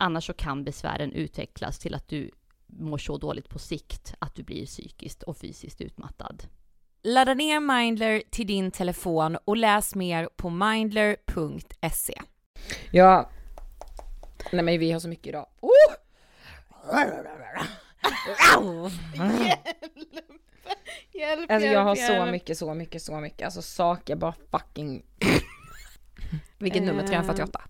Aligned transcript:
Annars 0.00 0.26
så 0.26 0.32
kan 0.32 0.64
besvären 0.64 1.12
utvecklas 1.12 1.78
till 1.78 1.94
att 1.94 2.08
du 2.08 2.30
mår 2.66 2.98
så 2.98 3.18
dåligt 3.18 3.48
på 3.48 3.58
sikt 3.58 4.14
att 4.18 4.34
du 4.34 4.42
blir 4.42 4.66
psykiskt 4.66 5.22
och 5.22 5.36
fysiskt 5.36 5.80
utmattad. 5.80 6.42
Ladda 7.02 7.34
ner 7.34 7.60
Mindler 7.60 8.22
till 8.30 8.46
din 8.46 8.70
telefon 8.70 9.36
och 9.44 9.56
läs 9.56 9.94
mer 9.94 10.28
på 10.36 10.50
mindler.se. 10.50 12.20
Ja, 12.90 13.30
nej 14.52 14.62
men 14.64 14.78
vi 14.78 14.92
har 14.92 15.00
så 15.00 15.08
mycket 15.08 15.26
idag. 15.26 15.46
Oh! 15.60 15.94
Hjälp, 21.14 21.50
Alltså 21.50 21.66
jag 21.66 21.72
hjälp, 21.72 21.84
har 21.84 21.94
så 21.94 22.12
hjälp. 22.12 22.30
mycket, 22.30 22.58
så 22.58 22.74
mycket, 22.74 23.02
så 23.02 23.20
mycket, 23.20 23.44
alltså 23.44 23.62
saker 23.62 24.16
bara 24.16 24.34
fucking... 24.50 25.02
Vilket 26.58 26.82
nummer? 26.82 27.06
348? 27.06 27.60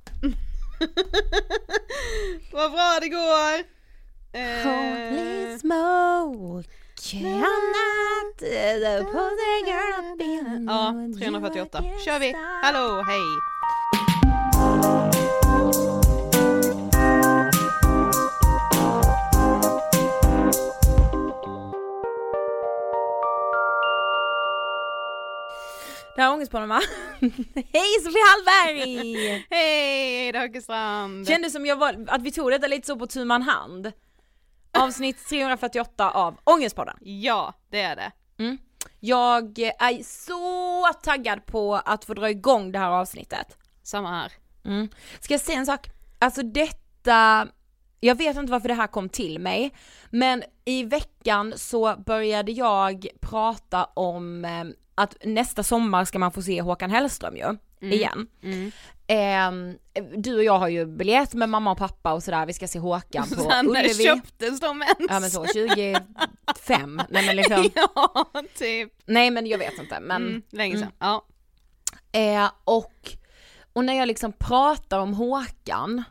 Vad 2.53 2.73
bra 2.73 2.99
det 3.01 3.09
går! 3.09 3.59
Eh, 4.33 4.63
Holy 4.65 5.59
smoke, 5.59 6.69
Ja, 10.67 10.95
348. 11.19 11.83
Kör 12.05 12.19
vi! 12.19 12.35
Hallå, 12.63 13.03
hej! 13.03 13.48
Det 26.19 26.23
här 26.23 26.31
är 26.31 26.35
Ångestpodden 26.35 26.69
va? 26.69 26.81
Hej 27.55 28.01
Sofie 28.05 28.23
Hallberg! 28.29 29.47
Hej 29.51 30.33
Daggestrand! 30.33 31.29
Kändes 31.29 31.53
som 31.53 31.67
jag 31.67 31.77
var, 31.77 32.05
att 32.09 32.23
vi 32.23 32.33
tog 32.33 32.51
detta 32.51 32.67
lite 32.67 32.87
så 32.87 32.97
på 32.97 33.07
tu 33.07 33.25
man 33.25 33.43
hand. 33.43 33.93
Avsnitt 34.79 35.29
348 35.29 36.11
av 36.11 36.37
Ångestpodden. 36.45 36.97
Ja, 37.01 37.55
det 37.71 37.81
är 37.81 37.97
det. 37.97 38.13
Mm. 38.39 38.59
Jag 39.01 39.59
är 39.59 40.03
så 40.03 40.99
taggad 41.03 41.47
på 41.47 41.75
att 41.75 42.05
få 42.05 42.15
dra 42.15 42.31
igång 42.31 42.73
det 42.73 42.79
här 42.79 42.91
avsnittet. 42.91 43.57
Samma 43.83 44.11
här. 44.11 44.33
Mm. 44.65 44.89
Ska 45.21 45.35
jag 45.35 45.41
säga 45.41 45.59
en 45.59 45.67
sak? 45.67 45.91
Alltså 46.19 46.43
detta, 46.43 47.49
jag 48.01 48.15
vet 48.15 48.37
inte 48.37 48.53
varför 48.53 48.69
det 48.69 48.75
här 48.75 48.87
kom 48.87 49.09
till 49.09 49.39
mig, 49.39 49.75
men 50.11 50.43
i 50.65 50.85
veckan 50.85 51.53
så 51.57 51.97
började 51.97 52.53
jag 52.53 53.07
prata 53.21 53.85
om 53.85 54.45
eh, 54.45 54.65
att 54.99 55.17
nästa 55.25 55.63
sommar 55.63 56.05
ska 56.05 56.19
man 56.19 56.33
få 56.33 56.43
se 56.43 56.61
Håkan 56.63 56.91
Hellström 56.91 57.37
ju, 57.37 57.57
igen. 57.93 58.27
Mm. 58.43 58.73
Eh, 59.07 59.75
du 60.17 60.37
och 60.37 60.45
jag 60.45 60.59
har 60.59 60.69
ju 60.69 60.87
biljett 60.87 61.35
med 61.35 61.49
mamma 61.49 61.71
och 61.73 61.79
pappa 61.79 62.13
och 62.13 62.23
sådär, 62.23 62.47
vi 62.47 62.53
ska 62.53 62.69
se 62.69 62.79
Håkan 62.79 63.29
på 63.29 63.35
Sen 63.35 63.67
när 63.67 63.85
Ullevi. 63.85 64.05
köptes 64.05 64.61
de 64.61 64.83
ens? 64.83 64.97
Ja 65.11 65.21
men 65.21 65.31
så, 65.31 65.47
25, 65.55 67.03
nej 67.09 67.27
men 67.27 67.37
liksom, 67.37 67.71
ja, 67.75 68.27
typ. 68.59 68.93
nej 69.07 69.31
men 69.31 69.47
jag 69.47 69.59
vet 69.59 69.79
inte 69.79 70.01
men 70.01 70.23
Mm, 70.29 70.43
länge 70.51 70.75
sedan. 70.75 70.83
Mm. 70.83 70.95
Ja. 70.99 71.25
Eh, 72.13 72.51
och, 72.65 73.13
och 73.73 73.85
när 73.85 73.95
jag 73.95 74.07
liksom 74.09 74.33
pratar 74.33 74.99
om 74.99 75.15
Håkan, 75.15 76.05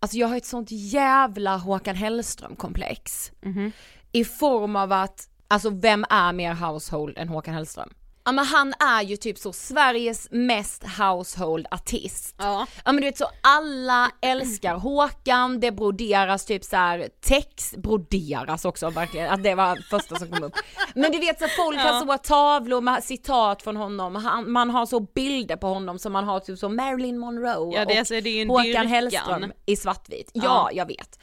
alltså 0.00 0.16
jag 0.16 0.28
har 0.28 0.36
ett 0.36 0.46
sånt 0.46 0.68
jävla 0.70 1.56
Håkan 1.56 1.96
Hellström-komplex. 1.96 3.32
Mhm. 3.42 3.72
I 4.12 4.24
form 4.24 4.76
av 4.76 4.92
att, 4.92 5.28
alltså 5.48 5.70
vem 5.70 6.04
är 6.10 6.32
mer 6.32 6.54
household 6.54 7.18
än 7.18 7.28
Håkan 7.28 7.54
Hellström? 7.54 7.90
Ja 8.24 8.32
men 8.32 8.44
han 8.46 8.72
är 8.80 9.02
ju 9.02 9.16
typ 9.16 9.38
så 9.38 9.52
Sveriges 9.52 10.28
mest 10.30 10.84
household 10.98 11.66
artist. 11.70 12.34
Ja. 12.38 12.66
Ja 12.84 12.92
men 12.92 12.96
du 12.96 13.02
vet 13.08 13.18
så 13.18 13.26
alla 13.42 14.10
älskar 14.22 14.74
Håkan, 14.74 15.60
det 15.60 15.72
broderas 15.72 16.44
typ 16.44 16.64
så 16.64 16.76
här 16.76 17.08
text, 17.20 17.76
broderas 17.76 18.64
också 18.64 18.90
verkligen, 18.90 19.30
att 19.30 19.42
det 19.42 19.54
var 19.54 19.76
första 19.90 20.16
som 20.16 20.28
kom 20.30 20.42
upp. 20.44 20.54
Men 20.94 21.12
du 21.12 21.18
vet 21.18 21.38
så 21.38 21.46
folk 21.48 21.78
Ja. 21.78 21.82
har 21.82 22.06
så 22.06 22.18
tavlor 22.18 22.80
med 22.80 23.04
citat 23.04 23.62
från 23.62 23.76
honom, 23.76 24.14
han, 24.14 24.50
man 24.52 24.70
har 24.70 24.86
så 24.86 25.00
bilder 25.00 25.56
på 25.56 25.66
honom 25.66 25.98
som 25.98 26.12
man 26.12 26.24
har 26.24 26.40
typ 26.40 26.58
så 26.58 26.68
Marilyn 26.68 27.18
Monroe 27.18 27.74
Ja, 27.76 27.84
det, 27.84 27.92
och 27.92 27.98
alltså, 27.98 28.20
det 28.20 28.30
är 28.30 28.42
en 28.42 28.48
Håkan 28.48 28.64
dyrkan. 28.66 28.86
Hellström 28.86 29.52
i 29.66 29.76
svartvit. 29.76 30.30
Ja, 30.34 30.42
Ja. 30.44 30.70
jag 30.72 30.86
vet. 30.86 31.18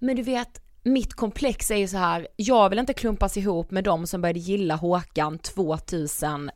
Men 0.00 0.16
du 0.16 0.22
vet, 0.22 0.62
mitt 0.88 1.14
komplex 1.14 1.70
är 1.70 1.76
ju 1.76 1.88
så 1.88 1.96
här, 1.96 2.28
jag 2.36 2.68
vill 2.70 2.78
inte 2.78 2.92
klumpas 2.94 3.36
ihop 3.36 3.70
med 3.70 3.84
de 3.84 4.06
som 4.06 4.20
började 4.20 4.38
gilla 4.38 4.74
Håkan 4.76 5.38
2010. 5.38 6.52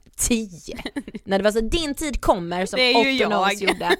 När 1.24 1.38
det 1.38 1.44
var 1.44 1.50
så, 1.52 1.60
din 1.60 1.94
tid 1.94 2.20
kommer 2.20 2.66
som 2.66 2.78
jag. 2.80 2.92
gjorde. 3.54 3.96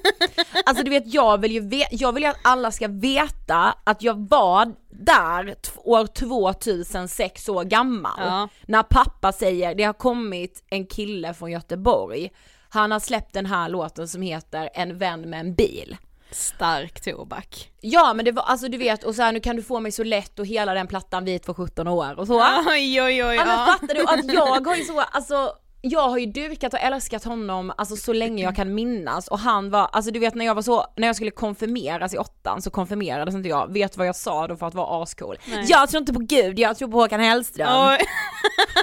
Alltså 0.65 0.83
du 0.83 0.89
vet, 0.89 1.13
jag 1.13 1.37
vill 1.41 1.51
ju 1.51 1.59
ve- 1.59 1.87
jag 1.91 2.13
vill 2.13 2.23
ju 2.23 2.29
att 2.29 2.39
alla 2.43 2.71
ska 2.71 2.87
veta 2.87 3.75
att 3.83 4.01
jag 4.03 4.29
var 4.29 4.73
där 4.89 5.55
år 5.77 6.07
2006 6.07 7.49
år 7.49 7.63
gammal. 7.63 8.11
Ja. 8.17 8.47
När 8.67 8.83
pappa 8.83 9.31
säger, 9.31 9.75
det 9.75 9.83
har 9.83 9.93
kommit 9.93 10.63
en 10.69 10.85
kille 10.85 11.33
från 11.33 11.51
Göteborg, 11.51 12.31
han 12.69 12.91
har 12.91 12.99
släppt 12.99 13.33
den 13.33 13.45
här 13.45 13.69
låten 13.69 14.07
som 14.07 14.21
heter 14.21 14.69
En 14.73 14.97
vän 14.97 15.21
med 15.21 15.39
en 15.39 15.53
bil. 15.55 15.97
Stark 16.33 17.01
tobak. 17.01 17.71
Ja 17.81 18.13
men 18.13 18.25
det 18.25 18.31
var, 18.31 18.43
alltså 18.43 18.67
du 18.67 18.77
vet, 18.77 19.03
och 19.03 19.15
så 19.15 19.21
här, 19.21 19.31
nu 19.31 19.39
kan 19.39 19.55
du 19.55 19.63
få 19.63 19.79
mig 19.79 19.91
så 19.91 20.03
lätt 20.03 20.39
och 20.39 20.45
hela 20.45 20.73
den 20.73 20.87
plattan 20.87 21.25
vit 21.25 21.45
för 21.45 21.53
17 21.53 21.87
år 21.87 22.19
och 22.19 22.27
så. 22.27 22.41
Oj 22.67 23.01
oj 23.01 23.23
oj. 23.25 23.35
Ja 23.35 23.45
men 23.45 23.65
fattar 23.65 23.95
du 23.95 24.03
att 24.03 24.33
jag 24.33 24.67
har 24.67 24.75
ju 24.75 24.83
så, 24.83 24.99
alltså 24.99 25.53
jag 25.85 26.09
har 26.09 26.17
ju 26.17 26.25
dyrkat 26.25 26.73
och 26.73 26.79
älskat 26.79 27.23
honom 27.23 27.73
alltså 27.77 27.95
så 27.95 28.13
länge 28.13 28.43
jag 28.43 28.55
kan 28.61 28.73
minnas 28.75 29.27
och 29.27 29.39
han 29.39 29.69
var, 29.69 29.89
alltså 29.91 30.11
du 30.11 30.19
vet 30.19 30.35
när 30.35 30.45
jag 30.45 30.55
var 30.55 30.61
så, 30.61 30.85
när 30.97 31.07
jag 31.07 31.15
skulle 31.15 31.31
konfirmeras 31.31 32.13
i 32.13 32.17
åttan 32.17 32.61
så 32.61 32.69
konfirmerades 32.69 33.35
inte 33.35 33.49
jag, 33.49 33.73
vet 33.73 33.97
vad 33.97 34.07
jag 34.07 34.15
sa 34.15 34.47
då 34.47 34.55
för 34.55 34.67
att 34.67 34.73
vara 34.73 35.03
ascool? 35.03 35.37
Nej. 35.49 35.65
Jag 35.67 35.89
tror 35.89 35.99
inte 35.99 36.13
på 36.13 36.19
gud, 36.19 36.59
jag 36.59 36.77
tror 36.77 36.87
på 36.91 36.97
Håkan 36.97 37.19
Hellström. 37.19 37.67
Oj. 37.89 37.99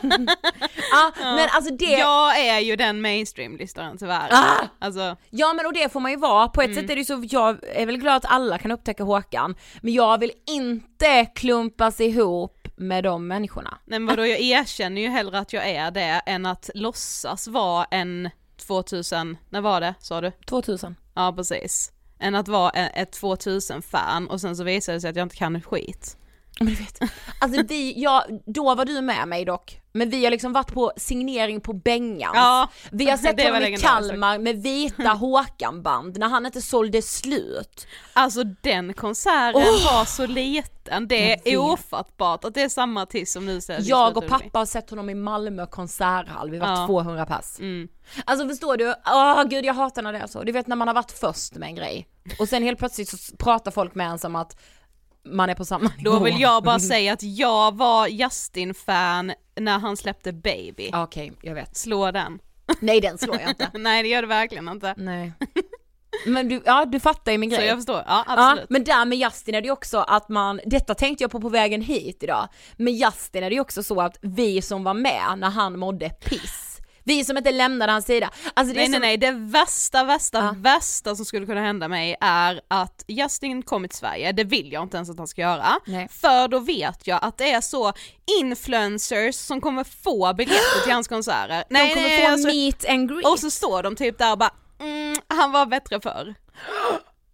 Ja, 0.92 1.12
men 1.16 1.48
alltså 1.52 1.74
det, 1.74 1.84
ja. 1.84 1.98
Jag 2.34 2.46
är 2.46 2.58
ju 2.58 2.76
den 2.76 3.00
mainstream-lyssnaren 3.00 3.98
tyvärr. 3.98 4.28
Ah! 4.30 4.64
Alltså, 4.78 5.16
men 5.30 5.66
och 5.66 5.72
det 5.72 5.92
får 5.92 6.00
man 6.00 6.10
ju 6.10 6.16
vara, 6.16 6.48
på 6.48 6.62
ett 6.62 6.70
Mm. 6.70 6.80
sätt 6.82 6.90
är 6.90 6.94
det 6.94 7.00
ju 7.00 7.04
så, 7.04 7.24
jag 7.30 7.58
är 7.74 7.86
väl 7.86 7.96
glad 7.96 8.16
att 8.16 8.24
alla 8.32 8.58
kan 8.58 8.70
upptäcka 8.70 9.04
Håkan, 9.04 9.54
men 9.80 9.92
jag 9.92 10.18
vill 10.18 10.32
inte 10.50 11.26
klumpas 11.34 12.00
ihop 12.00 12.59
med 12.80 13.04
de 13.04 13.26
människorna. 13.26 13.78
nej 13.84 13.98
men 13.98 14.06
vadå 14.06 14.26
jag 14.26 14.40
erkänner 14.40 15.02
ju 15.02 15.08
hellre 15.08 15.38
att 15.38 15.52
jag 15.52 15.70
är 15.70 15.90
det 15.90 16.22
än 16.26 16.46
att 16.46 16.70
låtsas 16.74 17.48
vara 17.48 17.84
en 17.84 18.30
2000, 18.56 19.36
när 19.50 19.60
var 19.60 19.80
det 19.80 19.94
sa 20.00 20.20
du? 20.20 20.32
2000. 20.46 20.96
Ja 21.14 21.32
precis. 21.36 21.92
Än 22.18 22.34
att 22.34 22.48
vara 22.48 22.70
e- 22.70 22.92
ett 22.94 23.20
2000-fan 23.20 24.28
och 24.28 24.40
sen 24.40 24.56
så 24.56 24.64
visar 24.64 24.92
det 24.92 25.00
sig 25.00 25.10
att 25.10 25.16
jag 25.16 25.24
inte 25.24 25.36
kan 25.36 25.60
skit. 25.62 26.16
Men 26.64 26.74
du 26.74 26.74
vet, 26.74 26.98
alltså 27.38 27.62
vi, 27.62 27.94
ja, 28.02 28.24
då 28.46 28.74
var 28.74 28.84
du 28.84 29.00
med 29.00 29.28
mig 29.28 29.44
dock, 29.44 29.80
men 29.92 30.10
vi 30.10 30.24
har 30.24 30.30
liksom 30.30 30.52
varit 30.52 30.72
på 30.72 30.92
signering 30.96 31.60
på 31.60 31.72
Bengans. 31.72 32.32
Ja, 32.34 32.68
vi 32.90 33.10
har 33.10 33.16
sett 33.16 33.42
honom 33.42 33.62
i. 33.62 33.76
Kalmar 33.76 34.38
med 34.38 34.62
vita 34.62 35.08
Håkan-band 35.08 36.18
när 36.18 36.28
han 36.28 36.46
inte 36.46 36.62
sålde 36.62 37.02
slut. 37.02 37.86
Alltså 38.12 38.44
den 38.44 38.94
konserten 38.94 39.62
var 39.62 40.04
så 40.04 40.26
liten, 40.26 41.08
det 41.08 41.52
är 41.52 41.56
ofattbart 41.56 42.44
att 42.44 42.54
det 42.54 42.62
är 42.62 42.68
samma 42.68 43.02
artist 43.02 43.32
som 43.32 43.46
nu 43.46 43.60
säger 43.60 43.82
Jag 43.84 44.16
och 44.16 44.26
pappa 44.28 44.58
har 44.58 44.66
sett 44.66 44.90
honom 44.90 45.10
i 45.10 45.14
Malmö 45.14 45.66
konserthall, 45.66 46.50
vi 46.50 46.58
var 46.58 46.68
Ja. 46.68 46.86
200 46.86 47.26
pass. 47.26 47.58
Mm. 47.60 47.88
Alltså 48.24 48.48
förstår 48.48 48.76
du, 48.76 48.94
åh 49.06 49.44
gud 49.44 49.64
jag 49.64 49.74
hatar 49.74 50.02
när 50.02 50.12
det 50.12 50.18
är 50.18 50.26
så. 50.26 50.42
Du 50.42 50.52
vet 50.52 50.66
när 50.66 50.76
man 50.76 50.88
har 50.88 50.94
varit 50.94 51.12
först 51.12 51.54
med 51.54 51.66
en 51.68 51.74
grej 51.74 52.08
och 52.38 52.48
sen 52.48 52.62
helt 52.62 52.78
plötsligt 52.78 53.08
så 53.08 53.36
pratar 53.36 53.70
folk 53.70 53.94
med 53.94 54.06
en 54.10 54.18
som 54.18 54.36
att 54.36 54.56
man 55.24 55.50
är 55.50 55.54
på 55.54 55.64
samma 55.64 55.90
Då 56.04 56.10
nivå. 56.12 56.24
vill 56.24 56.40
jag 56.40 56.62
bara 56.62 56.78
säga 56.92 57.12
att 57.12 57.22
jag 57.22 57.76
var 57.76 58.06
Justin-fan 58.08 59.32
när 59.60 59.78
han 59.78 59.96
släppte 59.96 60.32
Baby. 60.32 60.90
Okej, 60.94 61.32
jag 61.42 61.54
vet. 61.54 61.76
Slå 61.76 62.10
den. 62.10 62.38
Nej 62.80 63.00
den 63.00 63.18
slår 63.18 63.40
jag 63.40 63.48
inte. 63.50 63.70
Nej 63.78 64.02
det 64.02 64.08
gör 64.08 64.22
det 64.22 64.28
verkligen 64.28 64.68
inte. 64.68 64.94
Nej. 64.96 65.32
Men 66.26 66.48
du, 66.48 66.62
ja 66.64 66.84
du 66.84 67.00
fattar 67.00 67.32
ju 67.32 67.38
min 67.38 67.50
Så 67.50 67.56
grej. 67.56 67.66
jag 67.66 67.78
förstår, 67.78 67.96
ja 68.06 68.24
Ja, 68.26 68.50
absolut. 68.50 68.70
men 68.70 68.84
där 68.84 69.04
med 69.04 69.18
Justin 69.18 69.54
är 69.54 69.60
det 69.60 69.66
ju 69.66 69.72
också 69.72 69.98
att 69.98 70.28
man, 70.28 70.60
detta 70.66 70.94
tänkte 70.94 71.24
jag 71.24 71.30
på 71.30 71.40
på 71.40 71.48
vägen 71.48 71.82
hit 71.82 72.22
idag, 72.22 72.48
med 72.76 72.92
Justin 72.94 73.44
är 73.44 73.50
det 73.50 73.54
ju 73.54 73.60
också 73.60 73.82
så 73.82 74.00
att 74.00 74.18
vi 74.22 74.62
som 74.62 74.84
var 74.84 74.94
med 74.94 75.34
när 75.38 75.50
han 75.50 75.78
mådde 75.78 76.10
piss, 76.10 76.59
vi 77.10 77.24
som 77.24 77.36
inte 77.36 77.52
lämnade 77.52 77.92
hans 77.92 78.06
sida, 78.06 78.30
alltså 78.54 78.74
det 78.74 78.80
nej 78.80 78.86
är 78.86 78.88
nej 78.88 78.96
som, 78.96 79.02
nej, 79.02 79.16
det 79.16 79.30
värsta, 79.58 80.04
värsta, 80.04 80.38
Ja. 80.38 80.54
värsta 80.56 81.16
som 81.16 81.24
skulle 81.24 81.46
kunna 81.46 81.60
hända 81.60 81.88
mig 81.88 82.16
är 82.20 82.60
att 82.68 83.04
Justin 83.08 83.62
kommer 83.62 83.88
till 83.88 83.98
Sverige, 83.98 84.32
det 84.32 84.44
vill 84.44 84.72
jag 84.72 84.82
inte 84.82 84.96
ens 84.96 85.10
att 85.10 85.18
han 85.18 85.26
ska 85.28 85.40
göra. 85.42 85.66
Nej. 85.86 86.08
För 86.10 86.48
då 86.48 86.58
vet 86.58 87.06
jag 87.06 87.18
att 87.22 87.38
det 87.38 87.50
är 87.50 87.60
så 87.60 87.92
influencers 88.40 89.34
som 89.34 89.60
kommer 89.60 89.84
få 89.84 90.34
biljetter 90.34 90.82
till 90.84 90.92
hans 90.92 91.08
konserter. 91.08 91.64
de 91.68 91.74
kommer 91.78 91.94
nej, 92.08 92.26
få 92.26 92.32
alltså- 92.32 92.48
meet 92.48 92.88
and 92.88 93.08
greet. 93.08 93.26
Och 93.26 93.38
så 93.38 93.50
står 93.50 93.82
de 93.82 93.96
typ 93.96 94.18
där 94.18 94.32
och 94.32 94.38
bara 94.38 94.54
mm, 94.80 95.16
han 95.28 95.52
var 95.52 95.66
bättre 95.66 96.00
förr. 96.00 96.34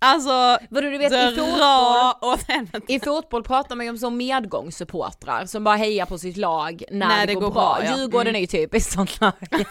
Alltså, 0.07 0.59
Vadå 0.71 0.91
du 0.91 0.99
vet 0.99 1.13
i 1.13 1.37
fotboll, 1.37 1.59
dra 1.59 2.19
åt 2.23 2.43
helvete. 2.49 2.93
i 2.93 3.01
fotboll 3.01 3.43
pratar 3.43 3.77
man 3.77 3.87
ju 3.87 3.91
om 3.91 3.99
så 3.99 4.11
medgångssupportrar 4.11 5.47
som 5.47 5.65
bara 5.65 5.77
hejar 5.77 6.07
på 6.07 6.19
sitt 6.19 6.37
lag 6.37 6.83
när, 6.91 7.27
det, 7.27 7.35
går, 7.35 7.51
bra. 7.51 7.79
ja. 7.85 7.97
Djurgården 7.97 8.27
Mm. 8.29 8.37
är 8.37 8.41
ju 8.41 8.47
typiskt 8.47 8.93
sånt 8.93 9.21
lag. 9.21 9.33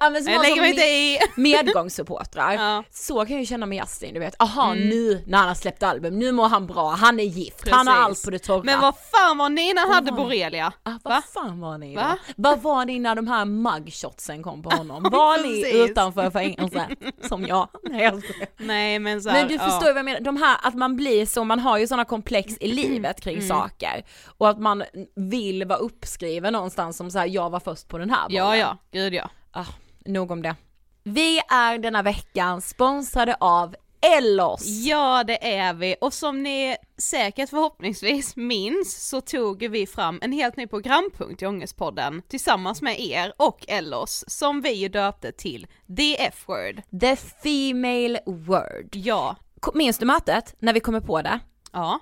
ja, 0.00 0.10
men 0.10 0.24
som 0.24 0.32
Jag 0.32 0.42
lägger 0.42 0.60
mig 0.60 0.70
inte 0.70 0.82
i. 0.82 1.18
medgångssupportrar. 1.40 2.52
Ja. 2.52 2.84
Så 2.90 3.14
kan 3.20 3.30
jag 3.30 3.40
ju 3.40 3.46
känna 3.46 3.66
med 3.66 3.78
Justin, 3.78 4.14
du 4.14 4.20
vet, 4.20 4.34
aha 4.42 4.74
nu 4.74 5.22
när 5.26 5.38
han 5.38 5.48
har 5.48 5.54
släppt 5.54 5.82
album, 5.82 6.18
nu 6.18 6.32
mår 6.32 6.48
han 6.48 6.66
bra, 6.66 6.90
han 6.90 7.20
är 7.20 7.24
gift, 7.24 7.68
han 7.70 7.86
har 7.86 7.94
Precis. 7.94 8.04
allt 8.06 8.24
på 8.24 8.30
det 8.30 8.38
torra. 8.38 8.62
Men 8.64 8.80
vad 8.80 8.94
fan 9.12 9.38
var 9.38 9.48
ni 9.48 9.74
när 9.74 9.82
han 9.82 9.92
hade 9.94 10.12
borrelia? 10.12 10.72
Ah, 10.82 10.90
vad 11.04 11.14
Va? 11.14 11.22
fan 11.34 11.60
var 11.60 11.78
ni 11.78 11.94
då? 11.94 12.00
Va? 12.00 12.18
Vad 12.36 12.62
var 12.62 12.84
ni 12.84 12.98
när 12.98 13.14
de 13.14 13.28
här 13.28 13.44
mugshotsen 13.44 14.42
kom 14.42 14.62
på 14.62 14.70
honom? 14.70 15.02
Var 15.12 15.38
ni 15.38 15.62
Precis. 15.62 15.90
utanför 15.90 16.30
fängelset? 16.30 16.88
Som 17.28 17.46
jag? 17.46 17.68
Nej 17.82 18.02
jag. 18.04 18.22
Nej 18.56 18.98
men 18.98 19.22
så 19.22 19.28
här, 19.28 19.38
Men 19.40 19.48
du 19.48 19.54
ja. 19.54 19.60
förstår 19.60 19.86
ju 19.88 19.92
vad 19.92 19.98
jag 19.98 20.04
menar, 20.04 20.20
de 20.20 20.36
här 20.36 20.56
att 20.62 20.74
man 20.74 20.96
blir 20.96 21.26
så, 21.26 21.44
man 21.44 21.58
har 21.60 21.78
ju 21.78 21.86
sådana 21.86 22.04
komplex 22.04 22.54
i 22.60 22.68
livet 22.68 23.20
kring 23.20 23.34
Mm. 23.38 23.48
saker. 23.48 24.04
Och 24.38 24.48
att 24.48 24.58
man 24.60 24.84
vill 25.16 25.64
vara 25.64 25.78
uppskriven 25.78 26.52
någonstans 26.52 26.96
som 26.96 27.10
så 27.10 27.18
här, 27.18 27.26
jag 27.26 27.50
var 27.50 27.60
först 27.60 27.88
på 27.88 27.98
den 27.98 28.10
här 28.10 28.26
Ja 28.28 28.44
bollen. 28.44 28.58
ja, 28.58 28.76
gud 28.92 29.14
ja. 29.14 29.30
Ah, 29.58 29.66
nog 30.04 30.30
om 30.30 30.42
det. 30.42 30.56
Vi 31.04 31.38
är 31.48 31.78
denna 31.78 32.02
veckan 32.02 32.62
sponsrade 32.62 33.36
av 33.40 33.76
Ellos. 34.16 34.66
Ja 34.66 35.24
det 35.24 35.56
är 35.56 35.74
vi 35.74 35.96
och 36.00 36.12
som 36.14 36.42
ni 36.42 36.76
säkert 36.98 37.50
förhoppningsvis 37.50 38.36
minns 38.36 39.08
så 39.08 39.20
tog 39.20 39.68
vi 39.68 39.86
fram 39.86 40.18
en 40.22 40.32
helt 40.32 40.56
ny 40.56 40.66
programpunkt 40.66 41.42
i 41.42 41.46
Ångestpodden 41.46 42.22
tillsammans 42.28 42.82
med 42.82 43.00
er 43.00 43.32
och 43.36 43.64
Ellos 43.68 44.24
som 44.28 44.60
vi 44.60 44.72
ju 44.72 44.88
döpte 44.88 45.32
till 45.32 45.66
The 45.96 46.22
F-word. 46.22 47.00
The 47.00 47.16
Female 47.16 48.20
Word. 48.26 48.88
Ja, 48.92 49.36
Minns 49.74 49.98
du 49.98 50.06
mötet 50.06 50.54
när 50.58 50.72
vi 50.72 50.80
kommer 50.80 51.00
på 51.00 51.22
det? 51.22 51.40
ja. 51.72 52.00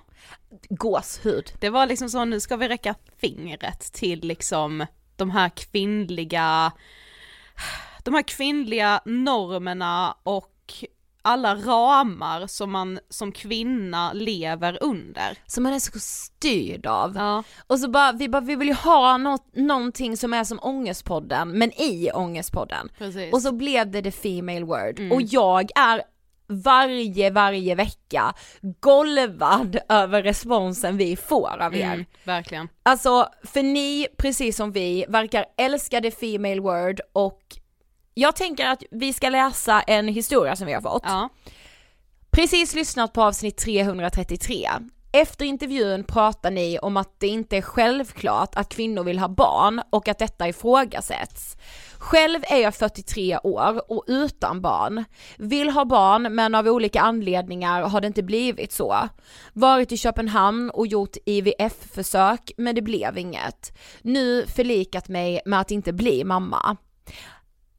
Gåshud. 0.69 1.51
Det 1.59 1.69
var 1.69 1.85
liksom 1.87 2.09
så 2.09 2.25
nu 2.25 2.39
ska 2.39 2.55
vi 2.55 2.67
räcka 2.67 2.95
fingret 3.21 3.79
till 3.93 4.19
liksom 4.19 4.85
de 5.15 5.29
här 5.31 5.49
kvinnliga, 5.49 6.71
de 8.03 8.13
här 8.13 8.21
kvinnliga 8.21 9.01
normerna 9.05 10.17
och 10.23 10.53
alla 11.21 11.55
ramar 11.55 12.47
som 12.47 12.71
man 12.71 12.99
som 13.09 13.31
kvinna 13.31 14.13
lever 14.13 14.77
under. 14.81 15.37
Som 15.45 15.63
man 15.63 15.73
är 15.73 15.79
så 15.79 15.99
styrd 15.99 16.85
av. 16.85 17.15
Ja. 17.15 17.43
Och 17.67 17.79
så 17.79 17.89
bara, 17.89 18.11
vi 18.11 18.29
bara, 18.29 18.41
vi 18.41 18.55
vill 18.55 18.67
ju 18.67 18.73
ha 18.73 19.17
något, 19.17 19.55
någonting 19.55 20.17
som 20.17 20.33
är 20.33 20.43
som 20.43 20.59
Ångestpodden, 20.61 21.57
men 21.57 21.81
i 21.81 22.11
Ångestpodden. 22.13 22.89
Precis. 22.97 23.33
Och 23.33 23.41
så 23.41 23.51
blev 23.51 23.91
det 23.91 24.01
the 24.01 24.11
female 24.11 24.65
word. 24.65 25.11
Och 25.11 25.21
jag 25.21 25.69
är 25.75 26.01
varje, 26.47 27.29
varje 27.29 27.75
vecka 27.75 28.33
golvad 28.79 29.77
över 29.89 30.23
responsen 30.23 30.97
vi 30.97 31.15
får 31.15 31.61
av 31.61 31.75
er. 31.75 31.93
Mm, 31.93 32.05
verkligen. 32.23 32.69
Alltså, 32.83 33.29
för 33.43 33.63
ni, 33.63 34.07
precis 34.17 34.57
som 34.57 34.71
vi, 34.71 35.05
verkar 35.07 35.45
älska 35.57 36.01
the 36.01 36.11
female 36.11 36.59
word 36.59 36.99
och 37.13 37.41
jag 38.13 38.35
tänker 38.35 38.65
att 38.65 38.83
vi 38.91 39.13
ska 39.13 39.29
läsa 39.29 39.81
en 39.81 40.07
historia 40.07 40.55
som 40.55 40.67
vi 40.67 40.73
har 40.73 40.81
fått. 40.81 41.03
Ja. 41.05 41.29
Precis 42.31 42.75
lyssnat 42.75 43.13
på 43.13 43.23
avsnitt 43.23 43.57
333. 43.57 44.69
Efter 45.11 45.45
intervjun 45.45 46.03
pratar 46.03 46.51
ni 46.51 46.79
om 46.79 46.97
att 46.97 47.19
det 47.19 47.27
inte 47.27 47.57
är 47.57 47.61
självklart 47.61 48.55
att 48.55 48.69
kvinnor 48.69 49.03
vill 49.03 49.19
ha 49.19 49.27
barn 49.27 49.81
och 49.89 50.07
att 50.07 50.19
detta 50.19 50.47
ifrågasätts. 50.47 51.57
Själv 51.97 52.39
är 52.43 52.57
jag 52.57 52.75
43 52.75 53.37
år 53.43 53.91
och 53.91 54.03
utan 54.07 54.61
barn. 54.61 55.03
Vill 55.37 55.69
ha 55.69 55.85
barn 55.85 56.35
men 56.35 56.55
av 56.55 56.67
olika 56.67 57.01
anledningar 57.01 57.81
har 57.81 58.01
det 58.01 58.07
inte 58.07 58.23
blivit 58.23 58.71
så. 58.71 59.09
Varit 59.53 59.91
i 59.91 59.97
Köpenhamn 59.97 60.69
och 60.69 60.87
gjort 60.87 61.17
IVF-försök 61.25 62.51
men 62.57 62.75
det 62.75 62.81
blev 62.81 63.17
inget. 63.17 63.77
Nu 64.01 64.45
förlikat 64.47 65.07
mig 65.07 65.41
med 65.45 65.59
att 65.59 65.71
inte 65.71 65.93
bli 65.93 66.23
mamma 66.23 66.77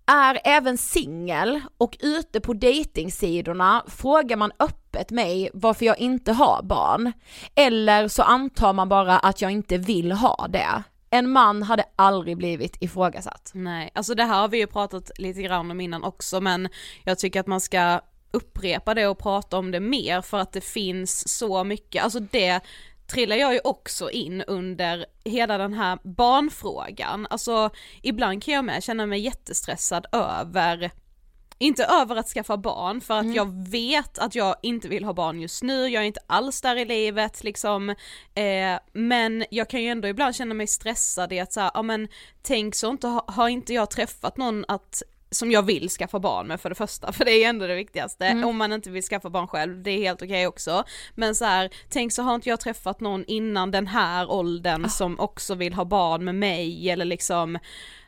är 0.09 0.41
även 0.45 0.79
singel 0.79 1.61
och 1.79 1.97
ute 2.00 2.41
på 2.41 2.53
dejtingsidorna 2.53 3.85
frågar 3.87 4.37
man 4.37 4.53
öppet 4.59 5.11
mig 5.11 5.50
varför 5.55 5.87
jag 5.87 5.99
inte 5.99 6.33
har 6.33 6.62
barn. 6.62 7.12
Eller 7.55 8.09
så 8.09 8.23
antar 8.23 8.73
man 8.73 8.88
bara 8.88 9.19
att 9.19 9.43
jag 9.43 9.50
inte 9.50 9.79
vill 9.79 10.12
ha 10.12 10.47
det. 10.49 10.83
En 11.11 11.31
man 11.31 11.62
hade 11.62 11.85
aldrig 11.97 12.37
blivit 12.37 12.77
ifrågasatt. 12.81 13.50
Nej, 13.55 13.91
alltså 13.95 14.15
det 14.15 14.25
här 14.25 14.41
har 14.41 14.49
vi 14.49 14.59
ju 14.59 14.67
pratat 14.67 15.11
lite 15.19 15.43
grann 15.43 15.71
om 15.71 15.81
innan 15.81 16.05
också 16.05 16.41
men 16.41 16.69
jag 17.05 17.19
tycker 17.19 17.41
att 17.41 17.47
man 17.47 17.61
ska 17.61 18.00
upprepa 18.31 18.95
det 18.95 19.07
och 19.07 19.19
prata 19.19 19.59
om 19.59 19.71
det 19.71 19.81
mer 19.81 20.21
för 20.21 20.38
att 20.38 20.53
det 20.53 20.61
finns 20.61 21.38
så 21.38 21.65
mycket, 21.65 22.05
alltså 22.05 22.21
det 22.21 22.61
trillar 23.12 23.37
jag 23.37 23.55
ju 23.55 23.61
också 23.65 24.11
in 24.11 24.43
under 24.43 25.07
hela 25.25 25.59
den 25.59 25.75
här 25.75 25.99
barnfrågan, 26.03 27.27
alltså 27.31 27.71
ibland 28.03 28.43
kan 28.43 28.55
jag 28.55 28.65
med 28.65 28.83
känna 28.83 29.07
mig 29.07 29.21
jättestressad 29.21 30.07
över 30.12 30.91
inte 31.61 31.85
över 31.85 32.17
att 32.17 32.29
skaffa 32.29 32.57
barn 32.57 33.00
för 33.00 33.19
att 33.19 33.35
jag 33.35 33.69
vet 33.71 34.19
att 34.19 34.35
jag 34.35 34.57
inte 34.62 34.88
vill 34.88 35.05
ha 35.05 35.12
barn 35.12 35.41
just 35.41 35.62
nu, 35.62 35.88
jag 35.88 36.03
är 36.03 36.07
inte 36.07 36.21
alls 36.27 36.61
där 36.61 36.77
i 36.77 36.85
livet 36.85 37.45
liksom, 37.45 37.91
eh, 38.35 38.79
men 38.93 39.45
jag 39.50 39.71
kan 39.71 39.83
ju 39.83 39.88
ändå 39.88 40.09
ibland 40.09 40.35
känna 40.35 40.55
mig 40.55 40.67
stressad 40.67 41.33
i 41.33 41.41
att 41.41 41.53
säga, 41.53 41.71
ja 41.75 41.83
men 41.83 42.09
tänk 42.43 42.75
så 42.75 42.91
inte, 42.91 43.07
ha- 43.09 43.25
har 43.29 43.49
inte 43.49 43.75
jag 43.75 43.91
träffat 43.91 44.37
någon 44.37 44.65
att 44.69 45.03
som 45.31 45.51
jag 45.51 45.63
vill 45.63 45.89
skaffa 45.89 46.19
barn 46.19 46.47
med 46.47 46.61
för 46.61 46.69
det 46.69 46.75
första, 46.75 47.13
för 47.13 47.25
det 47.25 47.33
är 47.45 47.49
ändå 47.49 47.67
det 47.67 47.75
viktigaste, 47.75 48.43
om 48.45 48.57
man 48.57 48.73
inte 48.73 48.91
vill 48.91 49.03
skaffa 49.03 49.31
barn 49.31 49.49
själv, 49.49 49.83
det 49.83 49.91
är 49.91 49.99
helt 49.99 50.23
okej 50.23 50.47
också. 50.47 50.85
Men 51.15 51.35
så 51.35 51.45
här, 51.45 51.71
tänk 51.89 52.13
så 52.13 52.23
har 52.23 52.35
inte 52.35 52.49
jag 52.49 52.61
träffat 52.61 53.01
någon 53.01 53.25
innan 53.25 53.71
den 53.71 53.87
här 53.87 54.31
åldern 54.31 54.89
som 54.91 55.21
också 55.21 55.55
vill 55.55 55.75
ha 55.75 55.85
barn 55.85 56.25
med 56.25 56.35
mig 56.35 56.91
eller 56.91 57.05
liksom, 57.05 57.59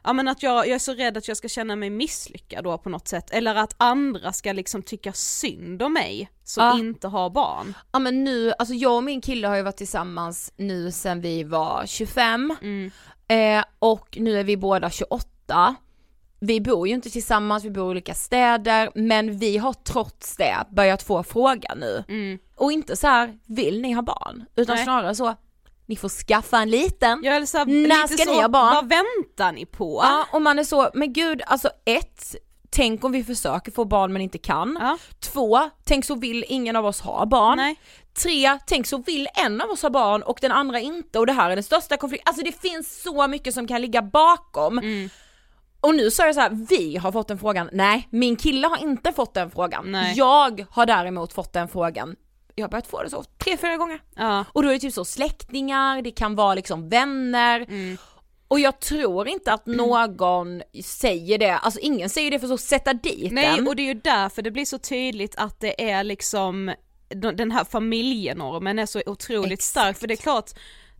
ja 0.05 0.12
men 0.12 0.29
att 0.29 0.43
jag, 0.43 0.67
jag 0.67 0.75
är 0.75 0.79
så 0.79 0.95
rädd 0.95 1.17
att 1.17 1.29
jag 1.29 1.37
ska 1.37 1.49
känna 1.49 1.77
mig 1.77 1.91
misslyckad 1.91 2.65
då 2.65 2.79
på 2.79 2.89
något 2.89 3.09
sätt, 3.09 3.31
eller 3.31 3.55
att 3.55 3.75
andra 3.77 4.33
ska 4.33 4.53
liksom 4.53 4.83
tycka 4.83 5.12
synd 5.12 5.83
om 5.83 5.93
mig 5.93 6.31
som 6.45 6.65
Ja. 6.65 6.79
inte 6.79 7.09
har 7.09 7.31
barn. 7.31 7.75
Ja 7.93 7.99
men 7.99 8.25
nu, 8.25 8.53
alltså 8.59 8.75
jag 8.75 8.97
och 8.97 9.05
min 9.05 9.21
kille 9.21 9.49
har 9.49 9.57
ju 9.57 9.62
varit 9.62 9.77
tillsammans 9.77 10.53
nu 10.57 10.93
sen 10.93 11.21
vi 11.21 11.45
var 11.45 11.87
25 11.87 12.50
eh, 13.29 13.65
och 13.79 14.17
nu 14.21 14.39
är 14.41 14.45
vi 14.45 14.57
båda 14.57 14.91
28. 14.91 15.77
Vi 16.40 16.61
bor 16.61 16.88
ju 16.88 16.94
inte 16.94 17.11
tillsammans, 17.11 17.64
vi 17.64 17.70
bor 17.70 17.87
i 17.87 17.90
olika 17.90 18.14
städer, 18.14 18.90
men 18.94 19.38
vi 19.38 19.59
har 19.59 19.73
trots 19.73 20.37
det 20.37 20.56
börjat 20.70 21.02
få 21.02 21.23
frågan 21.23 21.78
nu. 21.78 22.04
Och 22.56 22.73
inte 22.73 22.97
så 22.97 23.06
här, 23.06 23.38
vill 23.47 23.80
ni 23.80 23.92
ha 23.92 24.02
barn? 24.02 24.44
Utan 24.56 24.76
Nej. 24.76 24.85
snarare 24.85 25.14
så, 25.14 25.35
ni 25.87 25.97
får 25.97 26.09
skaffa 26.09 26.59
en 26.59 26.70
liten. 26.70 27.20
Jag 27.25 27.37
är 27.37 27.47
så 27.47 27.64
När 27.64 28.06
ska 28.06 28.25
så, 28.25 28.32
ni 28.32 28.40
ha 28.40 28.49
barn? 28.49 28.75
Vad 28.75 28.88
väntar 28.88 29.52
ni 29.52 29.66
på? 29.66 30.00
Ja, 30.02 30.26
och 30.32 30.42
man 30.42 30.59
är 30.59 30.64
så, 30.64 30.90
men 30.94 31.12
gud, 31.12 31.42
alltså 31.47 31.70
ett, 31.85 32.37
tänk 32.70 33.04
om 33.04 33.12
vi 33.12 33.25
försöker 33.25 33.73
få 33.73 33.85
barn 33.85 34.12
men 34.12 34.23
inte 34.23 34.38
kan. 34.38 34.78
Ja. 34.80 34.99
Två, 35.20 35.70
tänk 35.85 36.04
så 36.04 36.14
vill 36.14 36.44
ingen 36.49 36.76
av 36.76 36.87
oss 36.87 37.00
ha 37.00 37.26
barn. 37.26 37.56
Nej. 37.56 37.76
Tre, 38.23 38.59
tänk 38.66 38.87
så 38.87 38.99
vill 38.99 39.28
en 39.35 39.61
av 39.61 39.70
oss 39.70 39.82
ha 39.82 39.90
barn 39.90 40.23
och 40.23 40.38
den 40.40 40.52
andra 40.52 40.80
inte 40.80 41.18
och 41.18 41.26
det 41.26 41.32
här 41.32 41.50
är 41.50 41.56
den 41.56 41.64
största 41.64 41.97
konflikten. 41.97 42.28
Alltså 42.28 42.44
det 42.44 42.61
finns 42.61 43.02
så 43.02 43.26
mycket 43.28 43.54
som 43.54 43.66
kan 43.66 43.80
ligga 43.80 44.02
bakom. 44.02 44.78
Mm. 44.78 45.11
Och 45.80 45.94
nu 45.94 46.02
är 46.06 46.26
det 46.26 46.34
så 46.34 46.40
här, 46.40 46.66
vi 46.68 46.96
har 46.96 47.12
fått 47.12 47.28
den 47.28 47.38
frågan, 47.38 47.68
nej 47.72 48.08
min 48.10 48.37
kille 48.37 48.66
har 48.66 48.82
inte 48.82 49.12
fått 49.12 49.34
den 49.34 49.50
frågan. 49.50 49.92
Nej. 49.92 50.14
Jag 50.16 50.66
har 50.70 50.87
däremot 50.87 51.32
fått 51.32 51.52
den 51.52 51.68
frågan, 51.68 52.16
jag 52.54 52.64
har 52.64 52.70
börjat 52.70 52.87
få 52.87 53.02
det 53.02 53.10
så 53.10 53.25
tre, 53.44 53.56
fyra 53.56 53.76
gånger. 53.76 54.02
Ja. 54.16 54.44
Och 54.52 54.62
då 54.62 54.68
är 54.68 54.72
det 54.72 54.78
typ 54.78 54.94
så 54.94 55.04
släktingar, 55.04 56.02
det 56.02 56.10
kan 56.10 56.34
vara 56.34 56.54
liksom 56.54 56.88
vänner. 56.88 57.60
Mm. 57.60 57.99
Och 58.49 58.60
jag 58.60 58.80
tror 58.80 59.28
inte 59.28 59.52
att 59.52 59.66
någon 59.66 60.62
säger 60.84 61.38
det, 61.38 61.58
alltså 61.58 61.80
ingen 61.80 62.10
säger 62.10 62.30
det 62.30 62.38
för 62.38 62.54
att 62.54 62.60
sätta 62.60 62.92
dit 62.92 63.32
Nej 63.32 63.56
den. 63.56 63.68
och 63.68 63.76
det 63.76 63.82
är 63.82 63.94
ju 63.94 64.00
därför 64.04 64.42
det 64.42 64.50
blir 64.50 64.64
så 64.64 64.78
tydligt 64.78 65.34
att 65.37 65.60
det 65.60 65.90
är 65.90 66.04
liksom 66.04 66.75
den 67.34 67.50
här 67.50 67.64
familjenormen 67.64 68.78
är 68.78 68.87
så 68.87 69.02
otroligt 69.06 69.52
Exakt. 69.52 69.70
stark 69.70 69.99
för 69.99 70.06
det 70.06 70.14
är 70.14 70.16
klart 70.16 70.50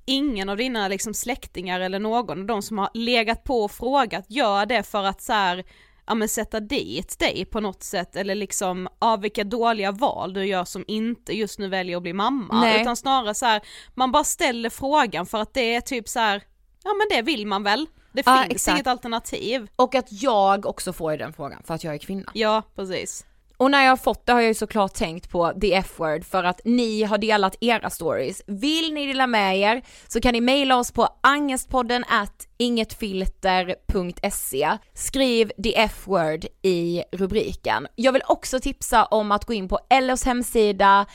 ingen 0.05 0.49
av 0.49 0.57
dina 0.57 0.89
liksom 0.89 1.15
släktingar 1.15 1.81
eller 1.81 1.99
någon 1.99 2.41
av 2.41 2.47
de 2.47 2.63
som 2.63 2.79
har 2.79 2.89
legat 2.95 3.45
på 3.45 3.65
och 3.65 3.71
frågat 3.73 4.25
gör 4.29 4.67
det 4.67 4.83
för 4.83 5.05
att 5.05 5.23
så 5.23 5.33
här, 5.33 5.65
ja 6.07 6.15
men 6.15 6.29
sätta 6.29 6.61
dit 6.61 7.19
dig 7.19 7.45
på 7.45 7.61
något 7.61 7.83
sätt 7.83 8.17
eller 8.17 8.35
liksom 8.35 8.89
av 8.99 9.21
vilka 9.21 9.45
dåliga 9.45 9.93
val 9.93 10.33
du 10.33 10.47
gör 10.47 10.65
som 10.65 10.85
inte 10.89 11.33
just 11.37 11.59
nu 11.59 11.69
väljer 11.69 11.97
att 11.97 12.03
bli 12.03 12.13
mamma 12.13 12.61
Nej. 12.61 12.81
utan 12.81 12.97
snarare 12.97 13.35
så 13.35 13.47
här, 13.47 13.61
man 13.95 14.13
bara 14.13 14.25
ställer 14.25 14.71
frågan 14.71 15.27
för 15.27 15.39
att 15.39 15.55
det 15.55 15.75
är 15.75 15.81
typ 15.81 16.09
så 16.09 16.19
här, 16.21 16.43
ja 16.85 16.91
men 16.95 17.17
det 17.17 17.23
vill 17.23 17.47
man 17.47 17.63
väl, 17.63 17.87
det 18.13 18.23
Ja, 18.27 18.37
finns 18.43 18.55
exakt. 18.55 18.77
inget 18.77 18.87
alternativ. 18.87 19.69
Och 19.77 19.95
att 19.95 20.23
jag 20.23 20.67
också 20.67 20.93
får 20.93 21.17
den 21.17 21.33
frågan 21.33 21.63
för 21.65 21.75
att 21.75 21.85
jag 21.85 21.95
är 21.95 21.99
kvinna. 21.99 22.31
Ja 22.35 22.63
precis. 22.77 23.27
Och 23.61 23.71
när 23.71 23.83
jag 23.83 23.91
har 23.91 23.97
fått 23.97 24.27
det 24.27 24.33
har 24.33 24.41
jag 24.41 24.49
ju 24.49 24.55
såklart 24.55 24.95
tänkt 24.95 25.31
på 25.31 25.53
the 25.61 25.75
F-word 25.75 26.25
för 26.25 26.45
att 26.45 26.61
ni 26.65 27.03
har 27.03 27.19
delat 27.19 27.57
era 27.61 27.91
stories. 27.91 28.43
Vill 28.47 28.95
ni 28.95 29.07
dela 29.07 29.27
med 29.27 29.59
er 29.59 29.83
så 30.09 30.21
kan 30.21 30.33
ni 30.33 30.41
mejla 30.41 30.77
oss 30.77 30.93
på 30.93 31.09
angestpodden 31.21 32.05
at 32.09 32.49
ingetfilter.se. 32.57 34.79
Skriv 34.95 35.53
the 35.63 35.79
F-word 35.79 36.47
i 36.63 37.03
rubriken. 37.13 37.87
Jag 37.95 38.13
vill 38.13 38.23
också 38.27 38.61
tipsa 38.61 39.05
om 39.05 39.33
att 39.33 39.45
gå 39.45 39.53
in 39.53 39.69
på 39.69 39.79
Ellos 39.91 40.25
hemsida 40.25 41.07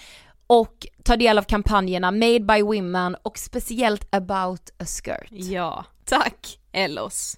och 0.48 0.88
ta 1.04 1.16
del 1.16 1.38
av 1.38 1.44
kampanjerna 1.44 2.12
Made 2.12 2.40
by 2.40 2.62
Women 2.62 3.16
och 3.22 3.38
speciellt 3.38 4.16
About 4.16 4.70
a 4.80 4.86
Skirt. 4.86 5.28
Ja, 5.32 5.86
tack 6.06 6.60
Ellos. 6.72 7.38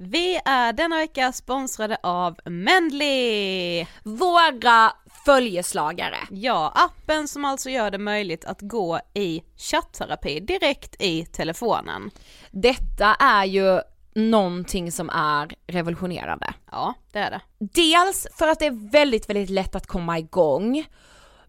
Vi 0.00 0.40
är 0.44 0.72
denna 0.72 0.96
vecka 0.96 1.32
sponsrade 1.32 1.98
av 2.02 2.38
Mendley! 2.44 3.86
Våra 4.02 4.92
följeslagare. 5.24 6.16
Ja, 6.30 6.72
appen 6.74 7.28
som 7.28 7.44
alltså 7.44 7.70
gör 7.70 7.90
det 7.90 7.98
möjligt 7.98 8.44
att 8.44 8.60
gå 8.60 9.00
i 9.14 9.42
chatterapi 9.56 10.40
direkt 10.40 11.02
i 11.02 11.24
telefonen. 11.24 12.10
Detta 12.50 13.14
är 13.14 13.44
ju 13.44 13.80
någonting 14.14 14.92
som 14.92 15.10
är 15.10 15.54
revolutionerande. 15.66 16.54
Ja, 16.70 16.94
det 17.12 17.18
är 17.18 17.30
det. 17.30 17.40
Dels 17.58 18.26
för 18.38 18.48
att 18.48 18.58
det 18.58 18.66
är 18.66 18.90
väldigt, 18.90 19.30
väldigt 19.30 19.50
lätt 19.50 19.74
att 19.74 19.86
komma 19.86 20.18
igång, 20.18 20.84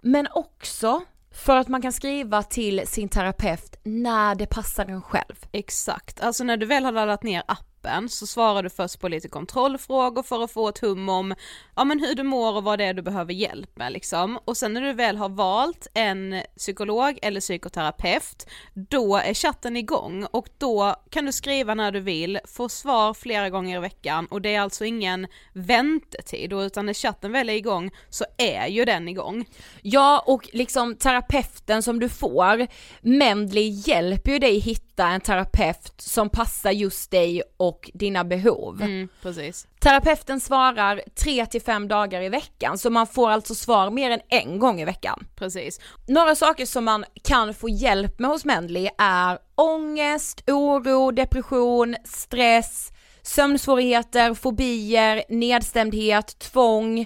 men 0.02 0.28
också 0.32 1.02
för 1.32 1.58
att 1.58 1.68
man 1.68 1.82
kan 1.82 1.94
skriva 1.94 2.44
till 2.44 2.88
sin 2.88 3.10
terapeut 3.10 3.76
när 3.84 4.36
det 4.36 4.46
passar 4.46 4.86
en 4.86 5.02
själv. 5.02 5.46
Exakt, 5.52 6.22
alltså 6.22 6.44
när 6.44 6.58
du 6.58 6.66
väl 6.66 6.86
har 6.86 6.92
laddat 6.92 7.24
ner 7.24 7.44
appen 7.48 7.69
appen 7.90 8.10
så 8.10 8.28
svarar 8.28 8.64
du 8.64 8.70
först 8.70 9.00
på 9.00 9.08
lite 9.08 9.28
kontrollfrågor 9.28 10.24
för 10.24 10.44
att 10.44 10.52
få 10.52 10.70
ett 10.70 10.80
hum 10.80 11.10
om 11.10 11.36
ja 11.76 11.84
men 11.84 12.00
hur 12.00 12.16
du 12.16 12.24
mår 12.24 12.56
och 12.56 12.64
vad 12.64 12.80
det 12.80 12.86
är 12.86 12.94
du 12.94 13.02
behöver 13.02 13.34
hjälp 13.34 13.78
med 13.78 13.92
liksom. 13.92 14.40
Och 14.46 14.58
sen 14.58 14.74
när 14.74 14.82
du 14.82 14.94
väl 14.94 15.18
har 15.18 15.30
valt 15.30 15.88
en 15.94 16.42
psykolog 16.58 17.20
eller 17.22 17.42
psykoterapeut, 17.42 18.50
då 18.74 19.18
är 19.18 19.34
chatten 19.34 19.78
igång 19.78 20.26
och 20.32 20.48
då 20.58 20.96
kan 21.10 21.26
du 21.26 21.32
skriva 21.32 21.74
när 21.74 21.92
du 21.92 22.00
vill, 22.00 22.40
få 22.46 22.70
svar 22.70 23.14
flera 23.14 23.50
gånger 23.50 23.78
i 23.78 23.82
veckan 23.82 24.26
och 24.26 24.42
det 24.42 24.56
är 24.56 24.62
alltså 24.62 24.86
ingen 24.86 25.28
väntetid 25.54 26.54
utan 26.54 26.86
när 26.86 26.94
chatten 26.94 27.32
väl 27.32 27.50
är 27.50 27.54
igång 27.54 27.92
så 28.10 28.26
är 28.38 28.68
ju 28.68 28.86
den 28.86 29.08
igång. 29.08 29.46
Ja 29.82 30.24
och 30.28 30.50
liksom 30.54 30.96
terapeuten 30.96 31.84
som 31.84 32.00
du 32.00 32.10
får, 32.10 32.68
Mendley 33.02 33.70
hjälper 33.70 34.32
ju 34.32 34.40
dig 34.40 34.60
hitta 34.60 35.08
en 35.08 35.22
terapeut 35.22 35.94
som 35.98 36.30
passar 36.30 36.72
just 36.72 37.12
dig 37.12 37.42
och 37.58 37.79
dina 37.94 38.24
behov. 38.24 38.82
Mm, 38.82 39.08
precis. 39.22 39.68
Terapeuten 39.80 40.40
svarar 40.40 41.02
3 41.16 41.46
till 41.46 41.62
5 41.62 41.88
dagar 41.88 42.22
i 42.22 42.30
veckan 42.30 42.78
så 42.78 42.90
man 42.90 43.08
får 43.08 43.30
alltså 43.30 43.56
svar 43.56 43.90
mer 43.90 44.12
än 44.12 44.22
en 44.30 44.60
gång 44.60 44.82
i 44.82 44.86
veckan. 44.86 45.26
Precis. 45.36 45.80
Några 46.08 46.36
saker 46.36 46.66
som 46.66 46.86
man 46.86 47.06
kan 47.24 47.54
få 47.54 47.70
hjälp 47.70 48.20
med 48.20 48.30
hos 48.30 48.46
Mendley 48.46 48.90
är 48.98 49.40
ångest, 49.56 50.44
oro, 50.50 51.12
depression, 51.12 51.96
stress, 52.04 52.92
sömnsvårigheter, 53.22 54.34
fobier, 54.34 55.24
nedstämdhet, 55.30 56.40
tvång. 56.40 57.00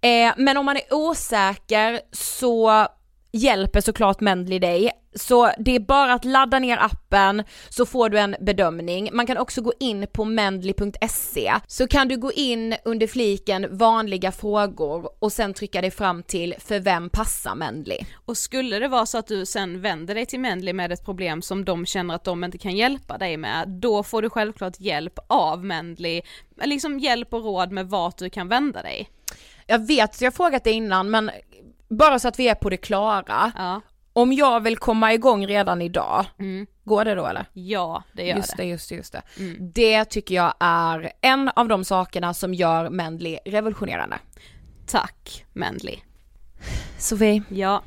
Eh, 0.00 0.32
men 0.36 0.56
om 0.56 0.66
man 0.66 0.76
är 0.76 0.94
osäker 0.94 2.00
så 2.12 2.86
hjälper 3.32 3.80
såklart 3.80 4.20
Mendley 4.20 4.58
dig. 4.58 4.90
Så 5.14 5.50
det 5.58 5.76
är 5.76 5.80
bara 5.80 6.12
att 6.12 6.24
ladda 6.24 6.58
ner 6.58 6.76
appen 6.76 7.42
så 7.68 7.86
får 7.86 8.08
du 8.08 8.18
en 8.18 8.36
bedömning. 8.40 9.10
Man 9.12 9.26
kan 9.26 9.36
också 9.38 9.62
gå 9.62 9.72
in 9.80 10.06
på 10.12 10.24
mendley.se 10.24 11.52
så 11.66 11.88
kan 11.88 12.08
du 12.08 12.16
gå 12.16 12.32
in 12.32 12.76
under 12.84 13.06
fliken 13.06 13.76
vanliga 13.76 14.32
frågor 14.32 15.08
och 15.18 15.32
sen 15.32 15.54
trycka 15.54 15.80
dig 15.80 15.90
fram 15.90 16.22
till 16.22 16.54
för 16.58 16.80
vem 16.80 17.10
passar 17.10 17.54
Mendley. 17.54 17.98
Och 18.24 18.36
skulle 18.36 18.78
det 18.78 18.88
vara 18.88 19.06
så 19.06 19.18
att 19.18 19.26
du 19.26 19.46
sen 19.46 19.80
vänder 19.80 20.14
dig 20.14 20.26
till 20.26 20.40
Mendley 20.40 20.72
med 20.72 20.92
ett 20.92 21.04
problem 21.04 21.42
som 21.42 21.64
de 21.64 21.86
känner 21.86 22.14
att 22.14 22.24
de 22.24 22.44
inte 22.44 22.58
kan 22.58 22.76
hjälpa 22.76 23.18
dig 23.18 23.36
med, 23.36 23.68
då 23.68 24.02
får 24.02 24.22
du 24.22 24.30
självklart 24.30 24.80
hjälp 24.80 25.18
av 25.26 25.64
Mendley, 25.64 26.22
liksom 26.64 26.98
hjälp 26.98 27.34
och 27.34 27.44
råd 27.44 27.72
med 27.72 27.88
vart 27.88 28.18
du 28.18 28.30
kan 28.30 28.48
vända 28.48 28.82
dig. 28.82 29.08
Jag 29.66 29.86
vet, 29.86 30.20
jag 30.20 30.30
har 30.30 30.36
frågat 30.36 30.64
det 30.64 30.72
innan 30.72 31.10
men 31.10 31.30
bara 31.96 32.18
så 32.18 32.28
att 32.28 32.38
vi 32.38 32.48
är 32.48 32.54
på 32.54 32.70
det 32.70 32.76
klara. 32.76 33.52
Ja. 33.56 33.80
Om 34.12 34.32
jag 34.32 34.60
vill 34.60 34.78
komma 34.78 35.12
igång 35.14 35.46
redan 35.46 35.82
idag, 35.82 36.24
Mm. 36.38 36.66
går 36.84 37.04
det 37.04 37.14
då 37.14 37.26
eller? 37.26 37.46
Ja, 37.52 38.02
det 38.12 38.26
gör 38.26 38.36
just 38.36 38.56
det. 38.56 38.64
just 38.64 38.88
det, 38.88 38.94
just 38.94 39.12
det. 39.12 39.22
Mm. 39.38 39.56
Det 39.72 40.04
tycker 40.04 40.34
jag 40.34 40.54
är 40.60 41.12
en 41.20 41.48
av 41.56 41.68
de 41.68 41.84
sakerna 41.84 42.34
som 42.34 42.54
gör 42.54 42.90
Mendley 42.90 43.38
revolutionerande. 43.44 44.18
Tack 44.86 45.44
Mendley. 45.52 45.98
Sofie, 46.98 47.42
Ja, 47.48 47.82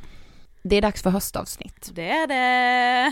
det 0.63 0.75
är 0.75 0.81
dags 0.81 1.03
för 1.03 1.09
höstavsnitt. 1.09 1.89
det 1.93 2.09
är 2.09 2.27
det. 2.27 3.11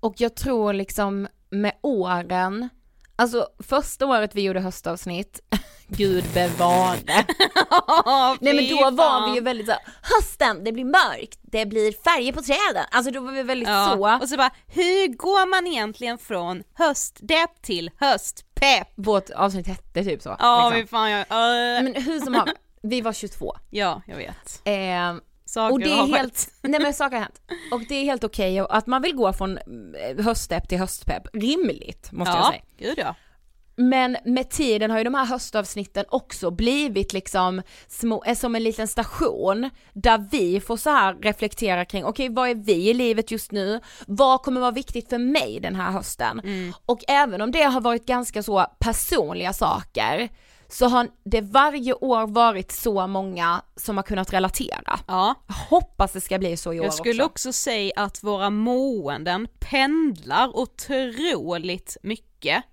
Och 0.00 0.14
jag 0.16 0.34
tror 0.36 0.72
liksom 0.72 1.28
med 1.50 1.72
åren, 1.82 2.68
alltså 3.16 3.48
första 3.58 4.06
året 4.06 4.34
vi 4.34 4.42
gjorde 4.42 4.60
höstavsnitt, 4.60 5.40
gud 5.88 6.24
bevare. 6.34 6.98
Nej 8.40 8.54
men 8.54 8.68
då 8.68 8.90
var 8.90 9.28
vi 9.28 9.34
ju 9.34 9.40
väldigt 9.40 9.66
så 9.66 9.74
hösten, 10.02 10.64
det 10.64 10.72
blir 10.72 10.84
mörkt, 10.84 11.38
det 11.42 11.66
blir 11.66 11.92
färger 11.92 12.32
på 12.32 12.42
träden, 12.42 12.84
alltså 12.90 13.10
då 13.12 13.20
var 13.20 13.32
vi 13.32 13.42
väldigt 13.42 13.68
ja. 13.68 13.92
så. 13.94 14.22
Och 14.22 14.28
så 14.28 14.36
bara, 14.36 14.50
hur 14.66 15.16
går 15.16 15.50
man 15.50 15.66
egentligen 15.66 16.18
från 16.18 16.62
höstdepp 16.74 17.62
till 17.62 17.90
höstpepp? 17.96 18.88
Vårt 18.94 19.30
avsnitt 19.30 19.66
hette 19.66 20.04
typ 20.04 20.22
så. 20.22 20.36
Ja, 20.38 20.70
liksom. 20.70 20.80
vi 20.80 20.86
fan 20.86 21.10
jag, 21.10 21.20
äh. 21.20 21.84
Men 21.84 22.02
hur 22.02 22.20
som 22.20 22.34
haver, 22.34 22.54
vi 22.82 23.00
var 23.00 23.12
22. 23.12 23.56
Ja, 23.70 24.02
jag 24.06 24.16
vet. 24.16 24.60
Eh, 24.64 25.14
Saker 25.46 25.72
och 25.72 25.80
det 25.80 25.90
är 25.90 26.06
helt, 26.06 26.48
nej 26.62 26.80
men 26.80 26.94
saker 26.94 27.16
har 27.16 27.22
hänt. 27.22 27.40
Och 27.72 27.80
det 27.88 27.94
är 27.94 28.04
helt 28.04 28.24
okej 28.24 28.58
att 28.58 28.86
man 28.86 29.02
vill 29.02 29.14
gå 29.14 29.32
från 29.32 29.58
eh, 29.58 30.24
höstpepp 30.24 30.68
till 30.68 30.78
höstpepp, 30.78 31.22
rimligt 31.32 32.12
måste 32.12 32.34
jag 32.34 32.40
Ja, 32.40 32.50
säga. 32.50 32.62
gud 32.78 32.98
ja. 32.98 33.14
Men 33.76 34.16
med 34.24 34.50
tiden 34.50 34.90
har 34.90 34.98
ju 34.98 35.04
de 35.04 35.14
här 35.14 35.24
höstavsnitten 35.26 36.04
också 36.08 36.50
blivit 36.50 37.12
liksom 37.12 37.62
små, 37.88 38.24
eh, 38.24 38.34
som 38.34 38.54
en 38.54 38.62
liten 38.64 38.88
station 38.88 39.70
där 39.92 40.28
vi 40.30 40.60
får 40.60 40.76
så 40.76 40.90
här 40.90 41.14
reflektera 41.14 41.84
kring, 41.84 42.04
okej 42.04 42.28
vad 42.28 42.48
är 42.48 42.54
vi 42.54 42.90
i 42.90 42.94
livet 42.94 43.30
just 43.30 43.52
nu? 43.52 43.80
Vad 44.06 44.42
kommer 44.42 44.60
vara 44.60 44.70
viktigt 44.70 45.08
för 45.08 45.18
mig 45.18 45.60
den 45.60 45.74
här 45.76 45.90
hösten? 45.90 46.40
Och 46.86 47.00
även 47.08 47.40
om 47.40 47.50
det 47.50 47.62
har 47.62 47.80
varit 47.80 48.06
ganska 48.06 48.42
så 48.42 48.66
personliga 48.78 49.52
saker 49.52 50.28
så 50.68 50.86
har 50.86 51.08
det 51.24 51.40
varje 51.40 51.94
år 51.94 52.26
varit 52.26 52.72
så 52.72 53.06
många 53.06 53.62
som 53.76 53.96
har 53.96 54.04
kunnat 54.04 54.32
relatera. 54.32 54.98
Ja, 55.06 55.34
Jag 55.46 55.54
hoppas 55.54 56.12
det 56.12 56.20
ska 56.20 56.38
bli 56.38 56.56
så 56.56 56.72
i 56.72 56.80
år 56.80 56.84
jag 56.84 56.94
skulle 56.94 57.24
också. 57.24 57.48
också 57.48 57.52
säga 57.52 57.92
att 57.96 58.22
våra 58.22 58.50
måenden 58.50 59.48
pendlar 59.60 60.56
otroligt 60.56 61.96
mycket 62.02 62.64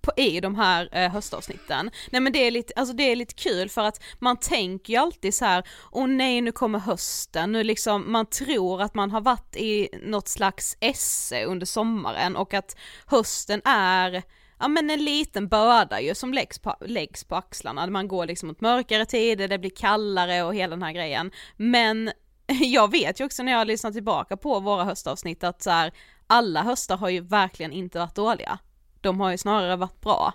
på, 0.00 0.12
i 0.16 0.40
de 0.40 0.54
här 0.54 0.88
eh, 0.92 1.10
höstavsnitten. 1.10 1.90
Nej 2.10 2.20
men 2.20 2.32
det 2.32 2.46
är 2.46 2.50
lite, 2.50 2.72
alltså 2.76 2.94
det 2.94 3.12
är 3.12 3.16
lite 3.16 3.34
kul 3.34 3.68
för 3.68 3.82
att 3.82 4.02
man 4.18 4.36
tänker 4.36 4.92
ju 4.92 4.98
alltid 4.98 5.34
så 5.34 5.44
här, 5.44 5.68
åh 5.92 6.06
nej 6.06 6.40
nu 6.40 6.52
kommer 6.52 6.78
hösten, 6.78 7.52
nu 7.52 7.64
liksom, 7.64 8.12
man 8.12 8.26
tror 8.26 8.82
att 8.82 8.94
man 8.94 9.10
har 9.10 9.20
varit 9.20 9.56
i 9.56 9.88
något 10.02 10.28
slags 10.28 10.76
esse 10.80 11.44
under 11.44 11.66
sommaren 11.66 12.36
och 12.36 12.54
att 12.54 12.76
hösten 13.06 13.62
är 13.64 14.22
Ja 14.60 14.68
men 14.68 14.90
en 14.90 15.04
liten 15.04 15.48
börda 15.48 16.00
ju 16.00 16.14
som 16.14 16.34
läggs 16.34 16.58
på, 16.58 16.76
läggs 16.80 17.24
på 17.24 17.36
axlarna, 17.36 17.86
man 17.86 18.08
går 18.08 18.26
liksom 18.26 18.48
mot 18.48 18.60
mörkare 18.60 19.06
tider, 19.06 19.48
det 19.48 19.58
blir 19.58 19.70
kallare 19.70 20.42
och 20.42 20.54
hela 20.54 20.70
den 20.70 20.82
här 20.82 20.92
grejen. 20.92 21.30
Men 21.56 22.10
jag 22.60 22.90
vet 22.90 23.20
ju 23.20 23.24
också 23.24 23.42
när 23.42 23.52
jag 23.52 23.66
lyssnar 23.66 23.90
tillbaka 23.90 24.36
på 24.36 24.60
våra 24.60 24.84
höstavsnitt 24.84 25.44
att 25.44 25.62
så 25.62 25.70
här, 25.70 25.92
alla 26.26 26.62
höstar 26.62 26.96
har 26.96 27.08
ju 27.08 27.20
verkligen 27.20 27.72
inte 27.72 27.98
varit 27.98 28.14
dåliga. 28.14 28.58
De 29.00 29.20
har 29.20 29.30
ju 29.30 29.38
snarare 29.38 29.76
varit 29.76 30.00
bra. 30.00 30.32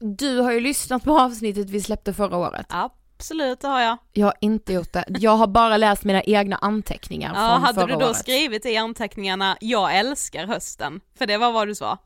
Du 0.00 0.38
har 0.40 0.52
ju 0.52 0.60
lyssnat 0.60 1.04
på 1.04 1.20
avsnittet 1.20 1.70
vi 1.70 1.80
släppte 1.80 2.12
förra 2.14 2.36
året. 2.36 2.66
Absolut, 2.68 3.60
det 3.60 3.68
har 3.68 3.80
jag. 3.80 3.96
Jag 4.12 4.26
har 4.26 4.34
inte 4.40 4.72
gjort 4.72 4.92
det. 4.92 5.04
Jag 5.08 5.36
har 5.36 5.46
bara 5.46 5.76
läst 5.76 6.04
mina 6.04 6.22
egna 6.22 6.56
anteckningar 6.56 7.28
Ja, 7.34 7.50
från 7.54 7.62
hade 7.62 7.74
förra 7.80 7.86
du 7.86 7.92
då 8.00 8.06
året. 8.06 8.16
skrivit 8.16 8.66
i 8.66 8.76
anteckningarna, 8.76 9.56
jag 9.60 9.96
älskar 9.98 10.46
hösten? 10.46 11.00
För 11.18 11.26
det 11.26 11.36
var 11.38 11.52
vad 11.52 11.68
du 11.68 11.74
sa. 11.74 11.98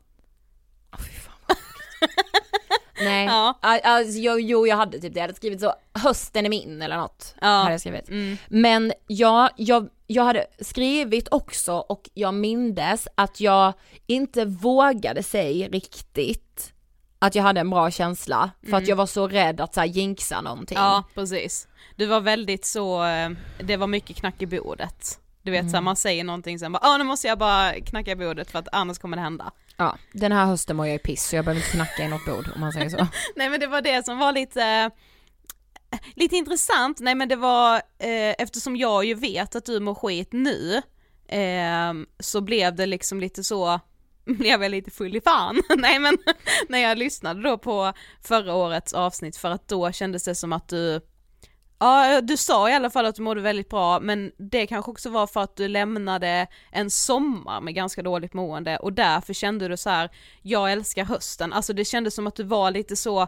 Sjukt. 0.91 1.29
Nej, 3.01 3.25
ja. 3.25 3.53
alltså, 3.61 4.19
jo, 4.19 4.39
jo 4.39 4.67
jag 4.67 4.75
hade 4.77 4.99
typ 4.99 5.13
det, 5.13 5.19
jag 5.19 5.23
hade 5.23 5.33
skrivit 5.35 5.61
så, 5.61 5.73
hösten 5.93 6.45
är 6.45 6.49
min 6.49 6.81
eller 6.81 6.97
något. 6.97 7.35
Ja. 7.41 7.47
Hade 7.47 7.71
jag 7.71 7.79
skrivit. 7.79 8.09
Mm. 8.09 8.37
Men 8.47 8.93
ja, 9.07 9.49
jag, 9.55 9.89
jag 10.07 10.23
hade 10.23 10.45
skrivit 10.59 11.27
också 11.31 11.73
och 11.73 12.09
jag 12.13 12.33
mindes 12.33 13.07
att 13.15 13.39
jag 13.39 13.73
inte 14.07 14.45
vågade 14.45 15.23
säga 15.23 15.67
riktigt 15.67 16.73
att 17.19 17.35
jag 17.35 17.43
hade 17.43 17.59
en 17.59 17.69
bra 17.69 17.91
känsla 17.91 18.51
för 18.69 18.77
att 18.77 18.87
jag 18.87 18.95
var 18.95 19.05
så 19.05 19.27
rädd 19.27 19.61
att 19.61 19.73
så 19.73 19.79
här, 19.79 19.87
jinxa 19.87 20.41
någonting. 20.41 20.77
Mm. 20.77 20.87
Ja, 20.87 21.03
precis. 21.13 21.67
Du 21.95 22.05
var 22.05 22.21
väldigt 22.21 22.65
så, 22.65 23.05
eh, 23.05 23.29
det 23.59 23.77
var 23.77 23.87
mycket 23.87 24.15
knack 24.15 24.41
i 24.41 24.45
bordet. 24.45 25.19
Du 25.41 25.51
vet 25.51 25.69
så 25.69 25.77
här, 25.77 25.81
man 25.81 25.95
säger 25.95 26.23
någonting 26.23 26.59
sen 26.59 26.71
bara, 26.71 26.79
ah, 26.81 26.97
nu 26.97 27.03
måste 27.03 27.27
jag 27.27 27.37
bara 27.37 27.73
knacka 27.73 28.11
i 28.11 28.15
bordet 28.15 28.51
för 28.51 28.59
att 28.59 28.67
annars 28.71 28.97
kommer 28.97 29.17
det 29.17 29.23
hända. 29.23 29.51
Ja, 29.77 29.97
den 30.11 30.31
här 30.31 30.45
hösten 30.45 30.75
mår 30.75 30.87
jag 30.87 30.95
i 30.95 30.99
piss 30.99 31.23
så 31.23 31.35
jag 31.35 31.45
behöver 31.45 31.61
inte 31.61 31.71
knacka 31.71 32.03
i 32.03 32.07
något 32.07 32.25
bord 32.25 32.49
om 32.55 32.61
man 32.61 32.71
säger 32.71 32.89
så. 32.89 32.97
Nej 33.35 33.49
men 33.49 33.59
det 33.59 33.67
var 33.67 33.81
det 33.81 34.05
som 34.05 34.17
var 34.17 34.31
lite, 34.31 34.91
lite 36.15 36.35
intressant, 36.35 36.99
nej 36.99 37.15
men 37.15 37.29
det 37.29 37.35
var, 37.35 37.75
eh, 37.75 38.35
eftersom 38.37 38.75
jag 38.75 39.05
ju 39.05 39.13
vet 39.13 39.55
att 39.55 39.65
du 39.65 39.79
mår 39.79 39.95
skit 39.95 40.33
nu, 40.33 40.81
eh, 41.27 41.93
så 42.19 42.41
blev 42.41 42.75
det 42.75 42.85
liksom 42.85 43.19
lite 43.19 43.43
så, 43.43 43.79
blev 44.25 44.63
jag 44.63 44.71
lite 44.71 44.91
full 44.91 45.15
i 45.15 45.21
fan, 45.21 45.61
nej 45.77 45.99
men 45.99 46.17
när 46.69 46.79
jag 46.79 46.97
lyssnade 46.97 47.41
då 47.41 47.57
på 47.57 47.93
förra 48.21 48.53
årets 48.53 48.93
avsnitt 48.93 49.37
för 49.37 49.51
att 49.51 49.67
då 49.67 49.91
kändes 49.91 50.23
det 50.23 50.35
som 50.35 50.53
att 50.53 50.69
du 50.69 51.01
Ja, 51.79 52.21
du 52.21 52.37
sa 52.37 52.69
i 52.69 52.73
alla 52.73 52.89
fall 52.89 53.05
att 53.05 53.15
du 53.15 53.21
mådde 53.21 53.41
väldigt 53.41 53.69
bra, 53.69 53.99
men 53.99 54.31
det 54.37 54.67
kanske 54.67 54.91
också 54.91 55.09
var 55.09 55.27
för 55.27 55.41
att 55.41 55.55
du 55.55 55.67
lämnade 55.67 56.47
en 56.71 56.89
sommar 56.89 57.61
med 57.61 57.75
ganska 57.75 58.01
dåligt 58.01 58.33
mående 58.33 58.77
och 58.77 58.93
därför 58.93 59.33
kände 59.33 59.67
du 59.67 59.77
så 59.77 59.89
här: 59.89 60.09
jag 60.41 60.71
älskar 60.71 61.05
hösten, 61.05 61.53
alltså 61.53 61.73
det 61.73 61.85
kändes 61.85 62.15
som 62.15 62.27
att 62.27 62.35
du 62.35 62.43
var 62.43 62.71
lite 62.71 62.95
så, 62.95 63.27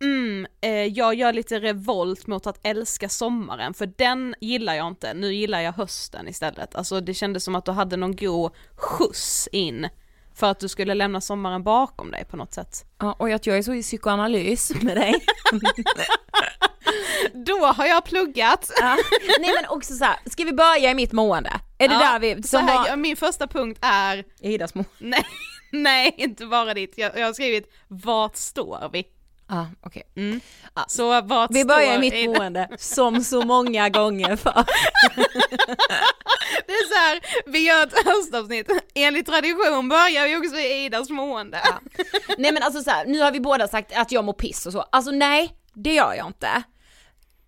mm, 0.00 0.46
eh, 0.60 0.70
jag 0.70 1.14
gör 1.14 1.32
lite 1.32 1.60
revolt 1.60 2.26
mot 2.26 2.46
att 2.46 2.58
älska 2.62 3.08
sommaren, 3.08 3.74
för 3.74 3.86
den 3.96 4.34
gillar 4.40 4.74
jag 4.74 4.88
inte, 4.88 5.14
nu 5.14 5.34
gillar 5.34 5.60
jag 5.60 5.72
hösten 5.72 6.28
istället. 6.28 6.74
Alltså 6.74 7.00
det 7.00 7.14
kändes 7.14 7.44
som 7.44 7.54
att 7.54 7.64
du 7.64 7.72
hade 7.72 7.96
någon 7.96 8.16
god 8.16 8.52
skjuts 8.76 9.48
in 9.52 9.88
för 10.34 10.46
att 10.50 10.60
du 10.60 10.68
skulle 10.68 10.94
lämna 10.94 11.20
sommaren 11.20 11.62
bakom 11.62 12.10
dig 12.10 12.24
på 12.24 12.36
något 12.36 12.54
sätt. 12.54 12.84
Ja, 12.98 13.12
och 13.18 13.30
att 13.30 13.46
jag 13.46 13.58
är 13.58 13.62
så 13.62 13.74
i 13.74 13.82
psykoanalys 13.82 14.82
med 14.82 14.96
dig. 14.96 15.14
Då 17.46 17.66
har 17.66 17.86
jag 17.86 18.04
pluggat. 18.04 18.70
Ja. 18.80 18.96
Nej 19.40 19.50
men 19.62 19.68
också 19.68 19.94
så 19.94 20.04
här, 20.04 20.16
ska 20.26 20.44
vi 20.44 20.52
börja 20.52 20.90
i 20.90 20.94
mitt 20.94 21.12
mående? 21.12 21.50
Är 21.78 21.88
det 21.88 21.94
Ja, 21.94 22.00
där 22.00 22.18
vi, 22.18 22.42
som 22.42 22.68
här, 22.68 22.88
var, 22.90 22.96
Min 22.96 23.16
första 23.16 23.46
punkt 23.46 23.78
är, 23.82 24.24
Idas 24.40 24.74
mående? 24.74 24.92
nej, 24.98 25.24
nej 25.72 26.14
inte 26.16 26.46
bara 26.46 26.74
ditt, 26.74 26.98
jag, 26.98 27.18
jag 27.18 27.26
har 27.26 27.32
skrivit 27.32 27.72
vart 27.88 28.36
står 28.36 28.90
vi? 28.92 29.04
Ja, 29.48 29.66
okej. 29.80 30.02
Mm. 30.16 30.40
Ja. 30.74 30.84
Så 30.88 31.20
vart 31.20 31.50
Vi 31.50 31.64
börjar 31.64 31.94
i 31.94 31.98
mitt 31.98 32.30
mående, 32.30 32.68
som 32.78 33.24
så 33.24 33.42
många 33.42 33.88
gånger 33.88 34.36
för. 34.36 34.52
Det 36.66 36.72
är 36.72 36.88
så 36.88 36.94
här, 36.94 37.20
vi 37.46 37.58
gör 37.58 37.86
ett 37.86 38.06
höstavsnitt, 38.06 38.70
enligt 38.94 39.26
tradition 39.26 39.88
börjar 39.88 40.28
vi 40.28 40.36
också 40.36 40.56
i 40.56 40.84
Idas 40.84 41.10
mående. 41.10 41.60
Nej 42.38 42.52
men 42.52 42.62
alltså 42.62 42.82
så 42.82 42.90
här, 42.90 43.06
nu 43.06 43.20
har 43.20 43.32
vi 43.32 43.40
båda 43.40 43.68
sagt 43.68 43.96
att 43.96 44.12
jag 44.12 44.24
mår 44.24 44.32
piss 44.32 44.66
och 44.66 44.72
så, 44.72 44.80
alltså 44.80 45.10
nej, 45.10 45.54
det 45.74 45.94
gör 45.94 46.14
jag 46.14 46.26
inte. 46.26 46.62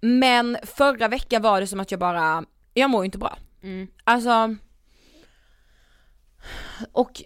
Men 0.00 0.58
förra 0.76 1.08
veckan 1.08 1.42
var 1.42 1.60
det 1.60 1.66
som 1.66 1.80
att 1.80 1.90
jag 1.90 2.00
bara, 2.00 2.44
jag 2.74 2.90
mår 2.90 3.02
ju 3.02 3.06
inte 3.06 3.18
bra. 3.18 3.38
Mm. 3.62 3.88
Alltså, 4.04 4.56
och 6.92 7.22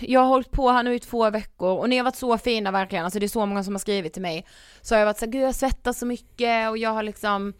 jag 0.00 0.20
har 0.20 0.28
hållit 0.28 0.50
på 0.50 0.70
här 0.70 0.82
nu 0.82 0.94
i 0.94 0.98
två 1.00 1.30
veckor 1.30 1.78
och 1.78 1.88
ni 1.88 1.96
har 1.96 2.04
varit 2.04 2.16
så 2.16 2.38
fina 2.38 2.70
verkligen, 2.70 3.04
alltså 3.04 3.18
det 3.18 3.26
är 3.26 3.28
så 3.28 3.46
många 3.46 3.64
som 3.64 3.74
har 3.74 3.78
skrivit 3.78 4.12
till 4.12 4.22
mig. 4.22 4.46
Så 4.80 4.94
har 4.94 4.98
jag 4.98 5.06
varit 5.06 5.18
så 5.18 5.24
här, 5.24 5.32
gud 5.32 5.42
jag 5.42 5.54
svettas 5.54 5.98
så 5.98 6.06
mycket 6.06 6.70
och 6.70 6.78
jag 6.78 6.90
har 6.90 7.02
liksom, 7.02 7.52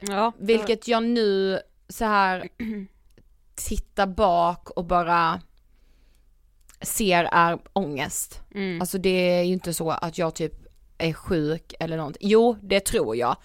Ja, 0.00 0.32
vilket 0.38 0.88
jag 0.88 1.02
nu 1.02 1.60
så 1.88 2.04
här 2.04 2.48
tittar 3.54 4.06
bak 4.06 4.70
och 4.70 4.84
bara 4.84 5.40
ser 6.80 7.24
är 7.24 7.58
ångest. 7.72 8.40
mm. 8.54 8.80
Alltså 8.80 8.98
det 8.98 9.38
är 9.38 9.42
ju 9.42 9.52
inte 9.52 9.74
så 9.74 9.90
att 9.90 10.18
jag 10.18 10.34
typ 10.34 10.52
är 10.98 11.12
sjuk 11.12 11.74
eller 11.80 11.96
någonting. 11.96 12.28
Jo, 12.28 12.56
det 12.62 12.80
tror 12.80 13.16
jag. 13.16 13.36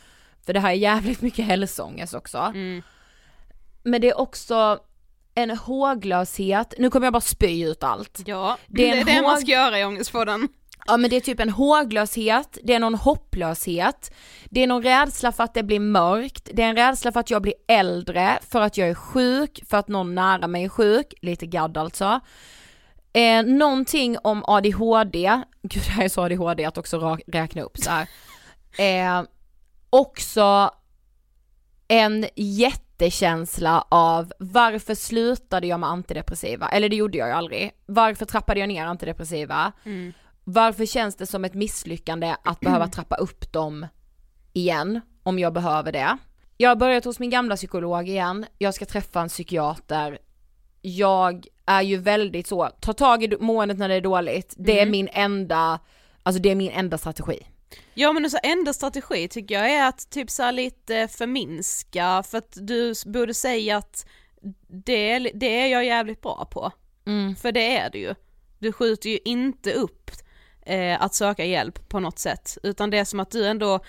För 0.42 0.54
det 0.54 0.60
här 0.60 0.70
är 0.70 0.74
jävligt 0.74 1.22
mycket 1.22 1.46
hälsoångest 1.46 2.14
också. 2.14 2.38
Mm. 2.38 2.82
Men 3.84 4.02
det 4.02 4.10
är 4.10 4.20
också 4.20 4.80
en 5.44 5.58
håglöshet, 5.58 6.74
nu 6.78 6.90
kommer 6.90 7.06
jag 7.06 7.14
bara 7.14 7.22
spy 7.22 7.64
ut 7.64 7.84
allt. 7.84 8.22
ja. 8.26 8.58
det 8.68 8.78
det 8.78 8.90
är 8.90 8.96
är 8.96 9.00
en 9.00 9.06
det 9.06 9.22
man 9.22 9.38
ska 9.38 9.52
göra 9.52 9.80
i 9.80 9.86
Ångestpodden. 9.86 10.48
Ja 10.88 10.98
men 10.98 11.10
det 11.10 11.16
är 11.16 11.22
typ 11.22 11.40
en 11.40 11.50
håglöshet, 11.50 12.58
det 12.64 12.74
är 12.74 12.80
någon 12.80 12.96
hopplöshet, 12.96 14.14
det 14.50 14.64
är 14.64 14.68
någon 14.68 14.84
rädsla 14.84 15.32
för 15.32 15.44
att 15.44 15.54
det 15.54 15.64
blir 15.64 15.80
mörkt, 15.80 16.50
det 16.54 16.64
är 16.64 16.70
en 16.70 16.76
rädsla 16.76 17.12
för 17.12 17.20
att 17.20 17.30
jag 17.30 17.42
blir 17.42 17.54
äldre, 17.68 18.40
för 18.50 18.62
att 18.62 18.78
jag 18.78 18.90
är 18.90 18.94
sjuk, 18.94 19.64
för 19.70 19.78
att 19.78 19.88
någon 19.88 20.16
nära 20.16 20.48
mig 20.48 20.64
är 20.64 20.70
sjuk, 20.70 21.14
lite 21.22 21.46
gadd 21.46 21.78
alltså. 21.78 22.20
Eh, 23.14 23.44
någonting 23.44 24.18
om 24.24 24.44
ADHD, 24.48 25.42
gud 25.62 25.84
det 25.84 25.92
här 25.92 26.04
är 26.04 26.10
så 26.10 26.22
ADHD 26.22 26.66
att 26.66 26.78
också 26.78 27.18
räkna 27.28 27.62
upp 27.62 27.78
så. 27.78 27.92
Eh, 28.82 29.24
också 29.90 30.72
en 31.88 32.26
jättekänsla 33.00 33.86
av 33.90 34.34
varför 34.40 34.96
slutade 34.96 35.68
jag 35.68 35.80
med 35.80 35.90
antidepressiva? 35.90 36.70
Eller 36.70 36.90
det 36.90 36.96
gjorde 36.96 37.18
jag 37.18 37.28
ju 37.28 37.34
aldrig. 37.34 37.72
Varför 37.86 38.26
trappade 38.26 38.60
jag 38.60 38.70
ner 38.70 38.86
antidepressiva? 38.86 39.72
Mm. 39.86 40.14
Varför 40.44 40.86
känns 40.86 41.16
det 41.16 41.26
som 41.26 41.46
ett 41.46 41.54
misslyckande 41.54 42.36
att 42.44 42.60
behöva 42.60 42.88
trappa 42.88 43.16
upp 43.16 43.52
dem 43.52 43.88
igen, 44.54 45.02
om 45.24 45.40
jag 45.40 45.54
behöver 45.54 45.92
det? 45.92 46.18
Jag 46.58 46.70
har 46.70 46.76
börjat 46.76 47.06
hos 47.06 47.20
min 47.20 47.30
gamla 47.30 47.56
psykolog 47.56 48.10
igen, 48.10 48.46
jag 48.58 48.74
ska 48.74 48.86
träffa 48.86 49.22
en 49.22 49.30
psykiater. 49.30 50.20
Jag 50.82 51.46
är 51.66 51.82
ju 51.82 51.98
väldigt 51.98 52.48
så, 52.48 52.70
ta 52.80 52.94
tag 52.94 53.24
i 53.24 53.38
måendet 53.40 53.78
när 53.78 53.90
det 53.90 53.96
är 53.96 54.02
dåligt, 54.02 54.54
det 54.58 54.80
är 54.80 54.86
min 54.86 55.10
enda, 55.12 55.80
alltså 56.24 56.42
det 56.42 56.50
är 56.50 56.56
min 56.56 56.72
enda 56.72 56.98
strategi. 56.98 57.40
Ja 57.94 58.14
men 58.14 58.30
så 58.30 58.38
enda 58.44 58.74
strategi 58.74 59.28
tycker 59.28 59.56
jag 59.56 59.72
är 59.72 59.88
att 59.88 60.10
typ 60.10 60.30
så 60.30 60.52
lite 60.52 61.08
förminska 61.08 62.24
för 62.28 62.38
att 62.38 62.58
du 62.62 62.94
borde 63.06 63.34
säga 63.34 63.78
att 63.78 64.06
det, 64.68 65.12
är- 65.12 65.32
det 65.34 65.60
är 65.62 65.68
jag 65.68 65.86
jävligt 65.86 66.22
bra 66.22 66.46
på. 66.52 66.72
Mm. 67.08 67.36
För 67.36 67.52
det 67.52 67.78
är 67.78 67.90
du 67.90 68.00
ju. 68.00 68.16
Du 68.60 68.72
skjuter 68.72 69.10
ju 69.10 69.20
inte 69.26 69.74
upp 69.74 70.12
eh, 70.66 71.02
att 71.02 71.16
söka 71.16 71.46
hjälp 71.46 71.90
på 71.90 72.00
något 72.00 72.20
sätt, 72.20 72.58
utan 72.64 72.90
det 72.90 72.98
är 72.98 73.06
som 73.06 73.20
att 73.20 73.32
du 73.32 73.48
ändå 73.48 73.80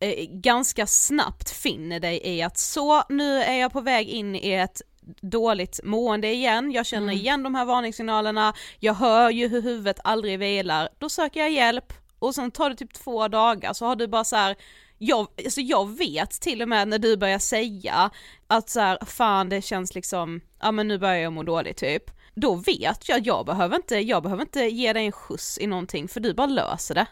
eh, 0.00 0.24
ganska 0.30 0.86
snabbt 0.86 1.50
finner 1.50 2.00
dig 2.00 2.20
i 2.24 2.42
att 2.42 2.58
så, 2.58 3.02
nu 3.08 3.36
är 3.42 3.54
jag 3.60 3.72
på 3.72 3.80
väg 3.80 4.08
in 4.08 4.36
i 4.36 4.52
ett 4.52 4.82
dåligt 5.20 5.80
mående 5.84 6.32
igen, 6.32 6.72
jag 6.72 6.86
känner 6.86 7.12
igen 7.12 7.42
de 7.42 7.54
här 7.54 7.64
varningssignalerna, 7.64 8.54
jag 8.78 8.94
hör 8.94 9.30
ju 9.30 9.48
hur 9.48 9.62
huvudet 9.62 10.00
aldrig 10.04 10.38
vilar, 10.38 10.88
då 10.98 11.08
söker 11.08 11.40
jag 11.40 11.50
hjälp 11.52 11.92
och 12.22 12.34
sen 12.34 12.50
tar 12.50 12.70
det 12.70 12.76
typ 12.76 12.92
två 12.94 13.28
dagar 13.28 13.72
så 13.72 13.86
har 13.86 13.96
du 13.96 14.06
bara 14.08 14.24
så 14.24 14.36
här 14.36 14.56
jag, 14.98 15.26
alltså 15.44 15.60
jag 15.60 15.96
vet 15.98 16.30
till 16.30 16.62
och 16.62 16.68
med 16.68 16.88
när 16.88 16.98
du 16.98 17.16
börjar 17.16 17.38
säga 17.38 18.10
att 18.46 18.68
så 18.70 18.80
här, 18.80 18.98
fan 19.06 19.48
det 19.48 19.62
känns 19.62 19.94
liksom, 19.94 20.40
ja 20.60 20.72
men 20.72 20.88
nu 20.88 20.98
börjar 20.98 21.16
jag 21.16 21.32
må 21.32 21.42
dåligt 21.42 21.76
typ. 21.76 22.04
Då 22.34 22.54
vet 22.54 23.08
jag, 23.08 23.26
jag 23.26 23.46
behöver 23.46 23.76
inte, 23.76 23.96
jag 23.98 24.22
behöver 24.22 24.42
inte 24.42 24.60
ge 24.60 24.92
dig 24.92 25.06
en 25.06 25.12
skjuts 25.12 25.58
i 25.58 25.66
någonting 25.66 26.08
för 26.08 26.20
du 26.20 26.34
bara 26.34 26.46
löser 26.46 26.94
det. 26.94 27.06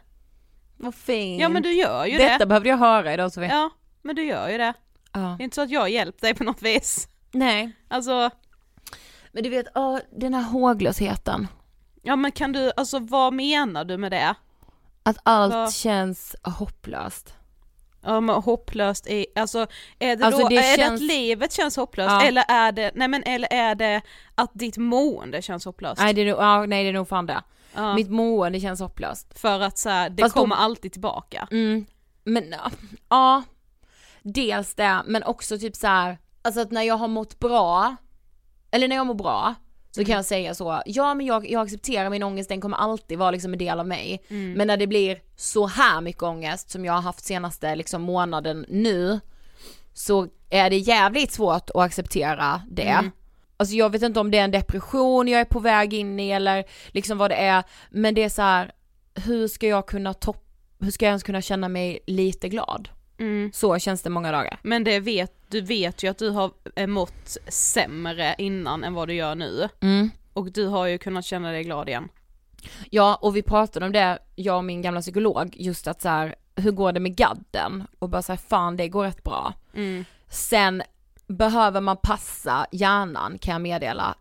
Vad 0.77 0.95
fint. 0.95 1.41
Ja 1.43 1.49
men 1.49 1.63
du 1.63 1.73
gör 1.73 2.07
ju 2.07 2.19
Detta 2.19 2.39
det. 2.39 2.47
behövde 2.47 2.69
jag 2.69 2.77
höra 2.77 3.15
idag 3.15 3.33
så 3.33 3.41
vi... 3.41 3.47
Ja, 3.47 3.71
men 4.03 4.17
du 4.17 4.25
gör 4.25 4.49
ju 4.49 4.59
det. 4.59 4.75
Ja. 5.13 5.19
Det 5.21 5.43
är 5.43 5.45
inte 5.45 5.55
så 5.55 5.61
att 5.63 5.71
jag 5.71 5.91
hjälpt 5.91 6.21
dig 6.21 6.35
på 6.35 6.45
något 6.45 6.63
vis. 6.63 7.09
Nej. 7.33 7.73
Alltså, 7.89 8.31
Men 9.33 9.43
du 9.43 9.49
vet, 9.51 9.67
åh, 9.75 9.99
den 10.17 10.35
här 10.35 10.43
håglösheten. 10.43 11.49
ja 12.03 12.17
men 12.17 12.33
kan 12.33 12.53
du, 12.53 12.73
alltså 12.77 12.99
vad 12.99 13.33
menar 13.35 13.85
du 13.85 13.97
med 13.97 14.13
det? 14.13 14.35
Att 15.03 15.17
allt 15.23 15.55
Vad- 15.55 15.73
känns 15.75 16.37
hopplöst. 16.43 17.35
Ja 18.03 18.21
men 18.21 18.37
hopplöst 18.43 19.07
i, 19.07 19.27
alltså 19.37 19.67
är 19.99 20.17
det 20.17 20.25
Alltså, 20.27 20.43
då, 20.43 20.49
det 20.49 20.57
är 20.57 20.77
det 20.77 20.83
känns- 20.83 21.01
att 21.01 21.07
livet 21.07 21.53
känns 21.53 21.77
hopplöst 21.77 22.11
Ja. 22.11 22.23
eller 22.23 22.45
är 22.49 22.73
det, 22.73 22.91
nej 22.95 23.09
men 23.09 23.23
eller 23.23 23.49
är 23.53 23.75
det 23.75 24.01
att 24.35 24.51
ditt 24.55 24.77
mående 24.77 25.43
känns 25.43 25.65
hopplöst? 25.65 26.01
Nej 26.03 26.15
det 26.15 26.21
är 26.23 26.27
ja, 26.27 26.67
nej 26.67 26.83
det 26.85 26.89
är 26.89 26.93
nog 26.93 27.09
fan 27.09 27.27
det. 27.27 27.43
Ja. 27.75 27.95
Mitt 27.95 28.11
mående 28.11 28.61
känns 28.61 28.81
hopplöst. 28.81 29.39
För 29.39 29.61
att 29.61 29.79
så 29.79 29.89
här, 29.89 30.11
det 30.11 30.23
Fast 30.23 30.35
då- 30.35 30.41
kommer 30.41 30.57
alltid 30.57 30.93
tillbaka. 30.93 31.49
Mm. 31.51 31.87
Men 32.25 32.51
ja, 32.51 32.71
ja, 33.09 33.43
dels 34.23 34.75
det, 34.75 35.03
men 35.07 35.23
också 35.23 35.59
typ 35.59 35.77
så 35.77 35.87
här, 35.87 36.19
alltså 36.43 36.61
att 36.61 36.71
när 36.71 36.83
jag 36.83 36.97
har 36.97 37.09
mått 37.09 37.39
bra, 37.39 37.97
eller 38.71 38.89
när 38.89 38.97
jag 38.97 39.07
mår 39.07 39.15
bra, 39.15 39.55
så 39.91 40.05
kan 40.05 40.15
jag 40.15 40.25
säga 40.25 40.55
så, 40.55 40.83
ja 40.87 41.15
men 41.15 41.27
jag, 41.27 41.51
jag 41.51 41.63
accepterar 41.63 42.11
min 42.11 42.23
ångest, 42.23 42.49
den 42.49 42.61
kommer 42.61 42.77
alltid 42.77 43.19
vara 43.19 43.31
liksom 43.31 43.53
en 43.53 43.59
del 43.59 43.81
av 43.81 43.87
mig. 43.87 44.23
Men 44.57 44.67
när 44.67 44.77
det 44.77 44.87
blir 44.87 45.19
så 45.37 45.67
här 45.67 46.01
mycket 46.01 46.23
ångest 46.23 46.71
som 46.71 46.85
jag 46.85 46.93
har 46.93 47.01
haft 47.03 47.25
senaste 47.25 47.75
liksom 47.77 48.03
månaden 48.03 48.67
nu, 48.69 49.21
så 49.93 50.29
är 50.51 50.71
det 50.71 50.77
jävligt 50.77 51.33
svårt 51.33 51.71
att 51.71 51.77
acceptera 51.77 52.63
det. 52.71 52.89
Alltså 53.57 53.75
jag 53.75 53.91
vet 53.91 54.03
inte 54.03 54.21
om 54.21 54.31
det 54.31 54.39
är 54.39 54.45
en 54.45 54.51
depression 54.51 55.29
jag 55.29 55.41
är 55.41 55.45
på 55.45 55.61
väg 55.61 55.95
in 55.95 56.21
i 56.21 56.31
eller 56.31 56.65
liksom 56.89 57.19
vad 57.19 57.31
det 57.31 57.35
är, 57.37 57.65
men 57.91 58.15
det 58.15 58.23
är 58.23 58.29
så 58.29 58.43
här, 58.43 58.73
hur 59.15 59.49
ska 59.49 59.67
jag 59.67 59.87
kunna 59.87 60.15
topp, 60.15 60.45
hur 60.81 60.91
ska 60.91 61.05
jag 61.05 61.11
ens 61.11 61.23
kunna 61.23 61.43
känna 61.43 61.69
mig 61.69 61.99
lite 62.07 62.49
glad? 62.49 62.89
Mm. 63.21 63.51
Så 63.53 63.79
känns 63.79 64.03
det 64.03 64.11
många 64.11 64.33
dagar. 64.33 64.59
Men 64.63 64.85
det 64.85 65.01
vet, 65.01 65.33
du 65.49 65.61
vet 65.61 66.03
ju 66.03 66.09
att 66.09 66.19
du 66.19 66.31
har 66.31 66.87
mått 66.87 67.37
sämre 67.49 68.35
innan 68.39 68.85
än 68.85 68.95
vad 68.95 69.09
du 69.09 69.15
gör 69.15 69.35
nu. 69.35 69.69
Mm. 69.81 70.11
Och 70.33 70.53
du 70.53 70.67
har 70.67 70.87
ju 70.87 70.99
kunnat 70.99 71.25
känna 71.25 71.51
dig 71.51 71.65
glad 71.65 71.89
igen. 71.89 72.09
Ja, 72.91 73.19
och 73.23 73.37
vi 73.37 73.43
pratade 73.43 73.87
om 73.87 73.93
det, 73.93 74.19
jag 74.37 74.57
och 74.57 74.65
min 74.65 74.83
gamla 74.83 75.01
psykolog, 75.01 75.57
just 75.59 75.87
att 75.87 76.03
så 76.03 76.09
här, 76.09 76.35
hur 76.57 76.71
går 76.71 76.93
det 76.93 77.01
med 77.01 77.17
gadden? 77.17 77.87
Och 77.99 78.09
bara 78.09 78.23
så 78.23 78.33
här, 78.33 78.41
fan 78.49 78.77
det 78.77 78.89
går 78.89 79.05
rätt 79.05 79.23
bra. 79.23 79.53
Mm. 79.75 80.05
Sen 80.29 80.83
behöver 81.27 81.81
man 81.81 81.97
passa 81.97 82.67
hjärnan 82.73 83.39
kan 83.39 83.53
jag 83.53 83.61
meddela. 83.61 84.15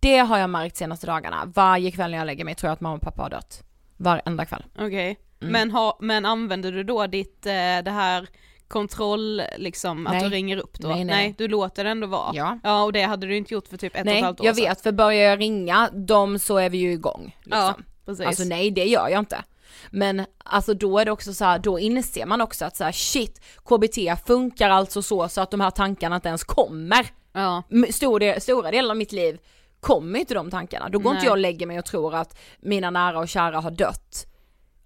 Det 0.00 0.18
har 0.18 0.38
jag 0.38 0.50
märkt 0.50 0.76
senaste 0.76 1.06
dagarna. 1.06 1.52
Varje 1.54 1.90
kväll 1.90 2.10
när 2.10 2.18
jag 2.18 2.26
lägger 2.26 2.44
mig 2.44 2.54
tror 2.54 2.68
jag 2.68 2.72
att 2.72 2.80
mamma 2.80 2.94
och 2.94 3.02
pappa 3.02 3.22
har 3.22 3.30
dött. 3.30 3.62
Varenda 3.96 4.44
kväll. 4.44 4.64
Okej. 4.78 5.18
Mm. 5.40 5.52
Men, 5.52 5.92
men 6.00 6.26
använder 6.26 6.72
du 6.72 6.82
då 6.82 7.06
ditt, 7.06 7.46
eh, 7.46 7.52
det 7.84 7.90
här 7.90 8.28
kontroll 8.72 9.42
liksom, 9.56 10.06
att 10.06 10.12
Nej. 10.12 10.22
du 10.22 10.28
ringer 10.28 10.56
upp 10.56 10.78
då? 10.78 10.88
Nej, 10.88 11.04
nej. 11.04 11.34
du 11.38 11.48
låter 11.48 11.84
det 11.84 11.90
ändå 11.90 12.06
vara? 12.06 12.30
Ja. 12.34 12.58
Ja 12.62 12.84
och 12.84 12.92
det 12.92 13.02
hade 13.02 13.26
du 13.26 13.36
inte 13.36 13.54
gjort 13.54 13.68
för 13.68 13.76
typ 13.76 13.94
ett 13.94 14.00
och 14.00 14.06
ett 14.06 14.14
Nej, 14.14 14.22
halvt 14.22 14.40
år 14.40 14.46
jag 14.46 14.56
sedan. 14.56 14.64
vet 14.64 14.80
för 14.80 14.92
börjar 14.92 15.30
jag 15.30 15.40
ringa 15.40 15.90
dem 15.92 16.38
så 16.38 16.56
är 16.56 16.70
vi 16.70 16.78
ju 16.78 16.92
igång. 16.92 17.36
Liksom. 17.40 17.60
Ja, 17.60 17.74
precis. 18.06 18.26
Alltså 18.26 18.44
nej 18.44 18.70
det 18.70 18.84
gör 18.84 19.08
jag 19.08 19.18
inte. 19.18 19.42
Men 19.90 20.26
alltså 20.38 20.74
då 20.74 20.98
är 20.98 21.04
det 21.04 21.10
också 21.10 21.34
så 21.34 21.44
här, 21.44 21.58
då 21.58 21.78
inser 21.78 22.26
man 22.26 22.40
också 22.40 22.64
att 22.64 22.76
så 22.76 22.84
här, 22.84 22.92
shit, 22.92 23.40
KBT 23.64 24.26
funkar 24.26 24.70
alltså 24.70 25.02
så, 25.02 25.28
så 25.28 25.40
att 25.40 25.50
de 25.50 25.60
här 25.60 25.70
tankarna 25.70 26.16
inte 26.16 26.28
ens 26.28 26.44
kommer. 26.44 27.06
Ja. 27.32 27.62
Stor 27.90 28.40
stora 28.40 28.70
delar 28.70 28.90
av 28.90 28.96
mitt 28.96 29.12
liv 29.12 29.38
kommer 29.80 30.18
inte 30.18 30.34
de 30.34 30.50
tankarna. 30.50 30.88
Då 30.88 30.98
går 30.98 31.10
inte 31.12 31.18
Nej. 31.18 31.26
jag 31.26 31.32
och 31.32 31.38
lägger 31.38 31.66
mig 31.66 31.78
och 31.78 31.84
tror 31.84 32.14
att 32.14 32.38
mina 32.60 32.90
nära 32.90 33.18
och 33.18 33.28
kära 33.28 33.60
har 33.60 33.70
dött. 33.70 34.26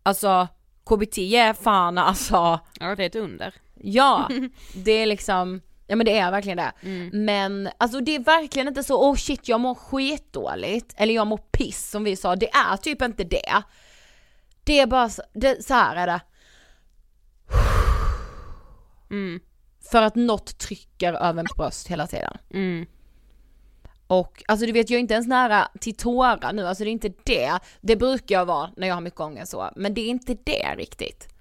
Alltså 0.02 0.48
KBT 0.84 1.18
är 1.18 1.52
fan 1.52 1.98
alltså, 1.98 2.60
ja, 2.80 2.94
det 2.96 3.02
är 3.02 3.06
ett 3.06 3.16
under. 3.16 3.54
Ja, 3.86 4.28
det 4.74 4.92
är 4.92 5.06
liksom, 5.06 5.60
ja 5.86 5.96
men 5.96 6.06
det 6.06 6.18
är 6.18 6.30
verkligen 6.30 6.58
det. 6.58 6.72
Men 7.12 7.68
alltså 7.78 8.00
det 8.00 8.14
är 8.14 8.20
verkligen 8.20 8.68
inte 8.68 8.82
så, 8.82 9.10
oh 9.10 9.16
shit 9.16 9.48
jag 9.48 9.60
mår 9.60 9.74
skitdåligt, 9.74 10.94
eller 10.96 11.14
jag 11.14 11.26
mår 11.26 11.36
piss 11.36 11.90
som 11.90 12.04
vi 12.04 12.16
sa, 12.16 12.36
det 12.36 12.50
är 12.50 12.76
typ 12.76 13.02
inte 13.02 13.24
det. 13.24 13.62
Det 14.64 14.80
är 14.80 14.86
bara 14.86 15.08
så, 15.08 15.22
det, 15.32 15.64
så 15.64 15.74
här 15.74 15.96
är 15.96 16.06
det. 16.06 16.20
Mm. 19.10 19.40
För 19.90 20.02
att 20.02 20.14
något 20.14 20.58
trycker 20.58 21.12
över 21.12 21.42
mitt 21.42 21.56
bröst 21.56 21.88
hela 21.88 22.06
tiden. 22.06 22.38
Mm. 22.50 22.86
Och 24.06 24.42
alltså 24.48 24.66
du 24.66 24.72
vet 24.72 24.90
jag 24.90 24.96
är 24.96 25.00
inte 25.00 25.14
ens 25.14 25.26
nära 25.26 25.68
till 25.80 25.96
tårar 25.96 26.52
nu, 26.52 26.66
alltså 26.66 26.84
det 26.84 26.90
är 26.90 26.92
inte 26.92 27.12
det. 27.24 27.58
Det 27.80 27.96
brukar 27.96 28.34
jag 28.34 28.46
vara 28.46 28.70
när 28.76 28.86
jag 28.86 28.94
har 28.94 29.00
mycket 29.00 29.20
ångest 29.20 29.50
så, 29.50 29.70
men 29.76 29.94
det 29.94 30.00
är 30.00 30.08
inte 30.08 30.36
det 30.44 30.74
riktigt. 30.76 31.35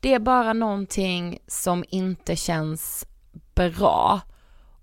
Det 0.00 0.14
är 0.14 0.18
bara 0.18 0.52
någonting 0.52 1.38
som 1.46 1.84
inte 1.88 2.36
känns 2.36 3.06
bra. 3.54 4.20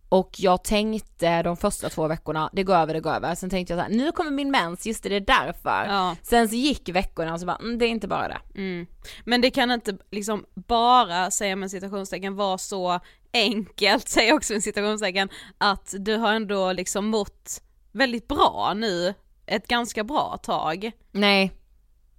Och 0.09 0.35
jag 0.37 0.63
tänkte 0.63 1.43
de 1.43 1.57
första 1.57 1.89
två 1.89 2.07
veckorna, 2.07 2.49
det 2.53 2.63
går 2.63 2.75
över, 2.75 2.93
det 2.93 2.99
går 2.99 3.11
över. 3.11 3.35
Sen 3.35 3.49
tänkte 3.49 3.73
jag 3.73 3.79
så 3.79 3.83
här, 3.83 3.97
nu 3.97 4.11
kommer 4.11 4.31
min 4.31 4.51
mens, 4.51 4.85
just 4.85 5.03
det, 5.03 5.09
det 5.09 5.15
är 5.15 5.19
därför. 5.19 5.85
Ja. 5.87 6.15
Sen 6.21 6.49
så 6.49 6.55
gick 6.55 6.89
veckorna 6.89 7.33
och 7.33 7.39
så 7.39 7.45
bara, 7.45 7.55
mm, 7.55 7.77
det 7.77 7.85
är 7.85 7.89
inte 7.89 8.07
bara 8.07 8.27
det. 8.27 8.39
Mm. 8.55 8.87
Men 9.25 9.41
det 9.41 9.51
kan 9.51 9.71
inte 9.71 9.97
liksom 10.11 10.45
bara, 10.55 11.31
säger 11.31 11.55
man 11.55 11.69
citationstecken, 11.69 12.35
vara 12.35 12.57
så 12.57 12.99
enkelt, 13.33 14.09
säger 14.09 14.27
jag 14.27 14.35
också 14.37 14.53
en 14.53 14.61
citationstecken, 14.61 15.29
att 15.57 15.93
du 15.99 16.17
har 16.17 16.33
ändå 16.33 16.71
liksom 16.71 17.07
mått 17.07 17.61
väldigt 17.91 18.27
bra 18.27 18.73
nu, 18.75 19.13
ett 19.45 19.67
ganska 19.67 20.03
bra 20.03 20.37
tag. 20.43 20.91
Nej, 21.11 21.51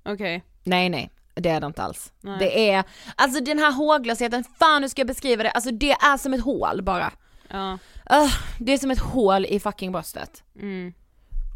Okej. 0.04 0.44
nej, 0.64 0.88
nej. 0.88 1.10
Det 1.40 1.48
är 1.48 1.60
det 1.60 1.66
inte 1.66 1.82
alls. 1.82 2.12
Nej. 2.20 2.38
Det 2.38 2.70
är, 2.70 2.84
alltså 3.16 3.40
den 3.40 3.58
här 3.58 3.72
håglösheten, 3.72 4.44
fan 4.58 4.82
hur 4.82 4.88
ska 4.88 5.00
jag 5.00 5.06
beskriva 5.06 5.42
det? 5.42 5.50
Alltså 5.50 5.70
det 5.70 5.90
är 5.90 6.16
som 6.16 6.34
ett 6.34 6.40
hål 6.40 6.82
bara. 6.82 7.12
Ja. 7.48 7.78
Öh, 8.10 8.32
det 8.58 8.72
är 8.72 8.78
som 8.78 8.90
ett 8.90 8.98
hål 8.98 9.46
i 9.46 9.60
fucking 9.60 9.92
bröstet. 9.92 10.42
Mm. 10.56 10.92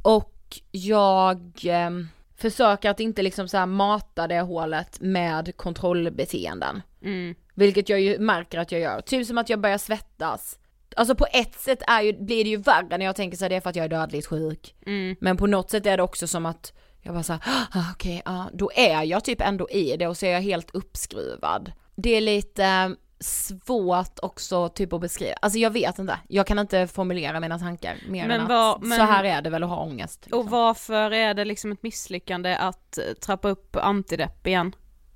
Och 0.02 0.60
jag 0.70 1.60
ehm, 1.64 2.08
försöker 2.36 2.90
att 2.90 3.00
inte 3.00 3.22
liksom 3.22 3.48
så 3.48 3.66
mata 3.66 4.26
det 4.26 4.40
hålet 4.40 5.00
med 5.00 5.56
kontrollbeteenden. 5.56 6.82
Mm. 7.02 7.34
Vilket 7.54 7.88
jag 7.88 8.00
ju 8.00 8.18
märker 8.18 8.58
att 8.58 8.72
jag 8.72 8.80
gör. 8.80 9.00
Typ 9.00 9.26
som 9.26 9.38
att 9.38 9.48
jag 9.48 9.60
börjar 9.60 9.78
svettas. 9.78 10.58
Alltså 10.96 11.14
på 11.14 11.26
ett 11.32 11.60
sätt 11.60 11.82
är 11.88 12.02
ju, 12.02 12.12
blir 12.12 12.44
det 12.44 12.50
ju 12.50 12.56
värre 12.56 12.98
när 12.98 13.06
jag 13.06 13.16
tänker 13.16 13.36
så 13.36 13.44
här, 13.44 13.50
det 13.50 13.56
är 13.56 13.60
för 13.60 13.70
att 13.70 13.76
jag 13.76 13.84
är 13.84 13.88
dödligt 13.88 14.26
sjuk. 14.26 14.74
Mm. 14.86 15.16
Men 15.20 15.36
på 15.36 15.46
något 15.46 15.70
sätt 15.70 15.86
är 15.86 15.96
det 15.96 16.02
också 16.02 16.26
som 16.26 16.46
att 16.46 16.72
jag 17.02 17.14
bara 17.14 17.22
såhär, 17.22 17.42
ah, 17.74 17.84
okej, 17.92 18.22
ja, 18.24 18.50
då 18.52 18.70
är 18.74 19.02
jag 19.02 19.24
typ 19.24 19.40
ändå 19.40 19.70
i 19.70 19.96
det 19.96 20.06
och 20.06 20.16
så 20.16 20.26
är 20.26 20.30
jag 20.30 20.40
helt 20.42 20.70
uppskruvad. 20.74 21.72
Det 21.94 22.10
är 22.16 22.20
lite 22.20 22.96
svårt 23.20 24.18
också 24.22 24.68
typ 24.68 24.92
att 24.92 25.00
beskriva, 25.00 25.34
alltså 25.42 25.58
jag 25.58 25.70
vet 25.70 25.98
inte, 25.98 26.18
jag 26.28 26.46
kan 26.46 26.58
inte 26.58 26.86
formulera 26.86 27.40
mina 27.40 27.58
tankar 27.58 27.96
mer 28.08 28.28
Men 28.28 28.40
än 28.40 28.48
vad- 28.48 28.76
att 28.76 28.82
men- 28.82 28.98
så 28.98 29.04
här 29.04 29.24
är 29.24 29.42
det 29.42 29.50
väl 29.50 29.62
att 29.62 29.68
ha 29.68 29.76
ångest. 29.82 30.20
liksom. 30.24 30.38
Och 30.40 30.50
varför 30.50 31.10
är 31.10 31.34
det 31.34 31.44
liksom 31.44 31.72
ett 31.72 31.82
misslyckande 31.82 32.56
att 32.56 32.98
eh, 32.98 33.04
trappa 33.14 33.48
upp 33.48 33.76
antidepp 33.76 34.46
igen? 34.46 34.74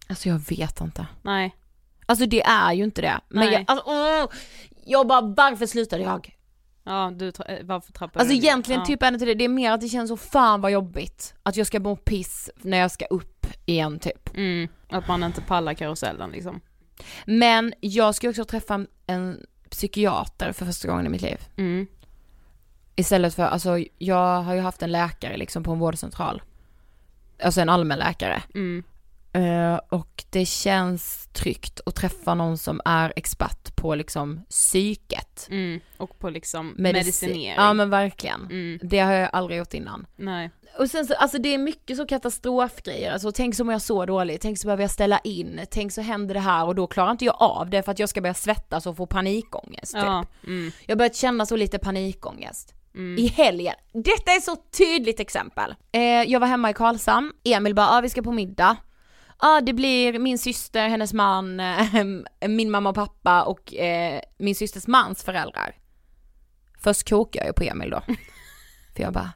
Alltså 0.08 0.28
jag 0.28 0.38
vet 0.48 0.80
inte. 0.80 1.06
Nej. 1.22 1.56
Alltså 2.06 2.26
det 2.26 2.42
är 2.42 2.72
ju 2.72 2.84
inte 2.84 3.00
det. 3.02 3.20
Men 3.28 3.44
Nej. 3.44 3.52
jag, 3.54 3.64
alltså, 3.66 3.84
åh, 3.90 4.26
jag 4.84 5.06
bara, 5.06 5.20
varför 5.20 5.66
slutade 5.66 6.02
jag? 6.02 6.35
Ja, 6.86 7.12
du, 7.16 7.30
tra- 7.30 7.58
eh, 7.58 7.66
varför 7.66 7.92
trappar 7.92 8.20
Alltså 8.20 8.34
du 8.34 8.40
ner? 8.40 8.44
egentligen 8.48 8.80
ja. 8.80 8.86
typ 8.86 9.00
det 9.00 9.08
inte 9.08 9.24
det, 9.24 9.34
det 9.34 9.44
är 9.44 9.48
mer 9.48 9.72
att 9.72 9.80
det 9.80 9.88
känns 9.88 10.08
så 10.08 10.16
fan 10.16 10.60
vad 10.60 10.70
jobbigt. 10.72 11.34
Att 11.42 11.56
jag 11.56 11.66
ska 11.66 11.80
må 11.80 11.96
piss 11.96 12.50
när 12.56 12.78
jag 12.78 12.90
ska 12.90 13.04
upp 13.04 13.46
igen 13.66 13.98
typ. 13.98 14.36
Mm. 14.36 14.68
Att 14.88 15.08
man 15.08 15.22
inte 15.24 15.40
pallar 15.40 15.74
karusellen 15.74 16.30
liksom. 16.30 16.60
Men 17.26 17.74
jag 17.80 18.14
ska 18.14 18.28
också 18.28 18.44
träffa 18.44 18.86
en 19.06 19.46
psykiater 19.70 20.52
för 20.52 20.66
första 20.66 20.88
gången 20.88 21.06
i 21.06 21.08
mitt 21.08 21.22
liv. 21.22 21.38
Mm. 21.56 21.86
Istället 22.96 23.34
för, 23.34 23.42
alltså 23.42 23.78
jag 23.98 24.42
har 24.42 24.54
ju 24.54 24.60
haft 24.60 24.82
en 24.82 24.92
läkare 24.92 25.36
liksom 25.36 25.62
på 25.62 25.72
en 25.72 25.78
vårdcentral. 25.78 26.42
Alltså 27.42 27.60
en 27.60 27.68
allmänläkare. 27.68 28.42
Mm. 28.54 28.82
Eh, 29.36 29.80
och 29.88 30.24
det 30.30 30.46
känns 30.46 31.28
tryggt 31.32 31.80
att 31.86 31.94
träffa 31.94 32.34
någon 32.34 32.58
som 32.58 32.80
är 32.84 33.12
expert 33.16 33.76
på 33.76 33.94
liksom 33.94 34.40
psyket. 34.50 35.46
Mm. 35.50 35.80
Och 35.96 36.18
på 36.18 36.30
liksom 36.30 36.74
Medici- 36.78 36.92
medicinering. 36.92 37.54
Ja 37.56 37.72
men 37.72 37.90
verkligen. 37.90 38.40
Mm. 38.40 38.78
Det 38.82 38.98
har 38.98 39.12
jag 39.12 39.30
aldrig 39.32 39.58
gjort 39.58 39.74
innan. 39.74 40.06
Nej. 40.16 40.50
Och 40.78 40.90
sen 40.90 41.06
så, 41.06 41.14
alltså 41.14 41.38
det 41.38 41.54
är 41.54 41.58
mycket 41.58 41.96
så 41.96 42.06
katastrofgrejer, 42.06 43.12
alltså 43.12 43.32
tänk 43.32 43.54
så 43.54 43.64
mår 43.64 43.74
jag 43.74 43.82
så 43.82 44.06
dåligt, 44.06 44.40
tänk 44.40 44.58
så 44.58 44.66
behöver 44.66 44.82
jag 44.84 44.90
ställa 44.90 45.18
in, 45.18 45.60
tänk 45.70 45.92
så 45.92 46.00
händer 46.00 46.34
det 46.34 46.40
här 46.40 46.64
och 46.66 46.74
då 46.74 46.86
klarar 46.86 47.10
inte 47.10 47.24
jag 47.24 47.36
av 47.38 47.70
det 47.70 47.82
för 47.82 47.92
att 47.92 47.98
jag 47.98 48.08
ska 48.08 48.20
börja 48.20 48.34
svettas 48.34 48.86
och 48.86 48.96
få 48.96 49.06
panikångest 49.06 49.92
typ. 49.94 50.02
Ja. 50.04 50.24
Mm. 50.46 50.72
Jag 50.86 50.98
börjat 50.98 51.16
känna 51.16 51.46
så 51.46 51.56
lite 51.56 51.78
panikångest. 51.78 52.72
Mm. 52.94 53.18
I 53.24 53.26
helgen. 53.26 53.74
Detta 53.92 54.32
är 54.32 54.40
så 54.40 54.56
tydligt 54.78 55.20
exempel. 55.20 55.74
Eh, 55.92 56.00
jag 56.02 56.40
var 56.40 56.46
hemma 56.46 56.70
i 56.70 56.74
Karlshamn, 56.74 57.32
Emil 57.44 57.74
bara, 57.74 57.88
ah, 57.88 58.00
vi 58.00 58.08
ska 58.08 58.22
på 58.22 58.32
middag. 58.32 58.76
Ja 59.40 59.56
ah, 59.56 59.60
det 59.60 59.72
blir 59.72 60.18
min 60.18 60.38
syster, 60.38 60.88
hennes 60.88 61.12
man, 61.12 61.60
eh, 61.60 62.04
min 62.48 62.70
mamma 62.70 62.88
och 62.88 62.94
pappa 62.94 63.42
och 63.42 63.74
eh, 63.74 64.20
min 64.38 64.54
systers 64.54 64.86
mans 64.86 65.24
föräldrar. 65.24 65.76
Först 66.78 67.08
kokar 67.08 67.44
jag 67.44 67.56
på 67.56 67.62
Emil 67.64 67.90
då. 67.90 68.00
För 68.96 69.02
jag 69.02 69.12
bara, 69.12 69.32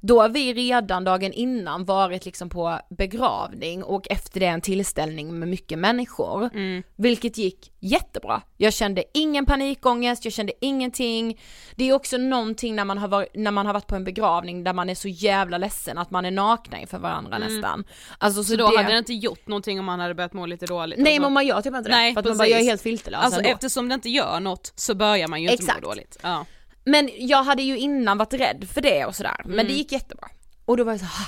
då 0.00 0.20
har 0.22 0.28
vi 0.28 0.54
redan 0.54 1.04
dagen 1.04 1.32
innan 1.32 1.84
varit 1.84 2.24
liksom 2.24 2.48
på 2.50 2.78
begravning 2.90 3.82
och 3.84 4.06
efter 4.10 4.40
det 4.40 4.46
en 4.46 4.60
tillställning 4.60 5.38
med 5.38 5.48
mycket 5.48 5.78
människor. 5.78 6.50
Mm. 6.54 6.82
Vilket 6.96 7.38
gick 7.38 7.72
jättebra. 7.80 8.42
Jag 8.56 8.72
kände 8.72 9.04
ingen 9.14 9.46
panikångest, 9.46 10.24
jag 10.24 10.34
kände 10.34 10.52
ingenting. 10.60 11.40
Det 11.76 11.88
är 11.88 11.92
också 11.92 12.16
någonting 12.16 12.76
när 12.76 12.84
man 12.84 12.98
har 12.98 13.08
varit, 13.08 13.28
när 13.34 13.50
man 13.50 13.66
har 13.66 13.72
varit 13.74 13.86
på 13.86 13.96
en 13.96 14.04
begravning 14.04 14.64
där 14.64 14.72
man 14.72 14.90
är 14.90 14.94
så 14.94 15.08
jävla 15.08 15.58
ledsen 15.58 15.98
att 15.98 16.10
man 16.10 16.24
är 16.24 16.30
nakna 16.30 16.80
inför 16.80 16.98
varandra 16.98 17.38
nästan. 17.38 17.84
Alltså 18.18 18.44
så, 18.44 18.54
Mm. 18.54 18.66
Så 18.66 18.66
då 18.66 18.70
det... 18.76 18.82
hade 18.82 18.92
det 18.94 18.98
inte 18.98 19.12
gjort 19.14 19.46
någonting 19.48 19.78
om 19.78 19.84
man 19.84 20.00
hade 20.00 20.14
börjat 20.14 20.32
må 20.32 20.46
lite 20.46 20.66
dåligt? 20.66 20.98
Nej 20.98 21.12
alltså. 21.12 21.22
men 21.22 21.32
man 21.32 21.46
gör 21.46 21.60
typ 21.62 21.74
inte 21.74 21.88
det. 21.90 21.96
Nej, 21.96 22.12
för 22.14 22.20
att 22.20 22.26
man 22.26 22.38
bara, 22.38 22.48
jag 22.48 22.60
är 22.60 22.64
helt 22.64 22.82
filterlös 22.82 23.20
Alltså 23.22 23.40
ändå. 23.40 23.50
eftersom 23.50 23.88
det 23.88 23.94
inte 23.94 24.08
gör 24.08 24.40
något 24.40 24.72
så 24.76 24.94
börjar 24.94 25.28
man 25.28 25.42
ju 25.42 25.50
inte 25.50 25.62
Exakt. 25.62 25.82
må 25.82 25.88
dåligt. 25.88 26.18
Ja. 26.22 26.44
Men 26.90 27.10
jag 27.16 27.42
hade 27.42 27.62
ju 27.62 27.78
innan 27.78 28.18
varit 28.18 28.34
rädd 28.34 28.68
för 28.72 28.80
det 28.80 29.04
och 29.04 29.14
sådär, 29.16 29.36
men 29.44 29.52
Mm. 29.52 29.66
det 29.66 29.72
gick 29.72 29.92
jättebra. 29.92 30.28
Och 30.64 30.76
då 30.76 30.84
var 30.84 30.92
jag 30.92 31.00
så 31.00 31.06
här, 31.06 31.26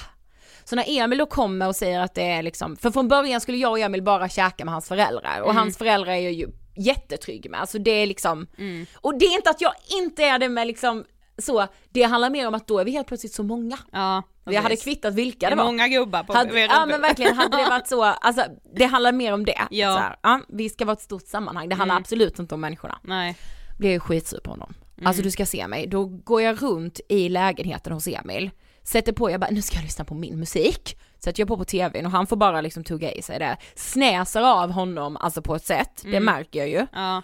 så 0.64 0.76
när 0.76 0.84
Emil 0.88 1.18
då 1.18 1.26
kommer 1.26 1.68
och 1.68 1.76
säger 1.76 2.00
att 2.00 2.14
det 2.14 2.22
är 2.30 2.42
liksom, 2.42 2.76
för 2.76 2.90
från 2.90 3.08
början 3.08 3.40
skulle 3.40 3.58
jag 3.58 3.70
och 3.70 3.78
Emil 3.78 4.02
bara 4.02 4.28
käka 4.28 4.64
med 4.64 4.72
hans 4.74 4.88
föräldrar 4.88 5.40
och 5.40 5.50
Mm. 5.50 5.56
hans 5.56 5.78
föräldrar 5.78 6.12
är 6.12 6.16
jag 6.20 6.32
ju 6.32 6.48
jättetrygg 6.76 7.50
med, 7.50 7.60
alltså 7.60 7.78
det 7.78 7.90
är 7.90 8.06
liksom, 8.06 8.46
Mm. 8.58 8.86
och 8.94 9.18
det 9.18 9.24
är 9.26 9.34
inte 9.36 9.50
att 9.50 9.60
jag 9.60 9.72
inte 10.00 10.24
är 10.24 10.38
det 10.38 10.48
med 10.48 10.66
liksom 10.66 11.04
så, 11.38 11.66
det 11.90 12.02
handlar 12.02 12.30
mer 12.30 12.48
om 12.48 12.54
att 12.54 12.66
då 12.66 12.78
är 12.78 12.84
vi 12.84 12.90
helt 12.90 13.06
plötsligt 13.06 13.32
så 13.34 13.42
många. 13.42 13.78
Ja, 13.92 14.22
Vi 14.44 14.56
hade 14.56 14.76
kvittat 14.76 15.14
vilka 15.14 15.50
Det 15.50 15.56
var. 15.56 15.64
många 15.64 15.88
gubbar 15.88 16.22
på 16.22 16.32
Hade, 16.32 16.60
ja 16.60 16.86
men 16.86 17.00
verkligen, 17.00 17.36
hade 17.36 17.56
det 17.56 17.68
varit 17.70 17.88
så, 17.88 18.04
alltså 18.20 18.42
det 18.76 18.84
handlar 18.84 19.12
mer 19.12 19.32
om 19.32 19.44
det. 19.44 19.60
Ja. 19.70 19.96
Här, 19.98 20.16
ja, 20.22 20.40
vi 20.48 20.68
ska 20.68 20.84
vara 20.84 20.92
ett 20.92 21.00
stort 21.02 21.26
sammanhang, 21.26 21.68
det 21.68 21.74
handlar 21.74 21.94
Mm. 21.94 22.02
absolut 22.02 22.38
inte 22.38 22.54
om 22.54 22.60
människorna. 22.60 22.98
Nej. 23.02 23.36
Blir 23.78 23.90
ju 23.90 24.00
skitsur 24.00 24.40
på 24.40 24.50
honom. 24.50 24.74
Mm. 25.00 25.06
Alltså 25.08 25.22
du 25.22 25.30
ska 25.30 25.46
se 25.46 25.66
mig, 25.68 25.86
då 25.86 26.04
går 26.04 26.42
jag 26.42 26.62
runt 26.62 27.00
i 27.08 27.28
lägenheten 27.28 27.92
hos 27.92 28.06
Emil, 28.06 28.50
sätter 28.82 29.12
på, 29.12 29.30
jag 29.30 29.40
bara 29.40 29.50
nu 29.50 29.62
ska 29.62 29.76
jag 29.76 29.82
lyssna 29.84 30.04
på 30.04 30.14
min 30.14 30.38
musik, 30.38 30.96
sätter 31.18 31.40
jag 31.40 31.48
på 31.48 31.56
på 31.56 31.64
tvn 31.64 32.06
och 32.06 32.12
han 32.12 32.26
får 32.26 32.36
bara 32.36 32.60
liksom 32.60 32.84
tugga 32.84 33.12
i 33.12 33.22
sig 33.22 33.38
det. 33.38 33.56
Snäsar 33.74 34.42
av 34.42 34.70
honom 34.70 35.16
alltså 35.16 35.42
på 35.42 35.54
ett 35.54 35.64
sätt, 35.64 36.00
det 36.02 36.08
Mm. 36.08 36.24
märker 36.24 36.58
jag 36.58 36.68
ju. 36.68 36.86
Ja. 36.92 37.22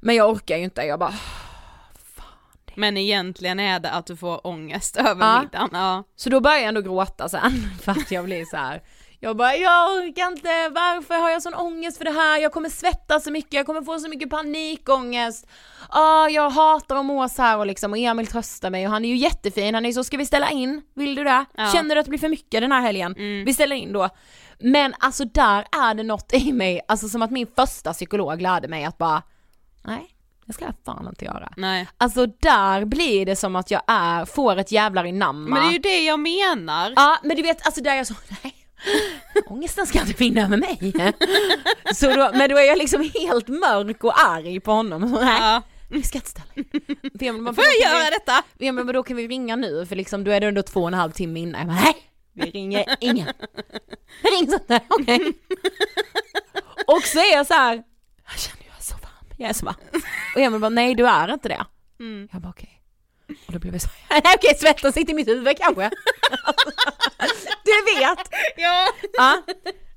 Men 0.00 0.14
jag 0.14 0.30
orkar 0.30 0.56
ju 0.56 0.64
inte, 0.64 0.82
jag 0.82 0.98
bara 0.98 1.14
Men 2.74 2.96
egentligen 2.96 3.60
är 3.60 3.80
det 3.80 3.90
att 3.90 4.06
du 4.06 4.16
får 4.16 4.46
ångest 4.46 4.96
över 4.96 5.26
Ja. 5.26 5.40
middagen. 5.42 5.68
Ja. 5.72 6.02
Så 6.16 6.30
då 6.30 6.40
börjar 6.40 6.58
jag 6.58 6.66
ändå 6.68 6.80
gråta 6.80 7.28
sen 7.28 7.52
för 7.82 7.92
att 7.92 8.10
jag 8.10 8.24
blir 8.24 8.44
så 8.44 8.56
här. 8.56 8.82
Jag 9.26 9.36
bara, 9.36 9.56
jag 9.56 9.96
orkar 9.96 10.26
inte, 10.26 10.68
varför 10.68 11.14
har 11.14 11.30
jag 11.30 11.42
sån 11.42 11.54
ångest 11.54 11.98
för 11.98 12.04
det 12.04 12.10
här? 12.10 12.38
Jag 12.38 12.52
kommer 12.52 12.68
svettas 12.68 13.24
så 13.24 13.30
mycket, 13.30 13.52
jag 13.52 13.66
kommer 13.66 13.82
få 13.82 13.98
så 13.98 14.08
mycket 14.08 14.30
panikångest. 14.30 15.46
Ah, 15.88 16.28
jag 16.28 16.50
hatar 16.50 16.96
att 16.96 17.04
må 17.04 17.28
så 17.28 17.42
här 17.42 17.58
och 17.58 17.66
liksom, 17.66 17.92
och 17.92 17.98
Emil 17.98 18.26
tröstar 18.26 18.70
mig 18.70 18.86
och 18.86 18.92
han 18.92 19.04
är 19.04 19.08
ju 19.08 19.16
jättefin, 19.16 19.74
han 19.74 19.86
är 19.86 19.92
så, 19.92 20.04
ska 20.04 20.16
vi 20.16 20.26
ställa 20.26 20.50
in? 20.50 20.82
Vill 20.94 21.14
du 21.14 21.24
det? 21.24 21.44
Ja. 21.56 21.72
Känner 21.72 21.94
du 21.94 22.00
att 22.00 22.04
det 22.04 22.10
blir 22.10 22.18
för 22.18 22.28
mycket 22.28 22.60
den 22.60 22.72
här 22.72 22.80
helgen? 22.80 23.14
Mm. 23.16 23.44
Vi 23.44 23.54
ställer 23.54 23.76
in 23.76 23.92
då. 23.92 24.08
Men 24.58 24.94
alltså 24.98 25.24
där 25.24 25.66
är 25.72 25.94
det 25.94 26.02
något 26.02 26.32
i 26.32 26.52
mig, 26.52 26.80
alltså 26.88 27.08
som 27.08 27.22
att 27.22 27.30
min 27.30 27.46
första 27.56 27.92
psykolog 27.92 28.42
lärde 28.42 28.68
mig 28.68 28.84
att 28.84 28.98
bara, 28.98 29.22
nej, 29.84 30.06
det 30.44 30.52
ska 30.52 30.64
jag 30.64 30.74
fan 30.84 31.08
inte 31.08 31.24
göra. 31.24 31.52
Nej. 31.56 31.88
Alltså 31.98 32.26
där 32.26 32.84
blir 32.84 33.26
det 33.26 33.36
som 33.36 33.56
att 33.56 33.70
jag 33.70 33.82
är, 33.86 34.24
får 34.24 34.56
ett 34.56 34.72
jävlar 34.72 35.04
i 35.04 35.12
namma. 35.12 35.54
Men 35.54 35.62
det 35.62 35.68
är 35.68 35.72
ju 35.72 35.78
det 35.78 36.04
jag 36.04 36.20
menar. 36.20 36.92
Ja 36.96 37.18
men 37.22 37.36
du 37.36 37.42
vet, 37.42 37.66
alltså 37.66 37.82
där 37.82 37.94
jag 37.94 38.06
så, 38.06 38.14
nej, 38.42 38.65
ångesten 39.46 39.86
ska 39.86 40.00
inte 40.00 40.12
vinna 40.12 40.48
med 40.48 40.58
mig. 40.58 40.92
så 41.94 42.06
då, 42.14 42.30
men 42.34 42.50
då 42.50 42.56
är 42.58 42.62
jag 42.64 42.78
liksom 42.78 43.10
helt 43.14 43.48
mörk 43.48 44.04
och 44.04 44.20
arg 44.26 44.60
på 44.60 44.72
honom. 44.72 45.08
Så, 45.14 45.20
nej, 45.24 45.38
Ja. 45.40 45.62
vi 45.90 46.02
ska 46.02 46.18
inte 46.18 46.30
ställa 46.30 46.46
in. 46.54 46.64
Jag, 47.44 47.54
Får 47.54 47.64
jag 47.64 47.92
göra 47.92 48.10
detta? 48.10 48.42
Ja 48.58 48.72
men 48.72 48.86
då 48.86 49.02
kan 49.02 49.16
vi 49.16 49.28
ringa 49.28 49.56
nu 49.56 49.86
för 49.86 49.96
liksom 49.96 50.24
då 50.24 50.30
är 50.30 50.40
det 50.40 50.46
ändå 50.46 50.62
två 50.62 50.80
och 50.80 50.88
en 50.88 50.94
halv 50.94 51.12
timme 51.12 51.40
innan. 51.40 51.58
Jag 51.60 51.68
bara, 51.68 51.80
nej, 51.84 51.94
vi 52.32 52.50
ringer 52.50 52.96
ingen. 53.00 53.26
Det 54.22 54.28
rings 54.28 54.52
inte, 54.54 54.80
okej. 54.88 55.32
Och 56.86 57.02
så 57.02 57.18
är 57.18 57.32
jag 57.32 57.46
så 57.46 57.54
här, 57.54 57.82
jag 58.30 58.38
känner 58.38 58.64
jag 58.66 58.76
är 58.78 58.82
så 58.82 58.94
varm, 58.94 59.36
jag 59.38 59.50
är 59.50 59.54
så 59.54 59.66
varm. 59.66 59.76
Och 60.34 60.40
Emil 60.40 60.60
bara, 60.60 60.68
nej 60.68 60.94
du 60.94 61.06
är 61.06 61.32
inte 61.32 61.48
det. 61.48 61.64
Mm. 62.00 62.28
Jag 62.32 62.42
bara 62.42 62.50
okej. 62.50 62.75
Och 63.46 63.52
då 63.52 63.58
blev 63.58 63.74
jag 63.74 63.82
så, 63.82 63.88
nej 64.10 64.22
okej 64.36 64.54
svetten 64.54 64.92
sitter 64.92 65.12
i 65.12 65.16
mitt 65.16 65.28
huvud 65.28 65.58
kanske. 65.58 65.82
du 67.64 67.98
vet. 68.00 68.28
Ja. 68.56 68.86
Ja. 69.12 69.42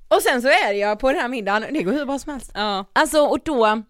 Och 0.07 0.21
sen 0.21 0.41
så 0.41 0.47
är 0.47 0.71
jag 0.71 0.99
på 0.99 1.11
den 1.11 1.21
här 1.21 1.27
middagen, 1.27 1.73
det 1.73 1.83
går 1.83 1.91
hur 1.91 2.05
bra 2.05 2.19
som 2.19 2.31
helst. 2.31 2.51
Ja. 2.53 2.85
Alltså 2.93 3.19
och 3.21 3.39
då, 3.45 3.83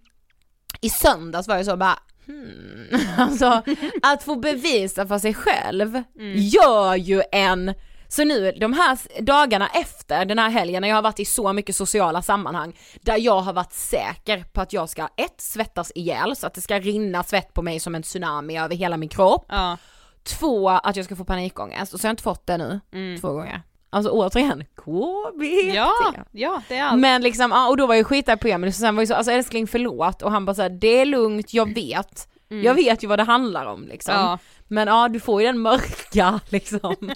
i 0.82 0.90
söndags 0.90 1.48
var 1.48 1.56
jag 1.56 1.66
så 1.66 1.78
bara, 1.78 2.00
hmm. 2.26 2.88
Alltså 3.18 3.62
att 4.02 4.24
få 4.24 4.36
bevisa 4.36 5.08
för 5.08 5.20
sig 5.20 5.34
själv 5.34 6.04
gör 6.36 6.96
ju 6.96 7.22
en, 7.32 7.74
så 8.10 8.24
nu 8.24 8.52
de 8.52 8.74
här 8.74 9.22
dagarna 9.22 9.68
efter 9.68 10.26
den 10.26 10.40
här 10.40 10.50
helgen 10.50 10.82
när 10.82 10.90
jag 10.90 10.96
har 10.96 11.02
varit 11.02 11.20
i 11.20 11.26
så 11.26 11.54
mycket 11.54 11.76
sociala 11.76 12.22
sammanhang 12.22 12.80
där 13.02 13.18
jag 13.18 13.42
har 13.42 13.54
varit 13.54 13.74
säker 13.74 14.46
på 14.54 14.62
att 14.62 14.74
jag 14.74 14.90
ska 14.90 15.10
ett, 15.16 15.42
svettas 15.42 15.92
ihjäl 15.96 16.36
så 16.36 16.48
att 16.48 16.54
det 16.54 16.62
ska 16.62 16.80
rinna 16.80 17.24
svett 17.24 17.54
på 17.54 17.62
mig 17.62 17.80
som 17.80 17.96
en 17.96 18.04
tsunami 18.04 18.60
över 18.60 18.76
hela 18.76 18.98
min 18.98 19.10
kropp. 19.10 19.46
Ja. 19.50 19.78
Två, 20.24 20.70
att 20.70 20.96
jag 20.96 21.06
ska 21.06 21.16
få 21.16 21.26
panikångest 21.26 21.94
och 21.94 22.00
så 22.00 22.06
har 22.06 22.10
jag 22.10 22.14
inte 22.14 22.24
fått 22.24 22.48
det 22.48 22.58
nu 22.58 22.80
två 23.22 23.34
gånger. 23.34 23.62
Alltså 23.90 24.12
återigen, 24.12 24.66
KBT. 24.76 25.76
Ja, 25.76 26.14
ja 26.32 26.62
det 26.68 26.78
är 26.78 26.84
allt. 26.84 27.00
Men 27.00 27.22
liksom, 27.22 27.52
ja, 27.52 27.70
och 27.70 27.78
då 27.78 27.88
var 27.88 27.96
jag 27.96 28.08
skitarg 28.08 28.38
på 28.38 28.48
Emil, 28.48 28.74
så 28.74 28.80
sen 28.80 28.96
var 28.96 29.02
jag 29.02 29.08
så, 29.08 29.14
alltså 29.14 29.32
älskling 29.32 29.68
förlåt 29.68 30.22
och 30.22 30.32
han 30.32 30.46
bara 30.46 30.56
såhär, 30.56 30.70
det 30.70 31.02
är 31.02 31.06
lugnt, 31.06 31.54
jag 31.54 31.74
vet. 31.74 32.28
Jag 32.52 32.74
vet 32.74 33.04
ju 33.04 33.08
vad 33.08 33.20
det 33.20 33.24
handlar 33.24 33.66
om 33.66 33.88
liksom. 33.88 34.14
Ja. 34.14 34.38
Men 34.68 34.88
ja, 34.88 35.10
du 35.10 35.20
får 35.20 35.42
ju 35.42 35.48
den 35.48 35.60
mörka 35.60 36.40
liksom. 36.50 36.96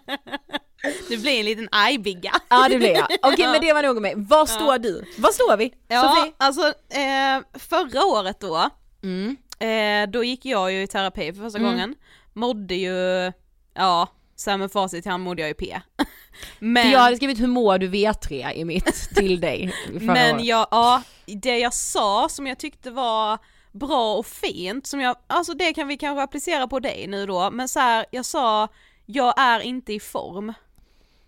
Det 1.10 1.18
blir 1.18 1.40
en 1.40 1.46
liten 1.46 1.70
ajbigga. 1.72 2.32
ja 2.50 2.68
det 2.70 2.78
blir 2.78 2.90
jag. 2.94 3.08
Okej 3.22 3.48
men 3.48 3.62
det 3.62 3.74
var 3.74 3.84
nog 3.84 4.02
med. 4.02 4.14
Var 4.18 4.46
står 4.46 4.78
du? 4.78 5.06
Var 5.18 5.32
står 5.32 5.58
vi? 5.58 5.74
Ja, 5.88 6.02
Sofie? 6.16 6.34
alltså 6.38 6.68
eh, 6.90 7.60
förra 7.60 8.06
året 8.06 8.40
då, 8.40 8.70
Mm. 9.04 9.38
eh, 9.60 10.12
då 10.12 10.24
gick 10.24 10.46
jag 10.46 10.72
ju 10.72 10.82
i 10.84 10.88
terapi 10.88 11.34
för 11.34 11.42
första 11.42 11.60
gången. 11.60 11.96
Mådde 12.34 12.76
ju, 12.76 13.32
ja, 13.74 14.08
så 14.36 14.50
här 14.50 14.58
med 14.58 14.72
facit 14.72 15.06
i 15.06 15.10
hand 15.10 15.24
mådde 15.24 15.42
jag 15.42 15.48
ju 15.50 15.54
P. 15.54 15.82
Men, 16.60 16.92
jag 16.92 17.00
hade 17.00 17.16
skrivit 17.16 17.40
hur 17.40 17.48
mår 17.48 17.78
du 17.78 17.90
V3 17.90 18.54
i 18.54 18.66
mitt 18.66 19.10
till 19.16 19.40
dig 19.42 19.74
men 19.92 20.46
jag, 20.46 20.68
ja, 20.72 21.02
det 21.26 21.58
jag 21.58 21.74
sa 21.74 22.28
som 22.30 22.48
jag 22.48 22.58
tyckte 22.60 22.92
var 22.92 23.38
bra 23.72 24.16
och 24.16 24.26
fint, 24.26 24.88
som 24.88 25.00
jag, 25.02 25.16
alltså 25.28 25.54
det 25.54 25.74
kan 25.74 25.88
vi 25.88 25.98
kanske 25.98 26.22
applicera 26.24 26.68
på 26.68 26.80
dig 26.80 27.08
nu 27.08 27.26
då, 27.26 27.52
men 27.52 27.70
så 27.70 27.80
här, 27.80 28.06
jag 28.12 28.26
sa, 28.26 28.68
jag 29.06 29.34
är 29.38 29.60
inte 29.60 29.94
i 29.94 30.00
form. 30.00 30.54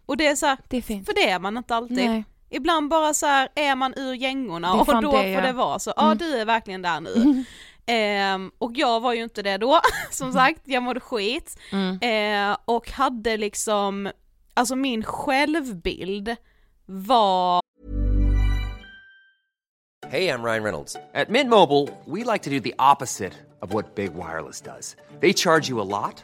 Och 0.06 0.18
det 0.18 0.28
är 0.28 0.36
så 0.36 0.46
här, 0.46 0.58
Det 0.68 0.78
är 0.78 0.82
fint. 0.82 1.06
för 1.06 1.14
det 1.14 1.30
är 1.30 1.40
man 1.40 1.58
inte 1.58 1.76
alltid. 1.76 1.98
Nej. 2.10 2.24
Ibland 2.50 2.90
bara 2.90 3.14
så 3.14 3.26
här 3.26 3.50
är 3.56 3.76
man 3.76 3.94
ur 3.98 4.14
gängorna 4.14 4.74
och 4.74 4.86
då 4.86 4.94
det, 5.02 5.08
får 5.08 5.26
ja. 5.26 5.42
det 5.42 5.54
vara 5.54 5.80
så, 5.80 5.94
ja 5.96 6.16
du 6.16 6.38
är 6.38 6.46
verkligen 6.46 6.82
där 6.82 7.00
nu. 7.00 7.44
Ehm, 7.88 8.52
och 8.58 8.72
jag 8.76 9.00
var 9.00 9.14
ju 9.14 9.24
inte 9.24 9.42
det 9.42 9.58
då, 9.58 9.82
som 10.12 10.34
sagt, 10.34 10.62
jag 10.64 10.84
mådde 10.84 11.00
skit. 11.00 11.60
Mm. 11.72 12.00
Eh, 12.52 12.58
och 12.66 12.92
hade 12.92 13.38
liksom, 13.38 14.12
alltså 14.54 14.76
min 14.76 15.04
självbild 15.04 16.36
var 16.86 17.62
Hey, 20.08 20.30
I'm 20.30 20.44
Ryan 20.44 20.64
Reynolds. 20.64 20.96
At 21.16 21.30
Mint 21.30 21.50
Mobile, 21.50 21.90
we 22.06 22.24
like 22.24 22.44
to 22.44 22.50
do 22.50 22.60
the 22.60 22.74
opposite 22.78 23.34
of 23.62 23.74
what 23.74 23.96
Big 23.96 24.14
Wireless 24.14 24.62
does. 24.62 24.96
They 25.20 25.34
charge 25.34 25.68
you 25.68 25.82
a 25.82 25.84
lot, 25.84 26.24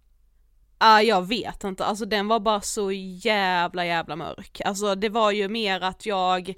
Ja, 0.83 1.01
jag 1.01 1.27
vet 1.27 1.63
inte, 1.63 1.85
alltså 1.85 2.05
den 2.05 2.27
var 2.27 2.39
bara 2.39 2.61
så 2.61 2.91
jävla 2.91 3.85
jävla 3.85 4.15
mörk. 4.15 4.61
Alltså 4.65 4.95
det 4.95 5.09
var 5.09 5.31
ju 5.31 5.49
mer 5.49 5.81
att 5.81 6.05
jag 6.05 6.53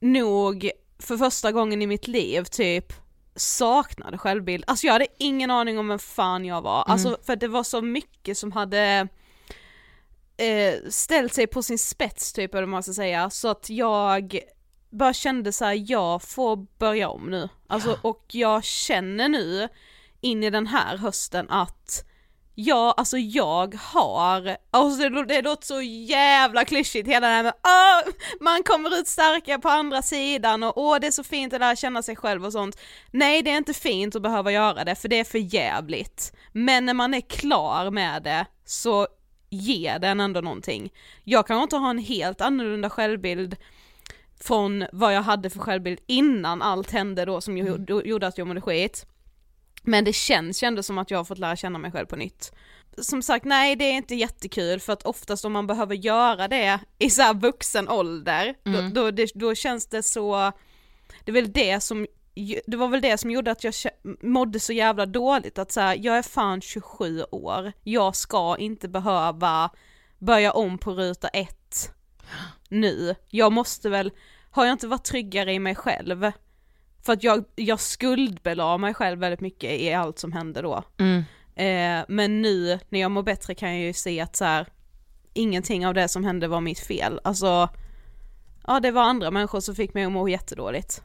nog 0.00 0.70
för 0.98 1.16
första 1.16 1.52
gången 1.52 1.82
i 1.82 1.86
mitt 1.86 2.08
liv 2.08 2.44
typ 2.44 2.92
saknade 3.36 4.18
självbild. 4.18 4.64
Alltså 4.66 4.86
jag 4.86 4.92
hade 4.92 5.06
ingen 5.18 5.50
aning 5.50 5.78
om 5.78 5.88
vem 5.88 5.98
fan 5.98 6.44
jag 6.44 6.62
var, 6.62 6.82
alltså 6.82 7.18
för 7.26 7.36
det 7.36 7.48
var 7.48 7.62
så 7.62 7.82
mycket 7.82 8.38
som 8.38 8.52
hade 8.52 9.08
eh, 10.36 10.74
ställt 10.90 11.34
sig 11.34 11.46
på 11.46 11.62
sin 11.62 11.78
spets 11.78 12.32
typ 12.32 12.54
eller 12.54 12.62
vad 12.62 12.68
man 12.68 12.82
ska 12.82 12.92
säga, 12.92 13.30
så 13.30 13.48
att 13.48 13.70
jag 13.70 14.38
bara 14.90 15.12
kände 15.12 15.52
så 15.52 15.64
här: 15.64 15.90
jag 15.90 16.22
får 16.22 16.56
börja 16.78 17.08
om 17.08 17.30
nu. 17.30 17.48
Alltså 17.66 17.98
och 18.02 18.24
jag 18.28 18.64
känner 18.64 19.28
nu 19.28 19.68
in 20.20 20.44
i 20.44 20.50
den 20.50 20.66
här 20.66 20.96
hösten 20.96 21.50
att 21.50 22.04
Ja, 22.54 22.94
alltså 22.96 23.18
jag 23.18 23.74
har, 23.74 24.56
alltså 24.70 25.08
det, 25.08 25.42
låter 25.42 25.66
så 25.66 25.82
jävla 25.82 26.64
klyschigt 26.64 27.08
hela 27.08 27.26
det 27.26 27.34
här 27.34 27.42
med 27.42 27.52
åh, 27.64 28.12
man 28.40 28.62
kommer 28.62 28.98
ut 29.00 29.08
starkare 29.08 29.58
på 29.58 29.68
andra 29.68 30.02
sidan 30.02 30.62
och 30.62 30.78
åh 30.78 30.98
det 31.00 31.06
är 31.06 31.10
så 31.10 31.24
fint 31.24 31.52
att 31.52 31.60
lära 31.60 31.76
känna 31.76 32.02
sig 32.02 32.16
själv 32.16 32.44
och 32.44 32.52
sånt. 32.52 32.80
Nej 33.10 33.42
det 33.42 33.50
är 33.50 33.56
inte 33.56 33.74
fint 33.74 34.16
att 34.16 34.22
behöva 34.22 34.52
göra 34.52 34.84
det 34.84 34.94
för 34.94 35.08
det 35.08 35.20
är 35.20 35.24
för 35.24 35.54
jävligt. 35.54 36.32
Men 36.52 36.86
när 36.86 36.94
man 36.94 37.14
är 37.14 37.20
klar 37.20 37.90
med 37.90 38.22
det 38.22 38.46
så 38.64 39.06
ger 39.50 39.98
den 39.98 40.20
ändå 40.20 40.40
någonting. 40.40 40.92
Jag 41.24 41.46
kan 41.46 41.62
inte 41.62 41.76
ha 41.76 41.90
en 41.90 41.98
helt 41.98 42.40
annorlunda 42.40 42.90
självbild 42.90 43.56
från 44.40 44.84
vad 44.92 45.14
jag 45.14 45.22
hade 45.22 45.50
för 45.50 45.58
självbild 45.58 46.00
innan 46.06 46.62
allt 46.62 46.90
hände 46.90 47.24
då 47.24 47.40
som 47.40 47.56
mm. 47.56 47.84
gjorde 48.04 48.26
att 48.26 48.38
jag 48.38 48.46
mådde 48.46 48.60
skit. 48.60 49.06
Men 49.82 50.04
det 50.04 50.12
känns 50.12 50.62
ju 50.62 50.66
ändå 50.66 50.82
som 50.82 50.98
att 50.98 51.10
jag 51.10 51.18
har 51.18 51.24
fått 51.24 51.38
lära 51.38 51.56
känna 51.56 51.78
mig 51.78 51.92
själv 51.92 52.06
på 52.06 52.16
nytt. 52.16 52.52
Som 52.98 53.22
sagt, 53.22 53.44
nej 53.44 53.76
det 53.76 53.84
är 53.84 53.92
inte 53.92 54.14
jättekul 54.14 54.80
för 54.80 54.92
att 54.92 55.02
oftast 55.02 55.44
om 55.44 55.52
man 55.52 55.66
behöver 55.66 55.94
göra 55.94 56.48
det 56.48 56.78
i 56.98 57.10
så 57.10 57.22
här 57.22 57.34
vuxen 57.34 57.88
ålder, 57.88 58.54
mm. 58.64 58.94
då, 58.94 59.00
då, 59.02 59.10
det, 59.10 59.30
då 59.34 59.54
känns 59.54 59.86
det 59.86 60.02
så, 60.02 60.52
det 61.24 61.30
är 61.30 61.34
väl 61.34 61.52
det 61.52 61.80
som 61.80 62.06
det 62.66 62.76
var 62.76 62.88
väl 62.88 63.00
det 63.00 63.18
som 63.18 63.30
gjorde 63.30 63.50
att 63.50 63.64
jag 63.64 63.74
mådde 64.22 64.60
så 64.60 64.72
jävla 64.72 65.06
dåligt 65.06 65.58
att 65.58 65.72
säga 65.72 65.94
jag 65.94 66.18
är 66.18 66.22
fan 66.22 66.60
27 66.60 67.24
år, 67.30 67.72
jag 67.82 68.16
ska 68.16 68.56
inte 68.58 68.88
behöva 68.88 69.70
börja 70.18 70.52
om 70.52 70.78
på 70.78 70.90
ruta 70.90 71.28
ett 71.28 71.94
nu. 72.68 73.14
Jag 73.28 73.52
måste 73.52 73.88
väl, 73.88 74.12
har 74.50 74.64
jag 74.64 74.72
inte 74.72 74.86
varit 74.86 75.04
tryggare 75.04 75.52
i 75.52 75.58
mig 75.58 75.74
själv? 75.74 76.32
För 77.02 77.12
att 77.12 77.24
jag, 77.24 77.44
jag 77.54 77.80
skuldbelade 77.80 78.78
mig 78.78 78.94
själv 78.94 79.18
väldigt 79.18 79.40
mycket 79.40 79.70
i 79.80 79.92
allt 79.92 80.18
som 80.18 80.32
hände 80.32 80.62
då. 80.62 80.82
Mm. 80.98 81.24
Eh, 81.54 82.04
men 82.08 82.42
nu 82.42 82.78
när 82.88 83.00
jag 83.00 83.10
mår 83.10 83.22
bättre 83.22 83.54
kan 83.54 83.68
jag 83.68 83.80
ju 83.80 83.92
se 83.92 84.20
att 84.20 84.36
så 84.36 84.44
här, 84.44 84.66
ingenting 85.34 85.86
av 85.86 85.94
det 85.94 86.08
som 86.08 86.24
hände 86.24 86.48
var 86.48 86.60
mitt 86.60 86.80
fel. 86.80 87.20
Alltså, 87.24 87.68
ja 88.66 88.80
det 88.80 88.90
var 88.90 89.02
andra 89.02 89.30
människor 89.30 89.60
som 89.60 89.74
fick 89.74 89.94
mig 89.94 90.04
att 90.04 90.12
må 90.12 90.28
jättedåligt. 90.28 91.02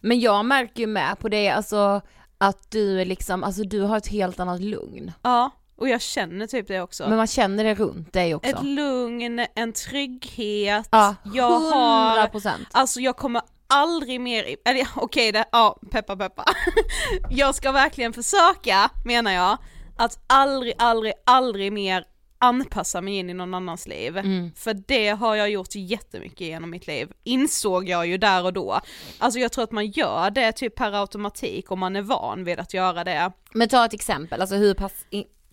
Men 0.00 0.20
jag 0.20 0.44
märker 0.44 0.80
ju 0.80 0.86
med 0.86 1.18
på 1.18 1.28
det, 1.28 1.48
alltså 1.48 2.00
att 2.38 2.70
du 2.70 3.04
liksom, 3.04 3.44
alltså 3.44 3.62
du 3.62 3.80
har 3.80 3.96
ett 3.96 4.08
helt 4.08 4.40
annat 4.40 4.60
lugn. 4.60 5.12
Ja, 5.22 5.50
och 5.76 5.88
jag 5.88 6.00
känner 6.00 6.46
typ 6.46 6.68
det 6.68 6.80
också. 6.80 7.08
Men 7.08 7.16
man 7.16 7.26
känner 7.26 7.64
det 7.64 7.74
runt 7.74 8.12
dig 8.12 8.34
också. 8.34 8.50
Ett 8.50 8.62
lugn, 8.62 9.46
en 9.54 9.72
trygghet. 9.72 10.88
Ja, 10.90 11.14
100%. 11.24 11.32
Jag 11.34 11.50
har, 11.50 12.30
alltså 12.72 13.00
jag 13.00 13.16
kommer 13.16 13.42
aldrig 13.66 14.20
mer, 14.20 14.56
eller 14.64 14.88
okej 14.96 15.30
okay, 15.30 15.44
ja 15.52 15.78
peppa 15.90 16.16
peppa. 16.16 16.44
jag 17.30 17.54
ska 17.54 17.72
verkligen 17.72 18.12
försöka, 18.12 18.90
menar 19.04 19.32
jag, 19.32 19.58
att 19.96 20.18
aldrig, 20.26 20.74
aldrig, 20.78 21.12
aldrig 21.24 21.72
mer 21.72 22.04
anpassa 22.38 23.00
mig 23.00 23.14
in 23.14 23.30
i 23.30 23.34
någon 23.34 23.54
annans 23.54 23.86
liv. 23.86 24.16
Mm. 24.16 24.52
För 24.56 24.74
det 24.74 25.08
har 25.08 25.34
jag 25.34 25.50
gjort 25.50 25.74
jättemycket 25.74 26.40
genom 26.40 26.70
mitt 26.70 26.86
liv, 26.86 27.12
insåg 27.24 27.88
jag 27.88 28.06
ju 28.06 28.18
där 28.18 28.44
och 28.44 28.52
då. 28.52 28.80
Alltså 29.18 29.38
jag 29.38 29.52
tror 29.52 29.64
att 29.64 29.72
man 29.72 29.86
gör 29.86 30.30
det 30.30 30.52
typ 30.52 30.74
per 30.74 30.92
automatik 30.92 31.70
om 31.70 31.80
man 31.80 31.96
är 31.96 32.02
van 32.02 32.44
vid 32.44 32.60
att 32.60 32.74
göra 32.74 33.04
det. 33.04 33.32
Men 33.52 33.68
ta 33.68 33.84
ett 33.84 33.94
exempel, 33.94 34.40
alltså 34.40 34.56
hur 34.56 34.74
pass, 34.74 34.92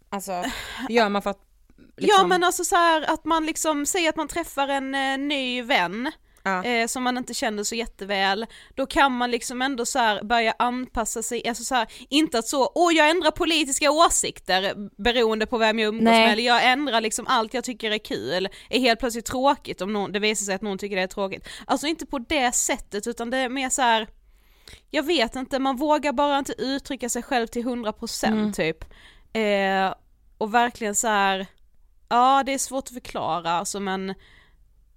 alltså 0.09 0.43
gör 0.89 1.09
man 1.09 1.22
för 1.22 1.30
att 1.30 1.39
Liksom... 1.97 2.22
Ja 2.22 2.28
men 2.28 2.43
alltså 2.43 2.64
så 2.64 2.76
här, 2.76 3.14
att 3.14 3.26
man 3.26 3.45
liksom 3.45 3.86
säger 3.86 4.09
att 4.09 4.16
man 4.16 4.28
träffar 4.28 4.68
en 4.68 4.95
eh, 4.95 5.18
ny 5.18 5.61
vän 5.61 6.11
ja. 6.44 6.64
eh, 6.64 6.88
som 6.88 7.04
man 7.04 7.18
inte 7.18 7.34
känner 7.34 7.64
så 7.64 7.76
jätteväl, 7.76 8.46
då 8.76 8.86
kan 8.86 9.12
man 9.12 9.32
liksom 9.32 9.62
ändå 9.62 9.86
så 9.86 10.20
börja 10.24 10.56
anpassa 10.60 11.24
sig, 11.24 11.48
alltså 11.48 11.64
så 11.64 11.76
här, 11.76 11.88
inte 12.10 12.39
att 12.39 12.48
så, 12.48 12.72
åh 12.76 12.94
jag 12.94 13.10
ändrar 13.10 13.32
politiska 13.32 13.91
åsikter 13.91 14.74
beroende 15.04 15.46
på 15.46 15.58
vem 15.58 15.80
jag 15.80 15.88
umgås 15.88 16.04
Nej. 16.04 16.26
med, 16.26 16.34
eller 16.34 16.44
jag 16.44 16.72
ändrar 16.72 17.02
liksom 17.02 17.28
allt 17.28 17.54
jag 17.54 17.64
tycker 17.64 17.91
är 17.91 17.98
kul, 17.98 18.50
är 18.70 18.80
helt 18.80 19.00
plötsligt 19.00 19.26
tråkigt 19.26 19.82
om 19.82 19.94
någon, 19.94 20.12
det 20.12 20.20
visar 20.20 20.46
sig 20.46 20.56
att 20.56 20.62
någon 20.62 20.78
tycker 20.78 20.96
det 20.96 21.02
är 21.02 21.08
tråkigt. 21.08 21.48
Alltså 21.66 21.88
inte 21.88 22.06
på 22.06 22.20
det 22.20 22.52
sättet 22.52 23.08
utan 23.08 23.30
det 23.30 23.38
är 23.38 23.50
mer 23.50 23.70
så 23.70 23.82
här, 23.82 24.08
jag 24.89 25.04
vet 25.04 25.36
inte, 25.36 25.60
man 25.60 25.78
vågar 25.78 26.14
bara 26.14 26.39
inte 26.39 26.54
uttrycka 26.58 27.10
sig 27.10 27.24
själv 27.24 27.48
till 27.48 27.66
100% 27.66 28.28
mm. 28.28 28.54
typ. 28.54 28.86
Eh, 29.34 29.94
och 30.38 30.54
verkligen 30.54 30.96
så 30.96 31.08
här, 31.08 31.48
ja 32.10 32.44
det 32.46 32.54
är 32.54 32.58
svårt 32.58 32.84
att 32.84 32.94
förklara 32.94 33.52
alltså 33.52 33.80
men 33.80 34.14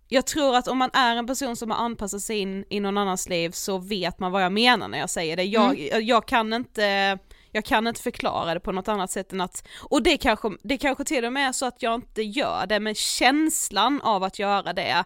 jag 0.09 0.27
tror 0.27 0.57
att 0.57 0.69
om 0.69 0.79
man 0.79 0.91
är 0.93 1.17
en 1.17 1.27
person 1.27 1.57
som 1.57 1.71
har 1.71 1.79
anpassat 1.79 2.23
sig 2.23 2.39
in 2.39 2.65
i 2.71 2.81
någon 2.81 2.99
annans 2.99 3.29
liv 3.29 3.51
så 3.51 3.79
vet 3.79 4.19
man 4.19 4.33
vad 4.33 4.45
jag 4.45 4.53
menar 4.53 4.89
när 4.89 4.99
jag 4.99 5.11
säger 5.11 5.37
det. 5.37 5.45
Jag, 5.45 5.81
mm. 5.81 6.07
jag 6.07 6.29
kan 6.29 6.53
inte 6.53 7.19
jag 7.53 7.65
kan 7.65 7.87
inte 7.87 8.03
förklara 8.03 8.55
det 8.55 8.61
på 8.61 8.73
något 8.73 8.89
annat 8.89 9.11
sätt 9.11 9.33
än 9.33 9.41
att, 9.41 9.69
och 9.81 10.03
det 10.03 10.17
kanske, 10.17 10.51
det 10.63 10.79
kanske 10.79 11.05
till 11.05 11.25
och 11.25 11.33
med 11.33 11.49
är 11.49 11.53
så 11.53 11.67
att 11.67 11.83
jag 11.83 11.95
inte 11.95 12.23
gör 12.23 12.67
det, 12.67 12.81
men 12.81 12.95
känslan 12.95 14.01
av 14.01 14.23
att 14.23 14.39
göra 14.39 14.73
det 14.73 15.05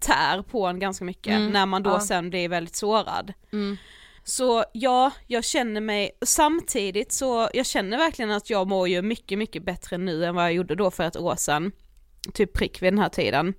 tär 0.00 0.42
på 0.42 0.66
en 0.66 0.78
ganska 0.78 1.04
mycket 1.04 1.32
mm. 1.32 1.52
när 1.52 1.66
man 1.66 1.82
då 1.82 1.90
ja. 1.90 2.00
sen 2.00 2.30
blir 2.30 2.48
väldigt 2.48 2.76
sårad. 2.76 3.32
Mm. 3.52 3.76
Så 4.24 4.64
ja, 4.72 5.10
jag 5.26 5.44
känner 5.44 5.80
mig, 5.80 6.10
samtidigt 6.24 7.12
så, 7.12 7.48
jag 7.54 7.66
känner 7.66 7.98
verkligen 7.98 8.30
att 8.30 8.50
jag 8.50 8.68
mår 8.68 8.88
ju 8.88 9.02
mycket, 9.02 9.38
mycket 9.38 9.64
bättre 9.64 9.98
nu 9.98 10.24
än 10.24 10.34
vad 10.34 10.44
jag 10.44 10.52
gjorde 10.52 10.74
då 10.74 10.90
för 10.90 11.04
ett 11.04 11.16
år 11.16 11.36
sedan. 11.36 11.72
Typ 12.32 12.52
prick 12.52 12.82
vid 12.82 12.92
den 12.92 12.98
här 12.98 13.08
tiden. 13.08 13.54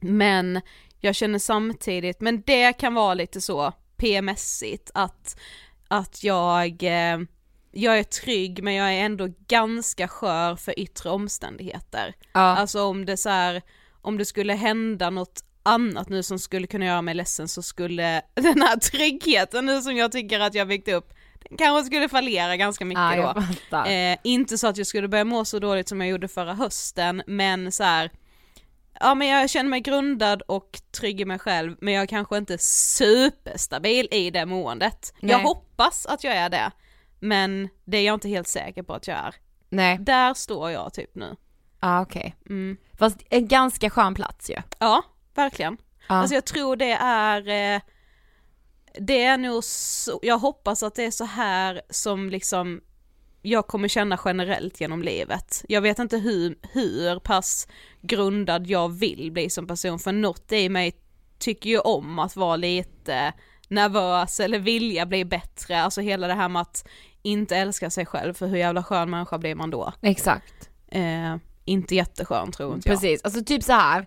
Men 0.00 0.60
jag 1.00 1.14
känner 1.14 1.38
samtidigt, 1.38 2.20
men 2.20 2.42
det 2.46 2.72
kan 2.72 2.94
vara 2.94 3.14
lite 3.14 3.40
så 3.40 3.72
PMSigt 3.96 4.90
att, 4.94 5.40
att 5.88 6.24
jag, 6.24 6.82
eh, 6.82 7.18
jag 7.72 7.98
är 7.98 8.04
trygg 8.04 8.62
men 8.62 8.74
jag 8.74 8.94
är 8.94 9.04
ändå 9.04 9.28
ganska 9.48 10.08
skör 10.08 10.56
för 10.56 10.80
yttre 10.80 11.10
omständigheter. 11.10 12.14
Ja. 12.32 12.40
Alltså 12.40 12.82
om 12.82 13.06
det 13.06 13.16
så 13.16 13.28
här, 13.28 13.62
om 14.00 14.18
det 14.18 14.24
skulle 14.24 14.54
hända 14.54 15.10
något 15.10 15.44
annat 15.62 16.08
nu 16.08 16.22
som 16.22 16.38
skulle 16.38 16.66
kunna 16.66 16.84
göra 16.84 17.02
mig 17.02 17.14
ledsen 17.14 17.48
så 17.48 17.62
skulle 17.62 18.22
den 18.34 18.62
här 18.62 18.76
tryggheten 18.76 19.66
nu 19.66 19.82
som 19.82 19.96
jag 19.96 20.12
tycker 20.12 20.40
att 20.40 20.54
jag 20.54 20.68
byggt 20.68 20.88
upp 20.88 21.12
den 21.48 21.58
kanske 21.58 21.86
skulle 21.86 22.08
fallera 22.08 22.56
ganska 22.56 22.84
mycket 22.84 23.16
ja, 23.16 23.44
då. 23.70 23.76
Eh, 23.76 24.18
inte 24.24 24.58
så 24.58 24.66
att 24.66 24.76
jag 24.76 24.86
skulle 24.86 25.08
börja 25.08 25.24
må 25.24 25.44
så 25.44 25.58
dåligt 25.58 25.88
som 25.88 26.00
jag 26.00 26.10
gjorde 26.10 26.28
förra 26.28 26.54
hösten 26.54 27.22
men 27.26 27.72
så 27.72 27.84
här, 27.84 28.10
ja 29.00 29.14
men 29.14 29.28
jag 29.28 29.50
känner 29.50 29.70
mig 29.70 29.80
grundad 29.80 30.42
och 30.42 30.80
trygg 30.90 31.20
i 31.20 31.24
mig 31.24 31.38
själv 31.38 31.76
men 31.80 31.94
jag 31.94 32.02
är 32.02 32.06
kanske 32.06 32.36
inte 32.36 32.58
superstabil 32.58 34.08
i 34.10 34.30
det 34.30 34.46
måendet. 34.46 35.14
Nej. 35.20 35.32
Jag 35.32 35.38
hoppas 35.38 36.06
att 36.06 36.24
jag 36.24 36.34
är 36.34 36.48
det, 36.48 36.70
men 37.20 37.68
det 37.84 37.96
är 37.96 38.06
jag 38.06 38.14
inte 38.14 38.28
helt 38.28 38.48
säker 38.48 38.82
på 38.82 38.94
att 38.94 39.06
jag 39.06 39.18
är. 39.18 39.34
Nej. 39.68 39.98
Där 39.98 40.34
står 40.34 40.70
jag 40.70 40.92
typ 40.92 41.14
nu. 41.14 41.36
Ja 41.80 41.98
ah, 41.98 42.00
okej. 42.00 42.36
Okay. 42.44 42.56
Mm. 42.56 42.76
Fast 42.98 43.16
en 43.30 43.48
ganska 43.48 43.90
skön 43.90 44.14
plats 44.14 44.50
ju. 44.50 44.54
Ja. 44.54 44.62
ja, 44.78 45.02
verkligen. 45.34 45.76
Ah. 46.06 46.14
Alltså 46.14 46.34
jag 46.34 46.44
tror 46.44 46.76
det 46.76 46.92
är 46.92 47.48
eh, 47.48 47.80
det 48.98 49.24
är 49.24 49.38
nog 49.38 49.64
så, 49.64 50.20
jag 50.22 50.38
hoppas 50.38 50.82
att 50.82 50.94
det 50.94 51.04
är 51.04 51.10
så 51.10 51.24
här 51.24 51.82
som 51.90 52.30
liksom 52.30 52.80
jag 53.42 53.66
kommer 53.66 53.88
känna 53.88 54.18
generellt 54.24 54.80
genom 54.80 55.02
livet. 55.02 55.64
Jag 55.68 55.80
vet 55.80 55.98
inte 55.98 56.18
hur, 56.18 56.58
hur 56.72 57.18
pass 57.18 57.68
grundad 58.00 58.66
jag 58.66 58.88
vill 58.88 59.32
bli 59.32 59.50
som 59.50 59.66
person 59.66 59.98
för 59.98 60.12
något 60.12 60.52
i 60.52 60.68
mig 60.68 60.92
tycker 61.38 61.70
ju 61.70 61.78
om 61.78 62.18
att 62.18 62.36
vara 62.36 62.56
lite 62.56 63.32
nervös 63.68 64.40
eller 64.40 64.58
vilja 64.58 65.06
bli 65.06 65.24
bättre, 65.24 65.82
alltså 65.82 66.00
hela 66.00 66.26
det 66.26 66.34
här 66.34 66.48
med 66.48 66.62
att 66.62 66.88
inte 67.22 67.56
älska 67.56 67.90
sig 67.90 68.06
själv 68.06 68.34
för 68.34 68.46
hur 68.46 68.56
jävla 68.56 68.82
skön 68.82 69.10
människa 69.10 69.38
blir 69.38 69.54
man 69.54 69.70
då? 69.70 69.92
Exakt. 70.02 70.70
Eh, 70.88 71.36
inte 71.64 71.94
jätteskön 71.94 72.52
tror 72.52 72.74
inte 72.74 72.88
jag. 72.88 72.96
Precis, 72.96 73.22
alltså 73.22 73.44
typ 73.44 73.62
så 73.62 73.72
här. 73.72 74.06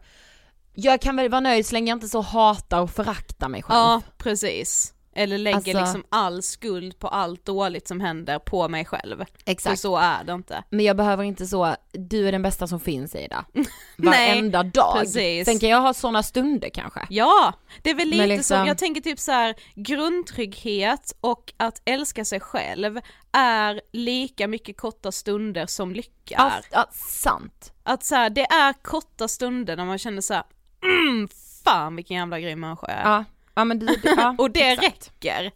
jag 0.74 1.02
kan 1.02 1.16
väl 1.16 1.30
vara 1.30 1.42
nöjd 1.42 1.66
så 1.66 1.74
länge 1.74 1.92
jag 1.92 1.96
inte 1.96 2.08
så 2.08 2.22
hatar 2.22 2.82
och 2.82 2.92
föraktar 2.92 3.50
mig 3.50 3.64
själv. 3.64 3.78
Ja, 3.78 4.02
precis. 4.18 4.94
Eller 5.16 5.38
lägger 5.38 5.58
alltså, 5.58 5.78
liksom 5.78 6.04
all 6.10 6.44
skuld 6.44 7.00
på 7.00 7.08
allt 7.08 7.46
dåligt 7.46 7.88
som 7.88 8.02
händer 8.02 8.40
på 8.40 8.70
mig 8.70 8.86
själv. 8.86 9.26
Exakt. 9.46 9.72
För 9.72 9.82
så 9.82 9.98
är 9.98 10.24
det 10.24 10.34
inte. 10.34 10.64
Men 10.70 10.86
jag 10.86 10.98
behöver 10.98 11.24
inte 11.24 11.46
så, 11.46 11.76
du 11.92 12.28
är 12.28 12.32
den 12.32 12.42
bästa 12.42 12.68
som 12.68 12.80
finns 12.80 13.16
Ida. 13.16 13.46
Varenda 13.98 14.64
dag. 14.64 15.00
Precis. 15.00 15.46
Sen 15.46 15.60
kan 15.60 15.70
jag 15.70 15.82
ha 15.82 15.94
sådana 15.94 16.24
stunder 16.24 16.70
kanske. 16.70 17.08
Ja, 17.10 17.54
det 17.82 17.90
är 17.90 17.96
väl 17.96 18.08
lite 18.08 18.28
liksom... 18.28 18.58
som, 18.58 18.68
jag 18.68 18.78
tänker 18.78 19.02
typ 19.02 19.20
så 19.20 19.32
här, 19.32 19.56
grundtrygghet 19.76 21.14
och 21.22 21.54
att 21.58 21.82
älska 21.86 22.26
sig 22.26 22.40
själv 22.40 23.00
är 23.32 23.82
lika 23.92 24.48
mycket 24.48 24.78
korta 24.78 25.12
stunder 25.12 25.66
som 25.66 25.92
lycka 25.92 26.36
är. 26.36 26.66
Ja 26.72 26.90
sant. 26.92 27.74
Att 27.84 28.04
så 28.04 28.16
här, 28.16 28.30
det 28.30 28.46
är 28.46 28.74
korta 28.74 29.28
stunder 29.28 29.78
när 29.78 29.86
man 29.86 29.98
känner 29.98 30.22
så 30.22 30.34
här, 30.34 30.44
mm, 30.84 31.28
fan 31.64 31.96
vilken 31.96 32.18
jävla 32.18 32.40
grym 32.40 32.60
människa 32.60 32.88
jag 32.90 32.98
är. 32.98 33.04
Ja. 33.04 33.24
Ja, 33.56 33.64
men 33.64 33.80
det, 33.80 34.00
ja, 34.04 34.36
och 34.38 34.52
det 34.52 34.76
räcker. 34.76 35.52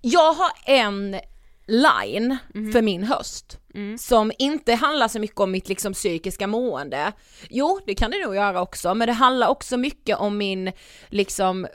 Jag 0.00 0.32
har 0.32 0.50
en 0.64 1.20
line 1.66 2.36
mm. 2.54 2.72
för 2.72 2.82
min 2.82 3.04
höst 3.04 3.58
mm. 3.74 3.98
som 3.98 4.32
inte 4.38 4.74
handlar 4.74 5.08
så 5.08 5.18
mycket 5.18 5.40
om 5.40 5.50
mitt 5.50 5.68
liksom 5.68 5.92
psykiska 5.92 6.46
mående. 6.46 7.12
Jo, 7.50 7.80
det 7.86 7.94
kan 7.94 8.10
det 8.10 8.24
nog 8.24 8.34
göra 8.34 8.62
också, 8.62 8.94
men 8.94 9.06
det 9.06 9.12
handlar 9.12 9.48
också 9.48 9.76
mycket 9.76 10.18
om 10.18 10.38
min 10.38 10.72
liksom 11.08 11.66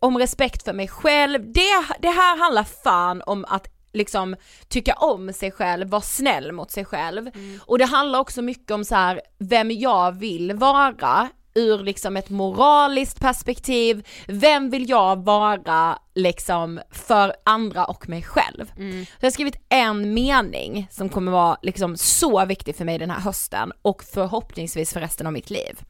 om 0.00 0.18
respekt 0.18 0.64
för 0.64 0.72
mig 0.72 0.88
själv. 0.88 1.52
Det, 1.52 1.84
det 2.00 2.10
här 2.10 2.38
handlar 2.38 2.64
fan 2.64 3.22
om 3.26 3.44
att 3.48 3.68
liksom 3.92 4.36
tycka 4.68 4.94
om 4.94 5.32
sig 5.32 5.50
själv, 5.50 5.88
vara 5.88 6.02
snäll 6.02 6.52
mot 6.52 6.70
sig 6.70 6.84
själv. 6.84 7.30
Mm. 7.34 7.60
Och 7.66 7.78
det 7.78 7.84
handlar 7.84 8.18
också 8.18 8.42
mycket 8.42 8.70
om 8.70 8.84
så 8.84 8.94
här, 8.94 9.20
vem 9.38 9.70
jag 9.70 10.18
vill 10.18 10.52
vara 10.54 11.30
ur 11.58 11.78
liksom 11.78 12.16
ett 12.16 12.30
moraliskt 12.30 13.20
perspektiv, 13.20 14.06
vem 14.26 14.70
vill 14.70 14.90
jag 14.90 15.24
vara 15.24 15.98
liksom 16.14 16.80
för 16.90 17.34
andra 17.44 17.84
och 17.84 18.08
mig 18.08 18.22
själv. 18.22 18.66
Så 18.76 19.16
jag 19.20 19.26
har 19.26 19.30
skrivit 19.30 19.66
en 19.68 20.14
mening 20.14 20.88
som 20.90 21.08
kommer 21.08 21.32
vara 21.32 21.58
liksom 21.62 21.96
så 21.96 22.44
viktig 22.44 22.76
för 22.76 22.84
mig 22.84 22.98
den 22.98 23.10
här 23.10 23.20
hösten 23.20 23.72
och 23.82 24.04
förhoppningsvis 24.04 24.92
för 24.92 25.00
resten 25.00 25.26
av 25.26 25.32
mitt 25.32 25.50
liv. 25.50 25.80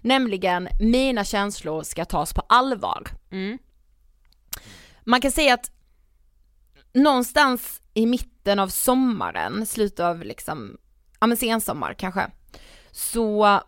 Nämligen, 0.00 0.68
mina 0.80 1.24
känslor 1.24 1.82
ska 1.82 2.04
tas 2.04 2.34
på 2.34 2.42
allvar. 2.48 3.02
Man 5.04 5.20
kan 5.20 5.30
säga 5.30 5.54
att 5.54 5.70
någonstans 6.92 7.82
i 7.94 8.06
mitten 8.06 8.58
av 8.58 8.68
sommaren, 8.68 9.66
slutet 9.66 10.00
av 10.00 10.22
liksom, 10.22 10.76
ja 11.20 11.26
men 11.26 11.36
sensommar 11.36 11.94
kanske, 11.94 12.26
så 12.90 13.60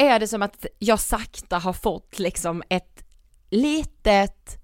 är 0.00 0.18
det 0.18 0.28
som 0.28 0.42
att 0.42 0.66
jag 0.78 1.00
sakta 1.00 1.58
har 1.58 1.72
fått 1.72 2.18
liksom 2.18 2.62
ett 2.68 3.04
litet 3.50 4.56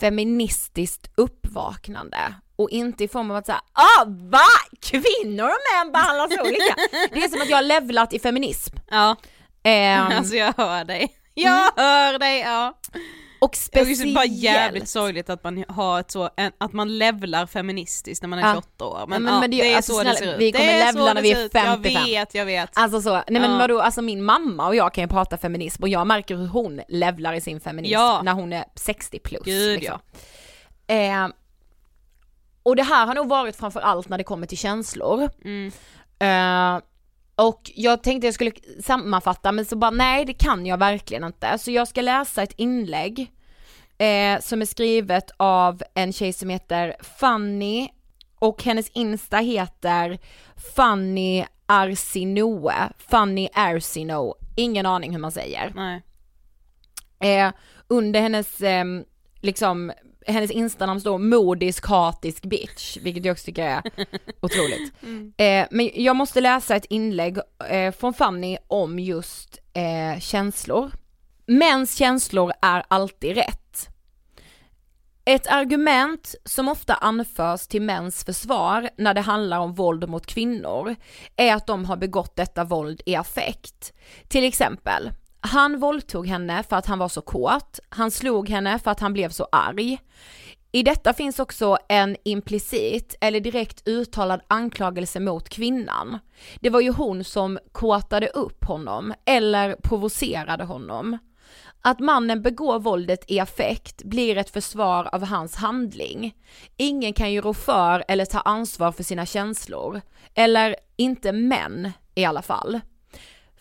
feministiskt 0.00 1.10
uppvaknande 1.14 2.34
och 2.56 2.70
inte 2.70 3.04
i 3.04 3.08
form 3.08 3.30
av 3.30 3.36
att 3.36 3.46
säga 3.46 3.62
ah 3.72 4.04
va? 4.06 4.38
Kvinnor 4.82 5.44
och 5.44 5.84
män 5.84 5.92
behandlas 5.92 6.30
olika. 6.40 6.74
Det 7.12 7.24
är 7.24 7.28
som 7.28 7.42
att 7.42 7.48
jag 7.48 7.56
har 7.56 7.62
levlat 7.62 8.12
i 8.12 8.18
feminism. 8.18 8.76
Ja, 8.90 9.16
Ehm, 9.64 10.12
alltså 10.18 10.36
jag 10.36 10.54
hör 10.56 10.84
dig. 10.84 11.16
Jag 11.34 11.70
hör 11.76 12.18
dig, 12.18 12.40
ja. 12.40 12.78
Och 13.42 13.50
Det 13.72 13.80
är 13.80 13.84
speciellt. 13.84 14.14
bara 14.14 14.24
jävligt 14.24 14.88
sorgligt 14.88 15.30
att 15.30 15.44
man 15.44 15.64
har 15.68 16.00
ett 16.00 16.10
så, 16.10 16.30
en, 16.36 16.52
att 16.58 16.72
man 16.72 16.98
levlar 16.98 17.46
feministiskt 17.46 18.22
när 18.22 18.28
man 18.28 18.38
är 18.38 18.42
Ja. 18.42 18.52
28 18.54 18.84
år. 18.84 18.98
Ja, 19.00 19.06
Men, 19.06 19.22
men- 19.22 19.34
ja, 19.34 19.40
men 19.40 19.50
det- 19.50 19.56
det 19.56 19.72
är 19.72 19.76
alltså, 19.76 19.92
så 19.92 20.00
snälla, 20.00 20.10
det 20.12 20.18
ser 20.18 20.34
ut. 20.34 20.40
vi 20.40 20.52
kommer 20.52 20.66
levla 20.92 21.14
när 21.14 21.22
vi 21.22 21.32
är 21.32 21.44
ut. 21.44 21.52
55. 21.52 21.92
Jag 21.92 22.04
vet, 22.06 22.34
jag 22.34 22.44
vet. 22.46 22.70
Alltså 22.74 23.00
så, 23.02 23.10
nej 23.12 23.24
men 23.28 23.50
Ja. 23.50 23.58
vadå, 23.58 23.80
alltså 23.80 24.02
min 24.02 24.22
mamma 24.22 24.66
och 24.66 24.74
jag 24.76 24.94
kan 24.94 25.04
ju 25.04 25.08
prata 25.08 25.36
feminism 25.36 25.82
och 25.82 25.88
jag 25.88 26.06
märker 26.06 26.36
hur 26.36 26.46
hon 26.46 26.80
levlar 26.88 27.32
i 27.34 27.40
sin 27.40 27.60
feminism 27.60 27.92
Ja. 27.92 28.20
när 28.24 28.32
hon 28.32 28.52
är 28.52 28.64
60 28.74 29.18
plus. 29.18 29.42
Gud, 29.44 29.78
liksom. 29.80 29.98
eh, 30.86 31.28
och 32.62 32.76
det 32.76 32.82
här 32.82 33.06
har 33.06 33.14
nog 33.14 33.28
varit 33.28 33.56
framför 33.56 33.80
allt 33.80 34.08
när 34.08 34.18
det 34.18 34.24
kommer 34.24 34.46
till 34.46 34.58
känslor. 34.58 35.30
Mm. 35.44 35.72
Eh, 36.18 36.82
och 37.36 37.70
jag 37.74 38.02
tänkte 38.02 38.26
jag 38.26 38.34
skulle 38.34 38.52
sammanfatta 38.82 39.52
men 39.52 39.64
så 39.64 39.76
bara 39.76 39.90
nej 39.90 40.24
det 40.24 40.32
kan 40.34 40.66
jag 40.66 40.78
verkligen 40.78 41.24
inte. 41.24 41.58
Så 41.58 41.70
jag 41.70 41.88
ska 41.88 42.00
läsa 42.00 42.42
ett 42.42 42.54
inlägg 42.56 43.32
eh, 43.98 44.40
som 44.40 44.62
är 44.62 44.66
skrivet 44.66 45.30
av 45.36 45.82
en 45.94 46.12
tjej 46.12 46.32
som 46.32 46.48
heter 46.48 46.96
Fanny 47.00 47.88
och 48.38 48.62
hennes 48.62 48.88
insta 48.88 49.36
heter 49.36 50.18
Fanny 50.76 51.44
Arsinoe, 51.66 52.92
Fanny 52.98 53.48
Arsino, 53.54 54.34
ingen 54.56 54.86
aning 54.86 55.12
hur 55.12 55.18
man 55.18 55.32
säger. 55.32 55.72
Eh, 57.20 57.52
under 57.88 58.20
hennes, 58.20 58.60
eh, 58.60 58.84
liksom, 59.40 59.92
hennes 60.26 60.50
instanamn 60.50 61.00
står 61.00 61.18
modisk 61.18 61.86
hatisk 61.86 62.42
bitch, 62.42 62.96
vilket 62.96 63.24
jag 63.24 63.32
också 63.32 63.44
tycker 63.44 63.64
är 63.64 63.82
otroligt. 64.40 64.92
Eh, 65.36 65.66
men 65.70 65.90
jag 65.94 66.16
måste 66.16 66.40
läsa 66.40 66.76
ett 66.76 66.84
inlägg 66.84 67.38
eh, 67.68 67.92
från 67.92 68.14
Fanny 68.14 68.56
om 68.66 68.98
just 68.98 69.58
eh, 69.72 70.20
känslor. 70.20 70.90
Mäns 71.46 71.96
känslor 71.96 72.52
är 72.62 72.84
alltid 72.88 73.36
rätt. 73.36 73.88
Ett 75.24 75.46
argument 75.46 76.34
som 76.44 76.68
ofta 76.68 76.94
anförs 76.94 77.66
till 77.66 77.82
mäns 77.82 78.24
försvar 78.24 78.90
när 78.98 79.14
det 79.14 79.20
handlar 79.20 79.58
om 79.58 79.74
våld 79.74 80.08
mot 80.08 80.26
kvinnor 80.26 80.96
är 81.36 81.54
att 81.54 81.66
de 81.66 81.84
har 81.84 81.96
begått 81.96 82.36
detta 82.36 82.64
våld 82.64 83.02
i 83.06 83.16
affekt. 83.16 83.92
Till 84.28 84.44
exempel, 84.44 85.10
han 85.42 85.80
våldtog 85.80 86.26
henne 86.26 86.62
för 86.62 86.76
att 86.76 86.86
han 86.86 86.98
var 86.98 87.08
så 87.08 87.20
kåt, 87.20 87.80
han 87.88 88.10
slog 88.10 88.48
henne 88.48 88.78
för 88.78 88.90
att 88.90 89.00
han 89.00 89.12
blev 89.12 89.28
så 89.28 89.48
arg. 89.52 89.98
I 90.72 90.82
detta 90.82 91.12
finns 91.12 91.38
också 91.38 91.78
en 91.88 92.16
implicit 92.24 93.14
eller 93.20 93.40
direkt 93.40 93.88
uttalad 93.88 94.40
anklagelse 94.48 95.20
mot 95.20 95.48
kvinnan. 95.48 96.18
Det 96.60 96.70
var 96.70 96.80
ju 96.80 96.90
hon 96.90 97.24
som 97.24 97.58
kåtade 97.72 98.28
upp 98.28 98.64
honom 98.64 99.14
eller 99.24 99.76
provocerade 99.82 100.64
honom. 100.64 101.18
Att 101.82 102.00
mannen 102.00 102.42
begår 102.42 102.78
våldet 102.78 103.30
i 103.30 103.40
affekt 103.40 104.04
blir 104.04 104.36
ett 104.36 104.50
försvar 104.50 105.08
av 105.12 105.24
hans 105.24 105.56
handling. 105.56 106.34
Ingen 106.76 107.12
kan 107.12 107.32
ju 107.32 107.40
rå 107.40 107.54
för 107.54 108.04
eller 108.08 108.24
ta 108.24 108.40
ansvar 108.40 108.92
för 108.92 109.02
sina 109.02 109.26
känslor. 109.26 110.00
Eller 110.34 110.76
inte 110.96 111.32
män 111.32 111.92
i 112.14 112.24
alla 112.24 112.42
fall. 112.42 112.80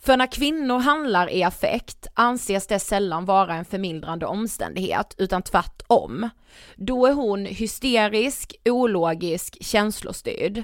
För 0.04 0.18
när 0.18 0.28
kvinnor 0.28 0.80
handlar 0.80 1.30
i 1.30 1.44
affekt 1.44 2.08
anses 2.14 2.68
det 2.68 2.80
sällan 2.80 3.26
vara 3.26 3.56
en 3.56 3.66
förmildrande 3.66 4.26
omständighet 4.26 5.16
utan 5.18 5.42
tvärtom. 5.42 6.30
Då 6.76 7.06
är 7.06 7.14
hon 7.14 7.46
hysterisk, 7.46 8.56
ologisk, 8.66 9.58
känslostyrd. 9.62 10.64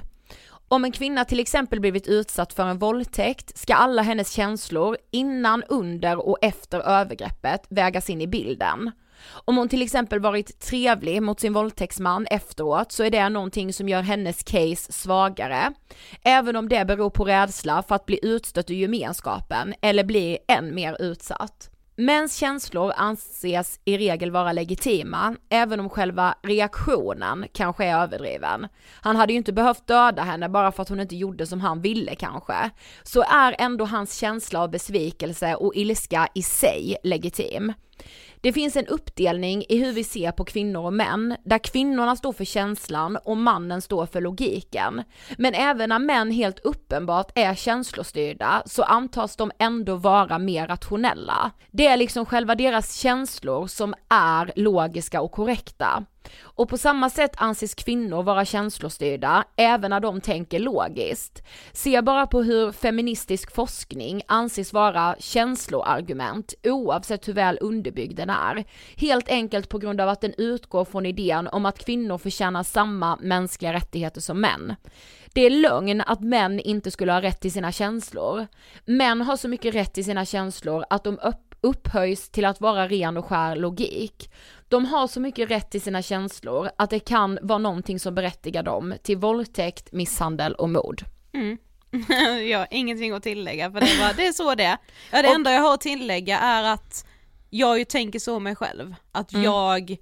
Om 0.68 0.84
en 0.84 0.92
kvinna 0.92 1.24
till 1.24 1.40
exempel 1.40 1.80
blivit 1.80 2.06
utsatt 2.06 2.52
för 2.52 2.66
en 2.66 2.78
våldtäkt 2.78 3.58
ska 3.58 3.74
alla 3.74 4.02
hennes 4.02 4.32
känslor 4.32 4.96
innan, 5.10 5.62
under 5.68 6.28
och 6.28 6.38
efter 6.42 6.80
övergreppet 6.80 7.66
vägas 7.68 8.10
in 8.10 8.20
i 8.20 8.26
bilden. 8.26 8.92
Om 9.30 9.56
hon 9.56 9.68
till 9.68 9.82
exempel 9.82 10.20
varit 10.20 10.60
trevlig 10.60 11.22
mot 11.22 11.40
sin 11.40 11.52
våldtäktsman 11.52 12.26
efteråt 12.30 12.92
så 12.92 13.04
är 13.04 13.10
det 13.10 13.28
någonting 13.28 13.72
som 13.72 13.88
gör 13.88 14.02
hennes 14.02 14.42
case 14.42 14.92
svagare. 14.92 15.72
Även 16.22 16.56
om 16.56 16.68
det 16.68 16.84
beror 16.84 17.10
på 17.10 17.24
rädsla 17.24 17.82
för 17.82 17.94
att 17.94 18.06
bli 18.06 18.18
utstött 18.22 18.70
ur 18.70 18.74
gemenskapen 18.74 19.74
eller 19.82 20.04
bli 20.04 20.38
än 20.48 20.74
mer 20.74 21.02
utsatt. 21.02 21.70
Mäns 22.00 22.36
känslor 22.36 22.92
anses 22.96 23.80
i 23.84 23.98
regel 23.98 24.30
vara 24.30 24.52
legitima, 24.52 25.36
även 25.48 25.80
om 25.80 25.90
själva 25.90 26.34
reaktionen 26.42 27.46
kanske 27.52 27.84
är 27.84 28.02
överdriven. 28.02 28.68
Han 29.00 29.16
hade 29.16 29.32
ju 29.32 29.36
inte 29.36 29.52
behövt 29.52 29.86
döda 29.86 30.22
henne 30.22 30.48
bara 30.48 30.72
för 30.72 30.82
att 30.82 30.88
hon 30.88 31.00
inte 31.00 31.16
gjorde 31.16 31.46
som 31.46 31.60
han 31.60 31.80
ville 31.80 32.14
kanske. 32.14 32.70
Så 33.02 33.22
är 33.22 33.56
ändå 33.58 33.84
hans 33.84 34.14
känsla 34.14 34.62
av 34.62 34.70
besvikelse 34.70 35.54
och 35.54 35.76
ilska 35.76 36.28
i 36.34 36.42
sig 36.42 36.96
legitim. 37.04 37.72
Det 38.40 38.52
finns 38.52 38.76
en 38.76 38.86
uppdelning 38.86 39.64
i 39.68 39.78
hur 39.78 39.92
vi 39.92 40.04
ser 40.04 40.32
på 40.32 40.44
kvinnor 40.44 40.84
och 40.84 40.92
män, 40.92 41.36
där 41.44 41.58
kvinnorna 41.58 42.16
står 42.16 42.32
för 42.32 42.44
känslan 42.44 43.16
och 43.24 43.36
mannen 43.36 43.82
står 43.82 44.06
för 44.06 44.20
logiken. 44.20 45.02
Men 45.38 45.54
även 45.54 45.88
när 45.88 45.98
män 45.98 46.30
helt 46.30 46.58
uppenbart 46.58 47.32
är 47.34 47.54
känslostyrda 47.54 48.62
så 48.66 48.82
antas 48.82 49.36
de 49.36 49.50
ändå 49.58 49.96
vara 49.96 50.38
mer 50.38 50.66
rationella. 50.66 51.50
Det 51.70 51.86
är 51.86 51.96
liksom 51.96 52.26
själva 52.26 52.54
deras 52.54 52.94
känslor 52.94 53.66
som 53.66 53.94
är 54.08 54.52
logiska 54.56 55.20
och 55.20 55.32
korrekta. 55.32 56.04
Och 56.40 56.68
på 56.68 56.78
samma 56.78 57.10
sätt 57.10 57.32
anses 57.36 57.74
kvinnor 57.74 58.22
vara 58.22 58.44
känslostyrda 58.44 59.44
även 59.56 59.90
när 59.90 60.00
de 60.00 60.20
tänker 60.20 60.58
logiskt. 60.58 61.42
Se 61.72 62.02
bara 62.02 62.26
på 62.26 62.42
hur 62.42 62.72
feministisk 62.72 63.54
forskning 63.54 64.22
anses 64.28 64.72
vara 64.72 65.16
känsloargument 65.18 66.54
oavsett 66.62 67.28
hur 67.28 67.32
väl 67.32 67.58
underbyggd 67.60 68.16
den 68.16 68.30
är. 68.30 68.64
Helt 68.96 69.28
enkelt 69.28 69.68
på 69.68 69.78
grund 69.78 70.00
av 70.00 70.08
att 70.08 70.20
den 70.20 70.34
utgår 70.38 70.84
från 70.84 71.06
idén 71.06 71.48
om 71.48 71.66
att 71.66 71.78
kvinnor 71.78 72.18
förtjänar 72.18 72.62
samma 72.62 73.16
mänskliga 73.16 73.72
rättigheter 73.72 74.20
som 74.20 74.40
män. 74.40 74.74
Det 75.32 75.46
är 75.46 75.50
lögn 75.50 76.00
att 76.00 76.20
män 76.20 76.60
inte 76.60 76.90
skulle 76.90 77.12
ha 77.12 77.22
rätt 77.22 77.40
till 77.40 77.52
sina 77.52 77.72
känslor. 77.72 78.46
Män 78.84 79.20
har 79.20 79.36
så 79.36 79.48
mycket 79.48 79.74
rätt 79.74 79.94
till 79.94 80.04
sina 80.04 80.24
känslor 80.24 80.84
att 80.90 81.04
de 81.04 81.18
upp 81.18 81.48
upphöjs 81.60 82.30
till 82.30 82.44
att 82.44 82.60
vara 82.60 82.88
ren 82.88 83.16
och 83.16 83.24
skär 83.24 83.56
logik. 83.56 84.30
De 84.68 84.84
har 84.84 85.06
så 85.06 85.20
mycket 85.20 85.50
rätt 85.50 85.70
till 85.70 85.80
sina 85.82 86.02
känslor 86.02 86.70
att 86.78 86.90
det 86.90 87.00
kan 87.00 87.38
vara 87.42 87.58
någonting 87.58 88.00
som 88.00 88.14
berättigar 88.14 88.62
dem 88.62 88.94
till 89.02 89.16
våldtäkt, 89.16 89.92
misshandel 89.92 90.54
och 90.54 90.70
mord. 90.70 91.02
jag 92.50 92.58
har 92.58 92.68
ingenting 92.70 93.12
att 93.12 93.22
tillägga 93.22 93.70
för 93.72 93.80
det, 93.80 94.00
var, 94.00 94.14
det 94.14 94.26
är 94.26 94.32
så 94.32 94.54
det 94.54 94.64
är. 94.64 94.78
Ja, 95.12 95.22
det 95.22 95.28
Och- 95.28 95.34
enda 95.34 95.52
jag 95.52 95.62
har 95.62 95.74
att 95.74 95.80
tillägga 95.80 96.38
är 96.38 96.62
att 96.64 97.06
jag 97.50 97.78
ju 97.78 97.84
tänker 97.84 98.18
så 98.18 98.38
mig 98.40 98.56
själv. 98.56 98.94
Att 99.12 99.32
Mm. 99.32 99.44
jag, 99.44 99.96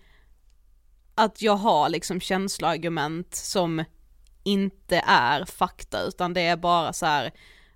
att 1.14 1.42
jag 1.42 1.56
har 1.56 1.88
liksom 1.88 2.20
känsloargument 2.20 3.34
som 3.34 3.84
inte 4.44 5.02
är 5.06 5.44
fakta 5.44 6.02
utan 6.02 6.34
det 6.34 6.40
är 6.40 6.56
bara 6.56 6.92
så 6.92 7.06
här. 7.06 7.30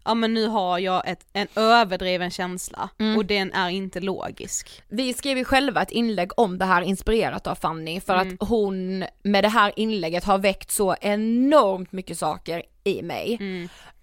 Ja 0.04 0.14
men 0.14 0.34
nu 0.34 0.46
har 0.46 0.78
jag 0.78 1.08
ett, 1.08 1.26
en 1.32 1.46
överdriven 1.56 2.30
känsla 2.30 2.88
Mm. 2.98 3.16
och 3.16 3.24
den 3.24 3.52
är 3.52 3.68
inte 3.70 4.00
logisk. 4.00 4.82
Vi 4.88 5.14
skrev 5.14 5.38
ju 5.38 5.44
själva 5.44 5.82
ett 5.82 5.90
inlägg 5.90 6.30
om 6.36 6.58
det 6.58 6.64
här 6.64 6.82
inspirerat 6.82 7.46
av 7.46 7.54
Fanny 7.54 8.00
för 8.00 8.14
att 8.14 8.48
hon 8.48 9.04
med 9.22 9.44
det 9.44 9.48
här 9.48 9.72
inlägget 9.76 10.24
har 10.24 10.38
väckt 10.38 10.70
så 10.70 10.94
enormt 11.00 11.92
mycket 11.92 12.18
saker 12.18 12.62
i 12.84 13.02
mig. 13.02 13.38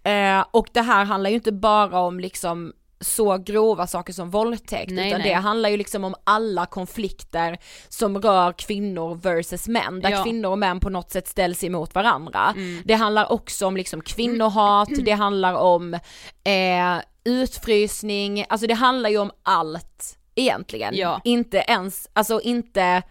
Eh, 0.03 0.45
och 0.51 0.67
det 0.71 0.81
här 0.81 1.05
handlar 1.05 1.29
ju 1.29 1.35
inte 1.35 1.51
bara 1.51 1.99
om 1.99 2.19
liksom 2.19 2.73
så 2.99 3.37
grova 3.37 3.87
saker 3.87 4.13
som 4.13 4.29
våldtäkt 4.29 4.91
Nej, 4.91 5.07
utan 5.07 5.19
nej. 5.21 5.29
det 5.29 5.35
handlar 5.35 5.69
ju 5.69 5.77
liksom 5.77 6.03
om 6.03 6.15
alla 6.23 6.65
konflikter 6.65 7.57
som 7.89 8.21
rör 8.21 8.51
kvinnor 8.51 9.15
versus 9.15 9.67
män, 9.67 9.99
där 9.99 10.09
Ja. 10.09 10.23
kvinnor 10.23 10.49
och 10.51 10.59
män 10.59 10.79
på 10.79 10.89
något 10.89 11.11
sätt 11.11 11.27
ställs 11.27 11.63
emot 11.63 11.95
varandra. 11.95 12.53
Det 12.85 12.93
handlar 12.93 13.31
också 13.31 13.67
om 13.67 13.77
liksom 13.77 14.01
kvinnohat, 14.01 14.89
det 15.05 15.11
handlar 15.11 15.53
om 15.53 15.93
eh, 16.43 16.97
utfrysning, 17.23 18.45
alltså 18.49 18.67
det 18.67 18.73
handlar 18.73 19.09
ju 19.09 19.17
om 19.17 19.31
allt 19.43 20.17
egentligen. 20.35 20.95
Ja. 20.95 21.21
Inte 21.23 21.57
ens, 21.57 22.09
alltså 22.13 22.41
inte, 22.41 23.01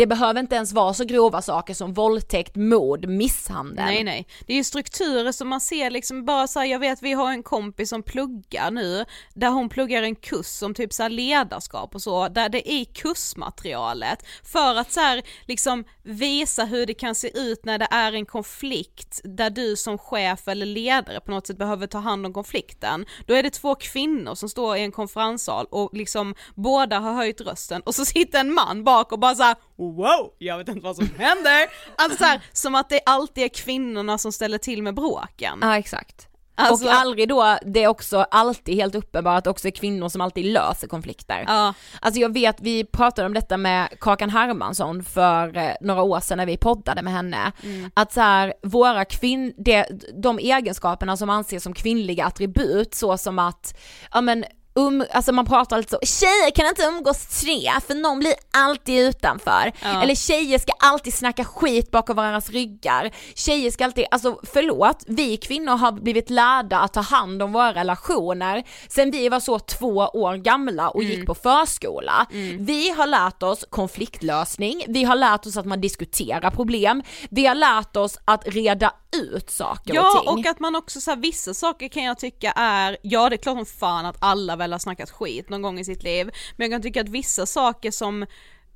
det 0.00 0.06
behöver 0.06 0.40
inte 0.40 0.54
ens 0.54 0.72
vara 0.72 0.94
så 0.94 1.04
grova 1.04 1.42
saker 1.42 1.74
som 1.74 1.92
våldtäkt, 1.92 2.56
mord, 2.56 3.06
misshandel. 3.06 3.84
Nej 3.84 4.04
nej, 4.04 4.26
det 4.46 4.52
är 4.52 4.56
ju 4.56 4.64
strukturer 4.64 5.32
som 5.32 5.48
man 5.48 5.60
ser 5.60 5.90
liksom 5.90 6.24
bara 6.24 6.46
så 6.46 6.58
här, 6.58 6.66
jag 6.66 6.78
vet 6.78 7.02
vi 7.02 7.12
har 7.12 7.30
en 7.30 7.42
kompis 7.42 7.88
som 7.88 8.02
pluggar 8.02 8.70
nu, 8.70 9.04
där 9.34 9.48
hon 9.48 9.68
pluggar 9.68 10.02
en 10.02 10.16
kurs 10.16 10.62
om 10.62 10.74
typ 10.74 10.92
så 10.92 11.02
här 11.02 11.10
ledarskap 11.10 11.94
och 11.94 12.02
så, 12.02 12.28
där 12.28 12.48
det 12.48 12.72
är 12.72 12.84
kursmaterialet, 12.84 14.26
för 14.44 14.74
att 14.74 14.92
så 14.92 15.00
här, 15.00 15.22
liksom 15.46 15.84
visa 16.02 16.64
hur 16.64 16.86
det 16.86 16.94
kan 16.94 17.14
se 17.14 17.38
ut 17.38 17.64
när 17.64 17.78
det 17.78 17.88
är 17.90 18.12
en 18.12 18.26
konflikt, 18.26 19.20
där 19.24 19.50
du 19.50 19.76
som 19.76 19.98
chef 19.98 20.48
eller 20.48 20.66
ledare 20.66 21.20
på 21.20 21.30
något 21.30 21.46
sätt 21.46 21.58
behöver 21.58 21.86
ta 21.86 21.98
hand 21.98 22.26
om 22.26 22.32
konflikten, 22.32 23.06
då 23.26 23.34
är 23.34 23.42
det 23.42 23.50
två 23.50 23.74
kvinnor 23.74 24.34
som 24.34 24.48
står 24.48 24.76
i 24.76 24.80
en 24.80 24.92
konferenssal 24.92 25.66
och 25.70 25.90
liksom 25.92 26.34
båda 26.54 26.98
har 26.98 27.12
höjt 27.12 27.40
rösten 27.40 27.82
och 27.82 27.94
så 27.94 28.04
sitter 28.04 28.40
en 28.40 28.54
man 28.54 28.84
bak 28.84 29.12
och 29.12 29.18
bara 29.18 29.34
så 29.34 29.42
här, 29.42 29.56
wow, 29.80 30.32
jag 30.38 30.58
vet 30.58 30.68
inte 30.68 30.80
vad 30.80 30.96
som 30.96 31.10
händer. 31.18 31.66
Alltså 31.96 32.18
så 32.18 32.24
här, 32.24 32.40
som 32.52 32.74
att 32.74 32.88
det 32.88 33.00
alltid 33.06 33.44
är 33.44 33.48
kvinnorna 33.48 34.18
som 34.18 34.32
ställer 34.32 34.58
till 34.58 34.82
med 34.82 34.94
bråken. 34.94 35.58
Ja 35.62 35.78
exakt. 35.78 36.26
Alltså- 36.68 36.86
och 36.86 36.92
aldrig 36.92 37.28
då, 37.28 37.58
det 37.66 37.82
är 37.82 37.88
också 37.88 38.26
alltid 38.30 38.74
helt 38.74 38.94
uppenbart 38.94 39.38
att 39.38 39.44
det 39.44 39.50
också 39.50 39.68
är 39.68 39.72
kvinnor 39.72 40.08
som 40.08 40.20
alltid 40.20 40.44
löser 40.44 40.88
konflikter. 40.88 41.44
Ja. 41.46 41.74
Alltså 42.00 42.20
jag 42.20 42.34
vet, 42.34 42.56
vi 42.60 42.84
pratade 42.84 43.26
om 43.26 43.34
detta 43.34 43.56
med 43.56 43.88
Kakan 44.00 44.30
Hermansson 44.30 45.04
för 45.04 45.56
eh, 45.56 45.70
några 45.80 46.02
år 46.02 46.20
sedan 46.20 46.38
när 46.38 46.46
vi 46.46 46.56
poddade 46.56 47.02
med 47.02 47.12
henne. 47.12 47.52
Att 47.94 48.12
så 48.12 48.20
här, 48.20 48.54
våra 48.62 49.04
kvinn, 49.04 49.54
det, 49.56 49.86
de 50.22 50.38
egenskaperna 50.38 51.16
som 51.16 51.30
anses 51.30 51.62
som 51.62 51.74
kvinnliga 51.74 52.24
attribut 52.24 52.94
så 52.94 53.18
som 53.18 53.38
att, 53.38 53.78
ja 54.12 54.20
men 54.20 54.44
Um, 54.74 55.04
alltså 55.10 55.32
man 55.32 55.46
pratar 55.46 55.76
lite 55.78 55.90
så, 55.90 56.06
tjejer 56.06 56.50
kan 56.50 56.66
inte 56.66 56.82
umgås 56.82 57.26
tre 57.40 57.70
för 57.86 57.94
någon 57.94 58.18
blir 58.18 58.34
alltid 58.50 59.08
utanför. 59.08 59.72
Ja. 59.82 60.02
Eller 60.02 60.14
tjejer 60.14 60.58
ska 60.58 60.72
alltid 60.80 61.14
snacka 61.14 61.44
skit 61.44 61.90
bakom 61.90 62.16
varandras 62.16 62.50
ryggar. 62.50 63.10
Tjejer 63.34 63.70
ska 63.70 63.84
alltid, 63.84 64.04
alltså 64.10 64.40
förlåt, 64.52 65.04
vi 65.06 65.36
kvinnor 65.36 65.76
har 65.76 65.92
blivit 65.92 66.30
lärda 66.30 66.78
att 66.78 66.92
ta 66.92 67.00
hand 67.00 67.42
om 67.42 67.52
våra 67.52 67.74
relationer 67.74 68.64
sen 68.88 69.10
vi 69.10 69.28
var 69.28 69.40
så 69.40 69.58
två 69.58 69.96
år 69.96 70.36
gamla 70.36 70.88
och 70.88 71.02
gick 71.02 71.26
på 71.26 71.34
förskola. 71.34 72.26
Vi 72.58 72.90
har 72.90 73.06
lärt 73.06 73.42
oss 73.42 73.64
konfliktlösning, 73.70 74.84
vi 74.88 75.04
har 75.04 75.16
lärt 75.16 75.46
oss 75.46 75.56
att 75.56 75.66
man 75.66 75.80
diskuterar 75.80 76.50
problem, 76.50 77.02
vi 77.30 77.46
har 77.46 77.54
lärt 77.54 77.96
oss 77.96 78.18
att 78.24 78.42
reda 78.46 78.92
ut 79.12 79.50
saker 79.50 79.90
och 79.90 79.96
Ja 79.96 80.22
ting. 80.24 80.28
och 80.28 80.46
att 80.46 80.60
man 80.60 80.76
också 80.76 81.00
så 81.00 81.10
här, 81.10 81.18
vissa 81.18 81.54
saker 81.54 81.88
kan 81.88 82.04
jag 82.04 82.18
tycka 82.18 82.52
är, 82.56 82.96
ja 83.02 83.28
det 83.28 83.34
är 83.34 83.38
klart 83.38 83.56
som 83.56 83.66
fan 83.66 84.06
att 84.06 84.16
alla 84.18 84.56
väl 84.56 84.72
har 84.72 84.78
snackat 84.78 85.10
skit 85.10 85.48
någon 85.48 85.62
gång 85.62 85.78
i 85.78 85.84
sitt 85.84 86.02
liv, 86.02 86.30
men 86.56 86.64
jag 86.64 86.74
kan 86.74 86.82
tycka 86.82 87.00
att 87.00 87.08
vissa 87.08 87.46
saker 87.46 87.90
som 87.90 88.26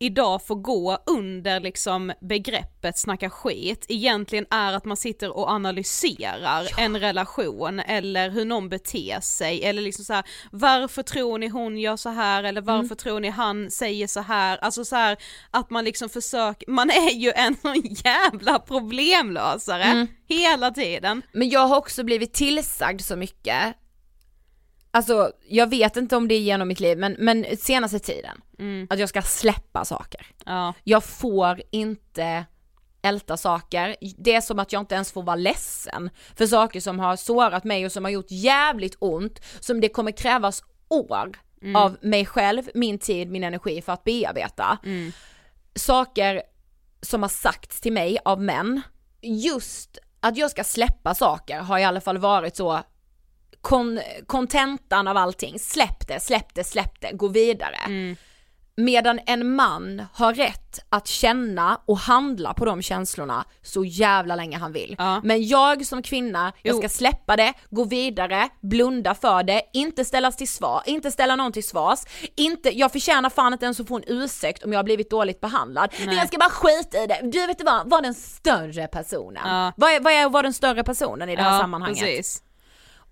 idag 0.04 0.46
får 0.46 0.54
gå 0.56 0.98
under 1.06 1.60
liksom 1.60 2.12
begreppet 2.20 2.98
snacka 2.98 3.30
skit 3.30 3.86
egentligen 3.88 4.46
är 4.50 4.72
att 4.72 4.84
man 4.84 4.96
sitter 4.96 5.36
och 5.36 5.48
analyserar 5.50 6.80
en 6.80 7.00
relation 7.00 7.80
eller 7.80 8.30
hur 8.30 8.44
någon 8.44 8.68
beter 8.68 9.20
sig 9.20 9.64
eller 9.64 9.82
liksom 9.82 10.04
så 10.04 10.12
här, 10.12 10.24
varför 10.52 11.02
tror 11.02 11.38
ni 11.38 11.48
hon 11.48 11.78
gör 11.78 11.96
så 11.96 12.08
här 12.08 12.44
eller 12.44 12.60
varför 12.60 12.84
Mm. 12.84 12.96
tror 12.96 13.20
ni 13.20 13.28
han 13.28 13.70
säger 13.70 14.06
så 14.06 14.20
här, 14.20 14.58
alltså 14.58 14.84
så 14.84 14.96
här 14.96 15.16
att 15.50 15.70
man 15.70 15.84
liksom 15.84 16.08
försöker, 16.08 16.70
man 16.70 16.90
är 16.90 17.10
ju 17.10 17.32
en 17.36 17.56
sån 17.62 17.82
jävla 18.04 18.58
problemlösare 18.58 19.84
Mm. 19.84 20.06
hela 20.28 20.70
tiden. 20.70 21.22
Men 21.32 21.48
jag 21.48 21.66
har 21.66 21.76
också 21.76 22.04
blivit 22.04 22.32
tillsagd 22.34 23.00
så 23.00 23.16
mycket, 23.16 23.74
alltså 24.94 25.32
jag 25.48 25.70
vet 25.70 25.96
inte 25.96 26.16
om 26.16 26.28
det 26.28 26.34
är 26.34 26.40
genom 26.40 26.68
mitt 26.68 26.80
liv 26.80 26.98
men, 26.98 27.16
men 27.18 27.46
senaste 27.58 27.98
tiden, 27.98 28.40
att 28.90 28.98
jag 28.98 29.08
ska 29.08 29.22
släppa 29.22 29.84
saker. 29.84 30.26
Ja. 30.46 30.74
Jag 30.84 31.04
får 31.04 31.62
inte 31.70 32.44
älta 33.02 33.36
saker, 33.36 33.96
det 34.18 34.34
är 34.34 34.40
som 34.40 34.58
att 34.58 34.72
jag 34.72 34.82
inte 34.82 34.94
ens 34.94 35.12
får 35.12 35.22
vara 35.22 35.36
ledsen 35.36 36.10
för 36.36 36.46
saker 36.46 36.80
som 36.80 36.98
har 36.98 37.16
sårat 37.16 37.64
mig 37.64 37.86
och 37.86 37.92
som 37.92 38.04
har 38.04 38.10
gjort 38.10 38.30
jävligt 38.30 38.96
ont, 38.98 39.40
som 39.60 39.80
det 39.80 39.88
kommer 39.88 40.12
krävas 40.12 40.62
år 40.88 41.32
av 41.76 41.96
mig 42.02 42.26
själv, 42.26 42.62
min 42.74 42.98
tid, 42.98 43.30
min 43.30 43.44
energi 43.44 43.82
för 43.82 43.92
att 43.92 44.04
bearbeta. 44.04 44.78
Saker 45.74 46.42
som 47.02 47.22
har 47.22 47.28
sagts 47.28 47.80
till 47.80 47.92
mig 47.92 48.18
av 48.24 48.42
män, 48.42 48.82
just 49.22 49.98
att 50.20 50.36
jag 50.36 50.50
ska 50.50 50.64
släppa 50.64 51.14
saker 51.14 51.58
har 51.58 51.78
i 51.78 51.84
alla 51.84 52.00
fall 52.00 52.18
varit 52.18 52.56
så 52.56 52.82
kon- 53.64 54.00
kontentan 54.26 55.08
av 55.08 55.16
allting, 55.16 55.58
släpp 55.58 56.08
det, 56.08 56.20
släpp 56.20 56.54
det, 56.54 56.64
släpp 56.64 57.00
det, 57.00 57.10
gå 57.12 57.28
vidare. 57.28 57.78
Medan 58.76 59.20
en 59.26 59.54
man 59.56 60.06
har 60.12 60.34
rätt 60.34 60.78
att 60.88 61.06
känna 61.06 61.80
och 61.86 61.98
handla 61.98 62.54
på 62.54 62.64
de 62.64 62.82
känslorna 62.82 63.44
så 63.62 63.84
jävla 63.84 64.36
länge 64.36 64.58
han 64.58 64.72
vill. 64.72 64.94
Ja. 64.98 65.20
Men 65.24 65.46
jag 65.46 65.86
som 65.86 66.02
kvinna, 66.02 66.52
jag 66.62 66.74
Jo. 66.74 66.78
ska 66.78 66.88
släppa 66.88 67.36
det, 67.36 67.52
gå 67.70 67.84
vidare, 67.84 68.48
blunda 68.62 69.14
för 69.14 69.42
det, 69.42 69.62
inte 69.72 70.04
ställas 70.04 70.36
till 70.36 70.48
svar, 70.48 70.82
inte 70.86 71.10
ställa 71.10 71.36
någon 71.36 71.52
till 71.52 71.64
svars, 71.68 71.98
inte, 72.36 72.78
jag 72.78 72.92
förtjänar 72.92 73.30
fan 73.30 73.52
inte 73.52 73.64
ens 73.64 73.80
att 73.80 73.88
få 73.88 73.96
en 73.96 74.04
ursäkt 74.06 74.64
om 74.64 74.72
jag 74.72 74.78
har 74.78 74.84
blivit 74.84 75.10
dåligt 75.10 75.40
behandlad. 75.40 75.90
Men 76.06 76.14
jag 76.16 76.28
ska 76.28 76.38
bara 76.38 76.50
skita 76.50 77.02
i 77.02 77.06
det. 77.06 77.20
Du 77.22 77.46
vet 77.46 77.62
vad, 77.64 77.90
var 77.90 78.02
den 78.02 78.14
större 78.14 78.86
personen. 78.86 79.42
Ja. 79.44 79.72
Vad 79.76 79.90
är, 79.90 80.00
vad 80.00 80.12
är 80.12 80.26
att 80.26 80.32
vara 80.32 80.42
den 80.42 80.52
större 80.54 80.84
personen 80.84 81.28
i 81.28 81.36
det 81.36 81.42
här 81.42 81.54
ja, 81.54 81.60
sammanhanget? 81.60 81.98
Precis. 81.98 82.42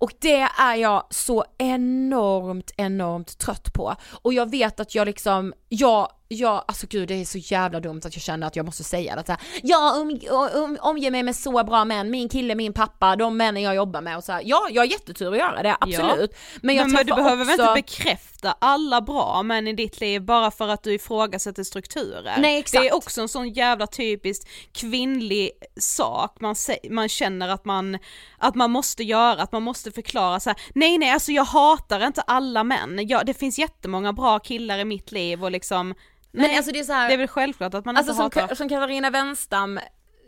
Och 0.03 0.13
det 0.19 0.49
är 0.59 0.75
jag 0.75 1.07
så 1.11 1.45
enormt, 1.59 2.71
enormt 2.77 3.39
trött 3.39 3.73
på. 3.73 3.95
Och 4.23 4.35
jag 4.35 4.51
vet 4.51 4.81
att 4.81 4.95
jag 4.95 5.07
liksom, 5.07 5.55
jag, 5.75 6.09
jag, 6.29 6.65
alltså 6.69 6.87
gud 6.91 7.09
det 7.09 7.15
är 7.15 7.25
så 7.25 7.39
jävla 7.39 7.81
dumt 7.81 8.01
att 8.05 8.17
jag 8.17 8.23
känner 8.23 8.47
att 8.47 8.57
jag 8.57 8.67
måste 8.67 8.85
säga 8.85 9.17
det 9.17 9.25
så 9.27 9.33
här. 9.33 9.41
Jag 9.63 9.97
um, 10.01 10.21
um, 10.55 10.79
omger 10.81 11.11
mig 11.11 11.23
med 11.23 11.37
så 11.37 11.65
bra 11.65 11.85
män, 11.85 12.11
min 12.11 12.29
kille, 12.29 12.55
min 12.55 12.73
pappa, 12.73 13.17
de 13.17 13.37
männen 13.37 13.63
jag 13.63 13.75
jobbar 13.75 14.01
med 14.01 14.17
och 14.17 14.25
så 14.25 14.33
här. 14.33 14.43
Ja, 14.45 14.69
jag 14.71 14.83
har 14.83 14.87
jättetur 14.87 15.33
att 15.33 15.39
göra 15.39 15.63
det, 15.63 15.77
absolut. 15.81 16.37
Men 16.63 16.75
jag 16.75 16.87
men, 16.87 16.93
men 16.93 17.07
du 17.07 17.15
behöver 17.15 17.45
väl 17.45 17.61
också... 17.61 17.63
inte 17.63 17.75
bekräfta 17.75 18.57
alla 18.59 19.01
bra 19.01 19.43
män 19.43 19.69
i 19.69 19.73
ditt 19.73 20.01
liv 20.01 20.23
bara 20.23 20.51
för 20.51 20.69
att 20.69 20.83
du 20.83 20.95
ifrågasätter 20.95 21.65
strukturer. 21.65 22.35
Nej, 22.39 22.59
exakt. 22.59 22.83
Det 22.83 22.89
är 22.89 22.95
också 22.95 23.21
en 23.21 23.29
sån 23.29 23.49
jävla 23.49 23.87
typiskt 23.87 24.49
kvinnlig 24.73 25.51
sak 25.81 26.37
man, 26.41 26.55
man 26.91 27.09
känner 27.09 27.49
att 27.49 27.65
man, 27.65 27.99
att 28.39 28.55
man 28.55 28.71
måste 28.71 29.05
göra, 29.05 29.43
att 29.43 29.53
man 29.53 29.63
måste 29.63 29.93
förklara 29.93 30.41
så 30.41 30.51
här. 30.51 30.61
nej 30.75 30.99
nej 30.99 31.11
alltså 31.11 31.33
jag 31.33 31.45
hatar 31.45 32.07
inte 32.07 32.21
alla 32.21 32.65
män, 32.65 33.09
jag, 33.09 33.27
det 33.27 33.35
finns 33.35 33.59
jättemånga 33.59 34.13
bra 34.13 34.39
killar 34.39 34.79
i 34.79 34.85
mitt 34.85 35.13
liv 35.13 35.45
och 35.45 35.51
liksom 35.51 35.62
Men 35.71 35.95
nej, 36.31 36.57
alltså 36.57 36.73
det 36.73 36.79
är 36.79 36.85
så 36.85 36.93
här, 36.93 37.09
det 37.09 37.15
är 37.15 37.19
väl 37.19 37.29
självklart 37.29 37.75
att 37.75 37.85
man 37.85 37.97
Alltså 37.97 38.13
inte 38.13 38.35
som, 38.35 38.43
hatar. 38.43 38.55
Som 38.55 38.69
Katarina 38.69 39.11
Wenstam 39.11 39.81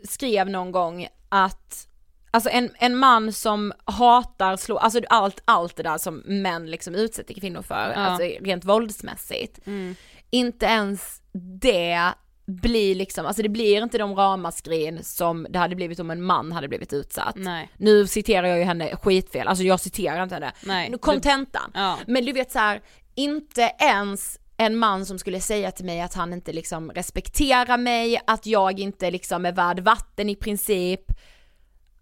skrev 0.03 0.49
någon 0.49 0.71
gång 0.71 1.07
att 1.29 1.87
Alltså 2.31 2.49
en, 2.49 2.69
en 2.79 2.95
man 2.95 3.33
som 3.33 3.73
hatar, 3.85 4.57
slå, 4.57 4.77
alltså 4.77 5.01
allt, 5.09 5.41
allt 5.45 5.75
det 5.75 5.83
där 5.83 5.97
som 5.97 6.15
män 6.25 6.71
liksom 6.71 6.95
utsätter 6.95 7.33
kvinnor 7.33 7.61
för, 7.61 7.93
Ja. 7.95 7.99
alltså 8.01 8.27
rent 8.41 8.65
våldsmässigt. 8.65 9.67
Mm. 9.67 9.95
Inte 10.29 10.65
ens 10.65 11.21
det 11.61 12.13
blir 12.47 12.95
liksom, 12.95 13.25
alltså 13.25 13.41
det 13.41 13.49
blir 13.49 13.83
inte 13.83 13.97
de 13.97 14.15
ramaskrin 14.15 15.03
som 15.03 15.47
det 15.49 15.59
hade 15.59 15.75
blivit 15.75 15.99
om 15.99 16.11
en 16.11 16.23
man 16.23 16.51
hade 16.51 16.67
blivit 16.67 16.93
utsatt. 16.93 17.35
Nej. 17.35 17.69
Nu 17.77 18.07
citerar 18.07 18.47
jag 18.47 18.57
ju 18.57 18.63
henne 18.63 18.95
skitfel, 18.95 19.47
alltså 19.47 19.63
jag 19.63 19.79
citerar 19.79 20.23
inte 20.23 20.35
henne. 20.35 20.51
Nej. 20.65 20.93
Kontentan. 21.01 21.71
Ja. 21.73 21.97
Men 22.07 22.25
du 22.25 22.31
vet 22.31 22.51
så 22.51 22.59
här, 22.59 22.81
inte 23.15 23.71
ens 23.79 24.39
en 24.57 24.77
man 24.77 25.05
som 25.05 25.19
skulle 25.19 25.41
säga 25.41 25.71
till 25.71 25.85
mig 25.85 26.01
att 26.01 26.13
han 26.13 26.33
inte 26.33 26.53
liksom 26.53 26.91
respekterar 26.91 27.77
mig, 27.77 28.19
att 28.27 28.45
jag 28.45 28.79
inte 28.79 29.11
liksom 29.11 29.45
är 29.45 29.51
värd 29.51 29.79
vatten 29.79 30.29
i 30.29 30.35
princip. 30.35 31.01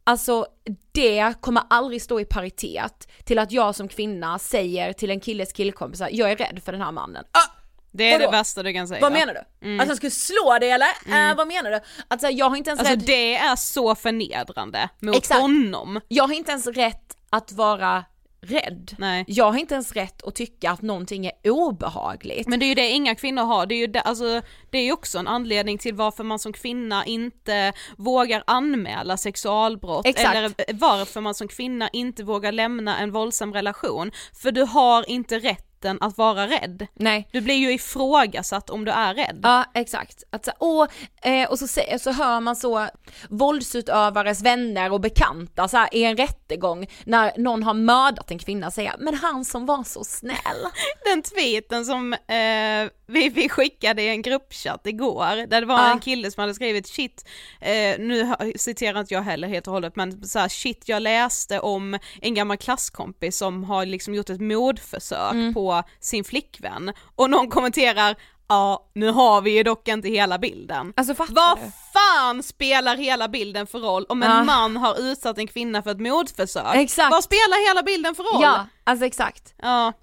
Alltså 0.04 0.46
det 0.92 1.34
kommer 1.42 1.64
aldrig 1.70 2.02
stå 2.02 2.20
i 2.20 2.26
paritet 2.26 3.08
till 3.24 3.40
att 3.40 3.52
jag 3.52 3.76
som 3.76 3.88
kvinna 3.88 4.40
säger 4.40 4.94
till 4.94 5.12
en 5.12 5.20
killes 5.20 5.54
killkompisar, 5.54 6.10
jag 6.12 6.32
är 6.32 6.36
rädd 6.36 6.62
för 6.66 6.72
den 6.72 6.82
här 6.82 6.92
mannen. 6.92 7.24
Ah! 7.32 7.64
Det 7.96 8.14
är 8.14 8.20
det 8.20 8.28
värsta 8.28 8.64
du 8.64 8.74
kan 8.74 8.88
säga. 8.88 9.02
Vad 9.02 9.12
menar 9.12 9.34
du? 9.34 9.82
Att 9.82 9.88
han 9.88 9.98
skulle 9.98 10.12
slå 10.12 10.58
dig 10.60 10.72
eller? 10.72 10.88
Eh, 11.30 11.36
vad 11.36 11.48
menar 11.48 11.72
du? 11.72 11.80
Att 12.08 12.22
så 12.22 12.28
här, 12.28 12.34
jag 12.34 12.50
har 12.50 12.58
inte 12.58 12.70
ens 12.70 12.80
Alltså 12.80 12.96
rätt 12.96 13.06
det 13.06 13.36
är 13.36 13.56
så 13.56 13.96
förnedrande 13.96 14.90
mot 15.00 15.16
Exakt. 15.16 15.42
honom. 15.42 16.02
Jag 16.08 16.28
har 16.28 16.34
inte 16.34 16.52
ens 16.52 16.68
rätt 16.68 17.18
att 17.30 17.52
vara 17.52 18.06
rädd. 18.44 18.96
Nej. 18.98 19.24
Jag 19.28 19.52
har 19.52 19.60
inte 19.60 19.74
ens 19.74 19.92
rätt 19.92 20.24
att 20.24 20.36
tycka 20.36 20.72
att 20.72 20.82
någonting 20.82 21.26
är 21.26 21.50
obehagligt. 21.50 22.48
Men 22.48 22.60
det 22.60 22.66
är 22.66 22.68
ju 22.68 22.76
det 22.76 22.90
inga 22.90 23.16
kvinnor 23.16 23.44
har, 23.44 23.66
det 23.66 23.76
är 23.76 23.80
ju 23.80 23.88
det, 23.88 24.02
alltså, 24.02 24.42
det 24.70 24.78
är 24.78 24.94
också 24.94 25.18
en 25.18 25.28
anledning 25.28 25.78
till 25.78 25.94
varför 25.94 26.24
man 26.24 26.40
som 26.40 26.54
kvinna 26.54 27.06
inte 27.06 27.74
vågar 27.98 28.44
anmäla 28.48 29.18
sexualbrott 29.18 30.06
Exakt. 30.06 30.36
eller 30.36 30.74
varför 30.74 31.22
man 31.22 31.36
som 31.36 31.48
kvinna 31.48 31.90
inte 31.90 32.24
vågar 32.24 32.52
lämna 32.52 33.00
en 33.00 33.12
våldsam 33.12 33.54
relation. 33.54 34.12
För 34.34 34.52
du 34.52 34.62
har 34.62 35.10
inte 35.10 35.40
rätten 35.40 35.73
rätten 35.84 35.98
att 36.02 36.18
vara 36.18 36.48
rädd. 36.48 36.88
Nej. 36.94 37.28
Du 37.32 37.42
blir 37.42 37.56
ju 37.56 37.74
ifrågasatt 37.74 38.70
om 38.70 38.86
du 38.86 38.92
är 38.92 39.14
rädd. 39.14 39.40
Ja 39.44 39.66
exakt. 39.74 40.24
Att, 40.32 40.46
så, 40.46 40.52
åh, 40.60 40.88
eh, 41.22 41.50
och 41.50 41.60
så, 41.60 41.68
så 42.00 42.12
hör 42.12 42.40
man 42.40 42.56
så 42.56 42.88
våldsutövares 43.30 44.42
vänner 44.42 44.92
och 44.92 45.02
bekanta 45.02 45.68
så 45.68 45.78
här, 45.78 45.90
i 45.92 46.04
en 46.04 46.18
rättegång 46.18 46.88
när 47.06 47.32
någon 47.38 47.64
har 47.64 47.74
mördat 47.74 48.32
en 48.32 48.40
kvinna 48.40 48.72
säga 48.72 48.96
men 49.00 49.14
han 49.16 49.46
som 49.46 49.66
var 49.66 49.84
så 49.84 50.04
snäll. 50.04 50.38
Den 51.06 51.22
tweeten 51.22 51.86
som 51.86 52.14
eh, 52.14 52.90
vi, 53.08 53.30
vi 53.30 53.50
skickade 53.50 54.02
i 54.02 54.08
en 54.10 54.22
gruppchatt 54.22 54.88
igår, 54.88 55.48
där 55.48 55.62
det 55.62 55.68
var 55.68 55.74
Ja. 55.80 55.92
en 55.92 56.00
kille 56.00 56.32
som 56.32 56.42
hade 56.42 56.54
skrivit 56.54 56.88
shit, 56.88 57.26
eh, 57.62 58.00
nu 58.00 58.36
citerar 58.56 59.00
inte 59.00 59.14
jag 59.14 59.22
heller 59.22 59.48
helt 59.48 59.68
och 59.68 59.74
hållet, 59.74 59.96
men 59.96 60.24
så 60.28 60.40
här, 60.40 60.50
shit 60.50 60.84
jag 60.90 61.02
läste 61.02 61.60
om 61.60 62.00
en 62.22 62.34
gammal 62.34 62.58
klasskompis 62.58 63.38
som 63.38 63.64
har 63.64 63.86
liksom 63.86 64.14
gjort 64.16 64.30
ett 64.30 64.42
mordförsök 64.42 65.32
Mm. 65.34 65.54
på 65.54 65.73
sin 66.00 66.24
flickvän 66.24 66.94
och 67.16 67.30
någon 67.30 67.50
kommenterar 67.50 68.16
Ja, 68.48 68.90
nu 68.96 69.12
har 69.12 69.42
vi 69.42 69.52
ju 69.52 69.64
dock 69.64 69.88
inte 69.88 70.10
hela 70.10 70.38
bilden. 70.40 70.94
Alltså 70.98 71.16
fattar 71.16 71.34
Vad 71.34 71.58
du? 71.58 71.72
fan 71.94 72.44
spelar 72.44 72.96
hela 72.98 73.28
bilden 73.28 73.68
för 73.68 73.80
roll 73.80 74.06
om 74.10 74.24
en 74.24 74.32
Ja. 74.32 74.44
man 74.44 74.78
har 74.78 75.00
utsatt 75.00 75.38
en 75.38 75.48
kvinna 75.48 75.84
för 75.84 75.92
ett 75.92 76.00
mordförsök? 76.00 76.76
Exakt. 76.76 77.12
Vad 77.12 77.24
spelar 77.24 77.70
hela 77.70 77.84
bilden 77.84 78.16
för 78.16 78.24
roll? 78.24 78.42
Ja, 78.42 78.66
alltså 78.84 79.06
exakt. 79.06 79.54
Ja. 79.62 79.94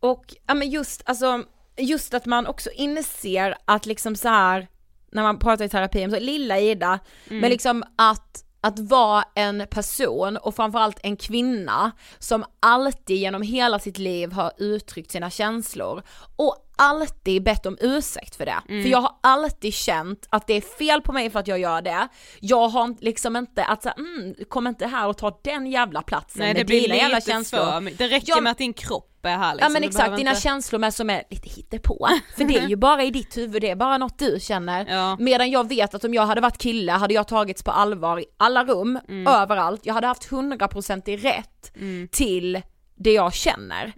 Och 0.00 0.34
ja 0.46 0.54
men 0.54 0.70
just 0.70 1.02
alltså, 1.04 1.42
just 1.76 2.14
att 2.14 2.26
man 2.26 2.46
också 2.46 2.70
inser 2.70 3.56
att 3.64 3.86
liksom 3.86 4.16
så 4.16 4.28
här 4.28 4.68
när 5.12 5.22
man 5.22 5.38
pratar 5.38 5.64
i 5.64 5.68
terapi 5.68 6.04
om 6.04 6.10
så 6.10 6.18
lilla 6.18 6.58
Ida, 6.58 6.98
men 7.28 7.50
liksom 7.50 7.84
att 7.98 8.44
att 8.60 8.78
vara 8.78 9.24
en 9.34 9.66
person 9.70 10.36
och 10.36 10.54
framförallt 10.56 10.98
en 11.02 11.16
kvinna 11.16 11.92
som 12.18 12.44
alltid 12.60 13.16
genom 13.16 13.42
hela 13.42 13.78
sitt 13.78 13.98
liv 13.98 14.32
har 14.32 14.52
uttryckt 14.58 15.10
sina 15.10 15.30
känslor 15.30 16.02
och 16.36 16.56
alltid 16.76 17.42
bett 17.42 17.66
om 17.66 17.78
ursäkt 17.80 18.36
för 18.36 18.46
det. 18.46 18.60
För 18.66 18.88
jag 18.88 19.00
har 19.00 19.14
alltid 19.20 19.74
känt 19.74 20.26
att 20.30 20.46
det 20.46 20.54
är 20.54 20.60
fel 20.60 21.02
på 21.02 21.12
mig 21.12 21.30
för 21.30 21.38
att 21.38 21.46
jag 21.46 21.58
gör 21.58 21.82
det. 21.82 22.08
Jag 22.40 22.68
har 22.68 22.94
liksom 23.00 23.36
inte 23.36 23.64
att 23.64 23.82
säga, 23.82 23.94
mm, 23.98 24.34
kom 24.48 24.66
inte 24.66 24.86
här 24.86 25.08
och 25.08 25.18
ta 25.18 25.40
den 25.44 25.66
jävla 25.66 26.02
platsen 26.02 26.40
Nej 26.40 26.54
det 26.54 26.60
med 26.60 26.66
blir 26.66 26.80
dina 26.80 26.94
jävla 26.96 27.20
känslor. 27.20 27.60
för 27.60 27.80
mycket. 27.80 27.98
Det 27.98 28.08
räcker 28.08 28.32
Ja, 28.32 28.40
med 28.40 28.50
att 28.50 28.58
din 28.58 28.72
kropp 28.72 29.09
är 29.28 29.36
här 29.38 29.54
liksom. 29.54 29.66
Ja 29.66 29.72
men 29.72 29.84
exakt, 29.88 30.16
dina 30.16 30.30
inte- 30.30 30.42
känslor 30.42 30.78
med 30.78 30.94
som 30.94 31.10
är 31.10 31.22
lite 31.30 31.48
hittepå. 31.48 32.08
För 32.36 32.44
det 32.44 32.58
är 32.58 32.68
ju 32.68 32.76
bara 32.76 33.02
i 33.04 33.10
ditt 33.10 33.36
huvud, 33.36 33.62
det 33.62 33.70
är 33.70 33.76
bara 33.76 33.98
något 33.98 34.18
du 34.18 34.38
känner. 34.40 34.86
Ja. 34.88 35.16
Medan 35.20 35.50
jag 35.50 35.68
vet 35.68 35.94
att 35.94 36.04
om 36.04 36.14
jag 36.14 36.26
hade 36.26 36.40
varit 36.40 36.58
kille 36.58 36.92
hade 36.92 37.14
jag 37.14 37.28
tagits 37.28 37.62
på 37.62 37.70
allvar 37.70 38.20
i 38.20 38.24
alla 38.36 38.64
rum, 38.64 38.98
Mm. 39.08 39.26
överallt. 39.34 39.80
Jag 39.86 39.94
hade 39.94 40.06
haft 40.06 40.30
100% 40.30 41.08
i 41.08 41.16
rätt 41.16 41.76
Mm. 41.76 42.08
till 42.12 42.62
det 42.96 43.12
jag 43.12 43.34
känner. 43.34 43.92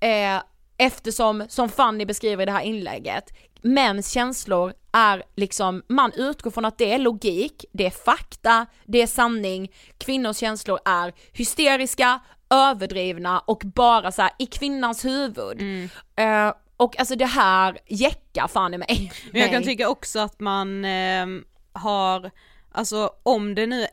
Eh, 0.00 0.42
eftersom, 0.76 1.44
som 1.48 1.68
Fanny 1.68 2.04
beskriver 2.04 2.42
i 2.42 2.46
det 2.46 2.52
här 2.52 2.60
inlägget, 2.62 3.24
mäns 3.62 4.10
känslor 4.10 4.72
är 4.92 5.22
liksom, 5.36 5.82
man 5.88 6.12
utgår 6.12 6.50
från 6.50 6.64
att 6.64 6.78
det 6.78 6.92
är 6.92 6.98
logik, 6.98 7.64
det 7.72 7.86
är 7.86 7.90
fakta, 7.90 8.66
det 8.84 9.02
är 9.02 9.06
sanning. 9.06 9.68
Kvinnors 9.98 10.36
känslor 10.36 10.78
är 10.84 11.12
hysteriska, 11.32 12.20
överdrivna 12.50 13.38
och 13.38 13.62
bara 13.64 14.12
så 14.12 14.22
här 14.22 14.30
i 14.38 14.46
kvinnans 14.46 15.04
huvud. 15.04 15.60
Mm. 15.60 15.88
Eh, 16.16 16.54
och 16.76 16.98
alltså 16.98 17.16
det 17.16 17.26
här 17.26 17.78
jäckar 17.86 18.48
fan 18.48 18.74
i 18.74 18.78
mig. 18.78 19.12
Men 19.32 19.40
jag 19.40 19.50
kan 19.50 19.62
tycka 19.62 19.88
också 19.88 20.18
att 20.18 20.40
man 20.40 20.84
ehm, 20.84 21.44
har, 21.72 22.30
alltså 22.72 23.10
om 23.22 23.54
det 23.54 23.66
nu 23.66 23.86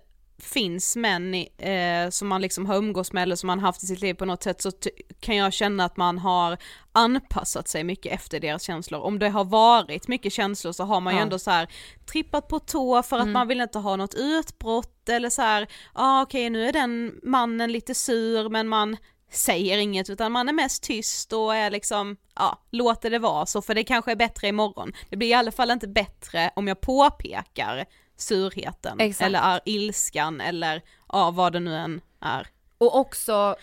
finns 0.44 0.96
män 0.96 1.34
eh, 1.58 2.10
som 2.10 2.28
man 2.28 2.42
liksom 2.42 2.66
har 2.66 2.76
umgås 2.76 3.14
med 3.14 3.24
eller 3.24 3.36
som 3.36 3.48
man 3.48 3.60
haft 3.60 3.84
i 3.84 3.86
sitt 3.86 4.02
liv 4.02 4.14
på 4.14 4.26
något 4.26 4.44
sätt 4.44 4.62
så 4.62 4.72
kan 5.20 5.36
jag 5.36 5.54
känna 5.54 5.86
att 5.86 5.98
man 5.98 6.18
har 6.18 6.58
anpassat 6.92 7.68
sig 7.68 7.84
mycket 7.84 8.14
efter 8.14 8.39
deras 8.39 8.64
känslor. 8.64 9.00
Om 9.02 9.20
det 9.20 9.30
har 9.30 9.44
varit 9.46 10.08
mycket 10.08 10.34
känslor 10.34 10.72
så 10.72 10.84
har 10.84 11.02
man 11.02 11.14
ju 11.14 11.18
Ja. 11.20 11.24
ändå 11.24 11.39
så 11.39 11.52
här 11.52 11.68
trippat 12.12 12.48
på 12.48 12.60
tå 12.60 13.04
för 13.04 13.20
att 13.20 13.28
man 13.28 13.48
vill 13.48 13.62
inte 13.62 13.80
ha 13.80 13.96
något 13.96 14.14
utbrott 14.14 15.10
eller 15.10 15.30
så 15.30 15.42
här, 15.42 15.68
ah, 15.94 16.22
okej 16.22 16.50
nu 16.50 16.68
är 16.68 16.74
den 16.74 17.20
mannen 17.24 17.72
lite 17.72 17.96
sur 17.96 18.50
men 18.50 18.68
man 18.68 18.98
säger 19.32 19.78
inget 19.78 20.10
utan 20.10 20.32
man 20.32 20.50
är 20.50 20.54
mest 20.54 20.84
tyst 20.84 21.34
och 21.34 21.56
är 21.56 21.72
liksom, 21.72 22.18
ja, 22.36 22.62
låter 22.72 23.10
det 23.10 23.20
vara 23.20 23.46
så 23.46 23.62
för 23.62 23.76
det 23.76 23.84
kanske 23.84 24.12
är 24.12 24.16
bättre 24.16 24.48
imorgon. 24.48 24.92
Det 25.10 25.18
blir 25.18 25.28
i 25.28 25.34
alla 25.34 25.52
fall 25.52 25.72
inte 25.72 25.88
bättre 25.88 26.52
om 26.56 26.68
jag 26.68 26.82
påpekar 26.82 27.86
surheten 28.22 28.99
Exakt. 28.99 29.26
eller 29.26 29.39
är 29.39 29.59
ilskan 29.65 30.41
eller 30.41 30.82
ja, 31.11 31.32
vad 31.32 31.53
det 31.53 31.59
nu 31.59 31.76
än 31.76 32.01
är. 32.19 32.47
Och 32.78 32.95
också, 32.99 33.55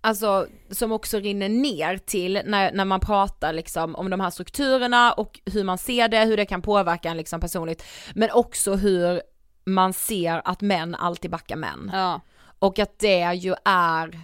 alltså 0.00 0.46
som 0.70 0.92
också 0.92 1.18
rinner 1.18 1.48
ner 1.48 1.96
till 1.98 2.40
när, 2.44 2.72
när 2.72 2.84
man 2.84 3.00
pratar 3.00 3.52
liksom 3.52 3.94
om 3.94 4.10
de 4.10 4.20
här 4.20 4.30
strukturerna 4.30 5.12
och 5.12 5.40
hur 5.44 5.64
man 5.64 5.78
ser 5.78 6.08
det, 6.08 6.24
hur 6.24 6.36
det 6.36 6.46
kan 6.46 6.62
påverka 6.62 7.10
en 7.10 7.16
liksom 7.16 7.40
personligt, 7.40 7.84
men 8.14 8.30
också 8.30 8.74
hur 8.74 9.22
man 9.64 9.92
ser 9.92 10.42
att 10.44 10.60
män 10.60 10.94
alltid 10.94 11.30
backar 11.30 11.56
män. 11.56 11.90
Ja. 11.92 12.20
Och 12.58 12.78
att 12.78 12.98
det 12.98 13.34
ju 13.34 13.54
är, 13.64 14.20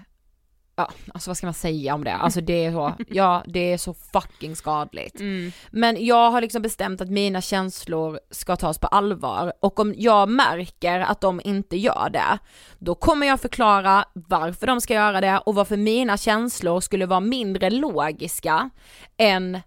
ja 0.81 0.91
alltså 1.15 1.31
vad 1.31 1.37
ska 1.37 1.47
man 1.47 1.55
säga 1.55 1.95
om 1.95 2.05
det? 2.05 2.15
Alltså 2.15 2.41
det 2.41 2.65
är 2.65 2.73
så, 2.73 2.95
ja 3.09 3.43
det 3.47 3.73
är 3.73 3.79
så 3.79 3.95
fucking 3.95 4.57
skadligt. 4.57 5.21
Mm. 5.21 5.53
Men 5.71 6.05
jag 6.07 6.31
har 6.31 6.41
liksom 6.41 6.63
bestämt 6.63 7.01
att 7.01 7.11
mina 7.11 7.41
känslor 7.41 8.21
ska 8.31 8.57
tas 8.57 8.79
på 8.79 8.87
allvar 8.87 9.53
och 9.61 9.81
om 9.81 9.95
jag 9.97 10.29
märker 10.29 11.01
att 11.01 11.21
de 11.21 11.41
inte 11.45 11.77
gör 11.77 12.11
det, 12.13 12.39
då 12.79 12.95
kommer 12.95 13.27
jag 13.27 13.41
förklara 13.41 14.05
varför 14.13 14.67
de 14.67 14.81
ska 14.81 14.95
göra 14.95 15.21
det 15.21 15.39
och 15.39 15.55
varför 15.55 15.77
mina 15.77 16.17
känslor 16.17 16.81
skulle 16.81 17.07
vara 17.07 17.21
mindre 17.21 17.71
logiska 17.71 18.71
än 19.17 19.61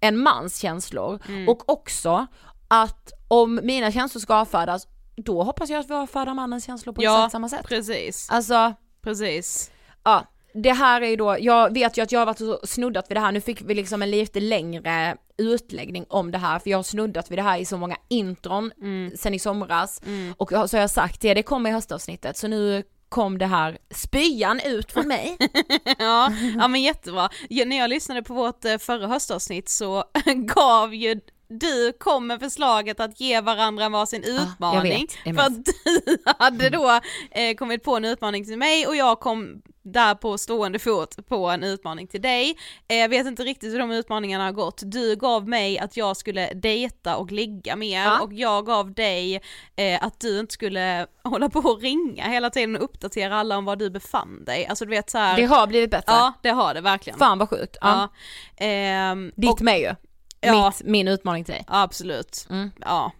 en 0.00 0.18
mans 0.18 0.58
känslor. 0.58 1.18
Och 1.48 1.68
också 1.70 2.26
att 2.68 3.12
om 3.28 3.60
mina 3.62 3.92
känslor 3.92 4.20
ska 4.20 4.34
avfärdas, 4.34 4.86
då 5.16 5.42
hoppas 5.42 5.70
jag 5.70 5.80
att 5.80 5.90
vi 5.90 5.94
avfärdar 5.94 6.34
mannens 6.34 6.64
känslor 6.66 6.92
på 6.92 7.02
Ja, 7.02 7.16
exakt 7.18 7.32
samma 7.32 7.48
sätt. 7.48 7.66
precis. 7.68 8.30
Alltså, 8.30 8.74
Precis. 9.02 9.70
ja, 10.04 10.24
det 10.54 10.72
här 10.72 11.00
är 11.00 11.08
ju 11.08 11.16
då, 11.16 11.36
jag 11.40 11.74
vet 11.74 11.98
ju 11.98 12.02
att 12.02 12.12
jag 12.12 12.20
har 12.20 12.26
varit 12.26 12.40
och 12.40 12.68
snuddat 12.68 13.10
vid 13.10 13.16
det 13.16 13.20
här, 13.20 13.32
nu 13.32 13.40
fick 13.40 13.62
vi 13.62 13.74
liksom 13.74 14.02
en 14.02 14.10
lite 14.10 14.40
längre 14.40 15.16
utläggning 15.38 16.04
om 16.08 16.30
det 16.30 16.38
här, 16.38 16.58
för 16.58 16.70
jag 16.70 16.78
har 16.78 16.82
snuddat 16.82 17.30
vid 17.30 17.38
det 17.38 17.42
här 17.42 17.58
i 17.58 17.64
så 17.64 17.76
många 17.76 17.96
intron 18.08 18.72
sen 19.16 19.34
i 19.34 19.38
somras, 19.38 20.02
och 20.36 20.48
så 20.48 20.56
har 20.56 20.78
jag 20.78 20.90
sagt 20.90 21.20
det, 21.20 21.34
det 21.34 21.42
kommer 21.42 21.70
i 21.70 21.72
höstavsnittet, 21.72 22.36
så 22.36 22.48
nu 22.48 22.82
kom 23.10 23.38
det 23.38 23.46
här 23.46 23.78
spyan 23.90 24.60
ut 24.60 24.92
från 24.92 25.08
mig. 25.08 25.36
ja, 25.98 26.32
ja 26.56 26.68
men 26.68 26.82
jättebra. 26.82 27.28
Ja, 27.48 27.64
när 27.64 27.76
jag 27.78 27.90
lyssnade 27.90 28.22
på 28.22 28.34
vårt 28.34 28.64
eh, 28.64 28.78
förra 28.78 29.06
höstavsnitt 29.06 29.68
så 29.68 30.04
gav 30.54 30.94
ju 30.94 31.20
du 31.50 31.92
kom 32.00 32.26
med 32.26 32.40
förslaget 32.40 33.00
att 33.00 33.20
ge 33.20 33.40
varandra 33.40 33.88
varsin 33.88 34.24
utmaning. 34.24 34.92
vet, 35.00 35.16
jag 35.24 35.36
för 35.36 35.42
att 35.42 35.64
du 35.64 36.18
hade 36.38 36.68
då 36.70 37.00
eh, 37.30 37.54
kommit 37.54 37.82
på 37.84 37.96
en 37.96 38.04
utmaning 38.04 38.44
till 38.44 38.58
mig 38.58 38.86
och 38.86 38.96
jag 38.96 39.20
kom 39.20 39.62
där 39.82 40.14
på 40.14 40.38
stående 40.38 40.78
fot 40.78 41.26
på 41.28 41.46
en 41.50 41.62
utmaning 41.64 42.06
till 42.06 42.22
dig. 42.22 42.56
Eh, 42.88 42.96
Jag 42.96 43.08
vet 43.08 43.26
inte 43.26 43.42
riktigt 43.42 43.72
hur 43.74 43.78
de 43.78 43.90
utmaningarna 43.90 44.44
har 44.44 44.52
gått. 44.52 44.80
Du 44.84 45.16
gav 45.16 45.48
mig 45.48 45.78
att 45.78 45.96
jag 45.96 46.16
skulle 46.16 46.52
dejta 46.54 47.16
och 47.16 47.32
ligga 47.32 47.76
mer 47.76 48.04
Ja. 48.04 48.20
och 48.20 48.32
jag 48.32 48.66
gav 48.66 48.94
dig 48.94 49.42
eh, 49.76 50.04
att 50.04 50.20
du 50.20 50.40
inte 50.40 50.52
skulle 50.54 51.06
hålla 51.24 51.48
på 51.48 51.58
och 51.58 51.80
ringa 51.82 52.28
hela 52.28 52.50
tiden 52.50 52.76
och 52.76 52.84
uppdatera 52.84 53.36
alla 53.40 53.58
om 53.58 53.64
var 53.64 53.76
du 53.76 53.90
befann 53.90 54.44
dig. 54.44 54.66
Alltså 54.66 54.84
du 54.84 54.90
vet 54.90 55.10
så 55.10 55.18
här. 55.18 55.36
Det 55.36 55.44
har 55.44 55.66
blivit 55.66 55.90
bättre. 55.90 56.12
Ja 56.12 56.32
det 56.42 56.50
har 56.50 56.74
det 56.74 56.80
verkligen. 56.80 57.18
Fan 57.18 57.38
vad 57.38 57.48
sjukt. 57.50 57.76
Ja. 57.80 58.08
Ehm, 58.56 59.32
Ditt 59.36 59.50
och, 59.50 59.62
med 59.62 59.80
ju. 59.80 59.94
Ja. 60.40 60.72
Mitt, 60.78 60.88
min 60.88 61.08
utmaning 61.08 61.44
till 61.44 61.54
dig. 61.54 61.64
absolut. 61.66 62.46
Mm. 62.50 62.70
Ja, 62.80 63.12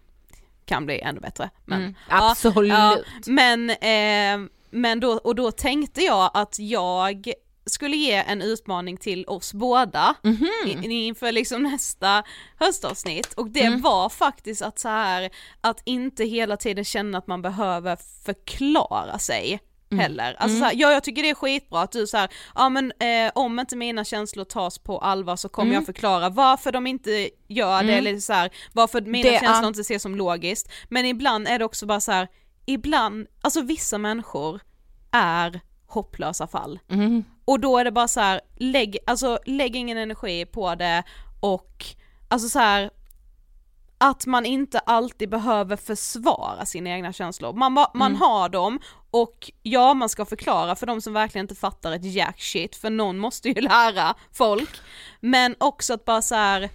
kan 0.65 0.87
bli 0.87 1.01
ännu 1.01 1.21
bättre. 1.21 1.51
Men, 1.65 1.81
Mm, 1.81 1.95
absolut. 2.09 2.73
Ja, 2.73 2.99
men, 3.27 3.71
ehm, 3.81 4.49
men 4.71 5.01
då, 5.01 5.13
och 5.13 5.35
då 5.35 5.51
tänkte 5.53 6.01
jag 6.03 6.31
att 6.35 6.59
jag 6.59 7.33
skulle 7.67 7.97
ge 7.97 8.13
en 8.15 8.43
utmaning 8.43 8.97
till 8.97 9.25
oss 9.27 9.55
båda 9.55 10.15
Mhm. 10.23 10.49
in, 10.67 10.91
inför 10.91 11.33
liksom 11.33 11.63
nästa 11.63 12.23
höstavsnitt 12.59 13.33
och 13.33 13.51
det 13.51 13.65
Mm. 13.65 13.81
var 13.81 14.09
faktiskt 14.09 14.63
att 14.63 14.79
så 14.79 14.89
här 14.89 15.31
att 15.61 15.83
inte 15.85 16.25
hela 16.25 16.57
tiden 16.57 16.85
känna 16.85 17.19
att 17.19 17.27
man 17.27 17.43
behöver 17.43 17.99
förklara 18.25 19.19
sig 19.19 19.61
Mm. 19.93 20.03
heller. 20.03 20.37
Alltså 20.39 20.59
så 20.59 20.65
här, 20.65 20.73
ja 20.77 20.91
jag 20.93 21.05
tycker 21.05 21.23
det 21.23 21.31
är 21.31 21.35
skitbra 21.35 21.81
att 21.81 21.93
du 21.93 22.07
så 22.07 22.17
här, 22.17 22.29
ja 22.55 22.69
men 22.69 22.93
eh, 22.99 23.33
om 23.35 23.59
inte 23.59 23.77
mina 23.77 24.05
känslor 24.05 24.45
tas 24.45 24.79
på 24.79 24.99
allvar 24.99 25.37
så 25.37 25.49
kommer 25.49 25.67
Mm. 25.71 25.75
jag 25.75 25.87
förklara 25.87 26.29
varför 26.29 26.73
de 26.73 26.87
inte 26.87 27.31
gör 27.49 27.83
det 27.83 27.95
eller 27.95 28.19
så 28.19 28.33
här, 28.33 28.51
varför 28.73 29.01
mina 29.01 29.31
Det 29.31 29.41
känslor 29.41 29.69
inte 29.69 29.81
ses 29.81 30.03
som 30.03 30.15
logiskt. 30.17 30.73
Men 30.89 31.07
ibland 31.07 31.49
är 31.49 31.59
det 31.59 31.65
också 31.65 31.87
bara 31.87 32.01
så 32.01 32.13
här, 32.13 32.29
ibland, 32.67 33.27
alltså 33.43 33.63
vissa 33.63 33.99
människor 33.99 34.61
är 35.13 35.61
hopplösa 35.87 36.47
fall. 36.47 36.79
Mm. 36.91 37.25
Och 37.45 37.61
då 37.61 37.79
är 37.79 37.85
det 37.85 37.93
bara 37.93 38.09
så 38.09 38.21
här, 38.21 38.41
lägg, 38.57 38.99
alltså 39.07 39.39
lägg 39.47 39.77
ingen 39.77 39.99
energi 39.99 40.47
på 40.47 40.75
det 40.75 41.03
och 41.41 41.85
alltså 42.29 42.49
så 42.49 42.59
här 42.59 42.91
att 44.01 44.27
man 44.27 44.47
inte 44.47 44.79
alltid 44.79 45.31
behöver 45.31 45.77
försvara 45.77 46.67
sina 46.67 46.91
egna 46.91 47.13
känslor. 47.13 47.53
Man, 47.53 47.75
ba- 47.75 47.91
man 47.95 48.11
Mm. 48.11 48.21
har 48.21 48.49
dem 48.49 48.79
och 49.11 49.51
ja, 49.63 49.95
man 49.95 50.09
ska 50.09 50.25
förklara 50.25 50.77
för 50.77 50.87
de 50.87 51.01
som 51.01 51.13
verkligen 51.13 51.45
inte 51.45 51.55
fattar 51.55 51.93
ett 51.93 52.05
jack 52.15 52.41
shit, 52.41 52.77
för 52.77 52.91
någon 52.91 53.19
måste 53.19 53.49
ju 53.49 53.55
lära 53.61 54.15
folk. 54.33 54.71
Men 55.21 55.55
också 55.59 55.95
att 55.95 56.05
bara 56.05 56.23
så 56.23 56.35
här. 56.35 56.71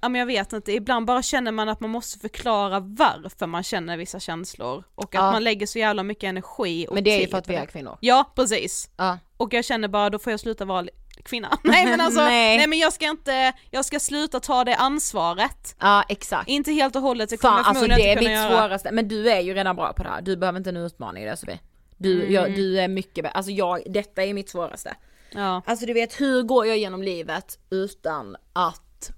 ja 0.00 0.08
men 0.08 0.18
jag 0.18 0.26
vet 0.26 0.52
inte, 0.52 0.72
ibland 0.72 1.06
bara 1.06 1.22
känner 1.22 1.52
man 1.52 1.68
att 1.68 1.80
man 1.80 1.90
måste 1.90 2.18
förklara 2.18 2.80
varför 2.80 3.46
man 3.46 3.62
känner 3.62 3.96
vissa 3.96 4.20
känslor 4.20 4.84
och 4.94 5.04
att 5.14 5.22
Ja. 5.24 5.32
man 5.32 5.44
lägger 5.44 5.66
så 5.66 5.78
jävla 5.78 6.02
mycket 6.02 6.24
energi 6.28 6.86
och 6.88 6.94
Men 6.94 7.04
det 7.04 7.10
är 7.10 7.20
ju 7.20 7.28
för 7.28 7.38
att 7.38 7.48
vi 7.48 7.54
är 7.54 7.66
kvinnor. 7.66 7.96
Ja, 8.00 8.32
precis. 8.34 8.90
Ja. 8.96 9.18
Och 9.36 9.52
jag 9.54 9.64
känner 9.64 9.88
bara, 9.88 10.10
då 10.10 10.18
får 10.18 10.30
jag 10.30 10.40
sluta 10.40 10.64
vara 10.64 10.86
kvinna. 11.24 11.58
Nej 11.64 11.84
men 11.86 12.00
alltså, 12.00 12.20
Nej. 12.24 12.56
nej. 12.58 12.66
men 12.66 12.78
jag 12.78 12.92
ska 12.92 13.06
inte, 13.06 13.52
jag 13.70 13.84
ska 13.84 14.00
sluta 14.00 14.40
ta 14.40 14.64
det 14.64 14.76
ansvaret. 14.76 15.76
Ja 15.80 16.04
exakt. 16.08 16.48
Inte 16.48 16.72
helt 16.72 16.96
och 16.96 17.02
hållet, 17.02 17.30
det 17.30 17.36
kommer 17.36 17.54
Fan 17.54 17.58
jag 17.58 17.68
alltså 17.68 17.86
det 17.86 18.12
är 18.12 18.16
mitt 18.16 18.52
svåraste, 18.52 18.92
men 18.92 19.08
du 19.08 19.30
är 19.30 19.40
ju 19.40 19.54
redan 19.54 19.76
bra 19.76 19.92
på 19.92 20.02
det 20.02 20.08
här, 20.08 20.22
du 20.22 20.36
behöver 20.36 20.58
inte 20.58 20.70
en 20.70 20.76
utmaning 20.76 21.24
där 21.24 21.36
Sofie. 21.36 21.58
Du, 21.96 22.20
Mm. 22.20 22.32
jag, 22.32 22.54
du 22.54 22.80
är 22.80 22.88
mycket 22.88 23.14
bättre, 23.24 23.28
alltså 23.30 23.52
jag, 23.52 23.82
detta 23.86 24.24
är 24.24 24.34
mitt 24.34 24.50
svåraste. 24.50 24.94
Ja. 25.32 25.62
Alltså 25.66 25.86
du 25.86 25.92
vet 25.92 26.20
hur 26.20 26.42
går 26.42 26.66
jag 26.66 26.78
genom 26.78 27.02
livet 27.02 27.58
utan 27.70 28.36
att, 28.52 29.10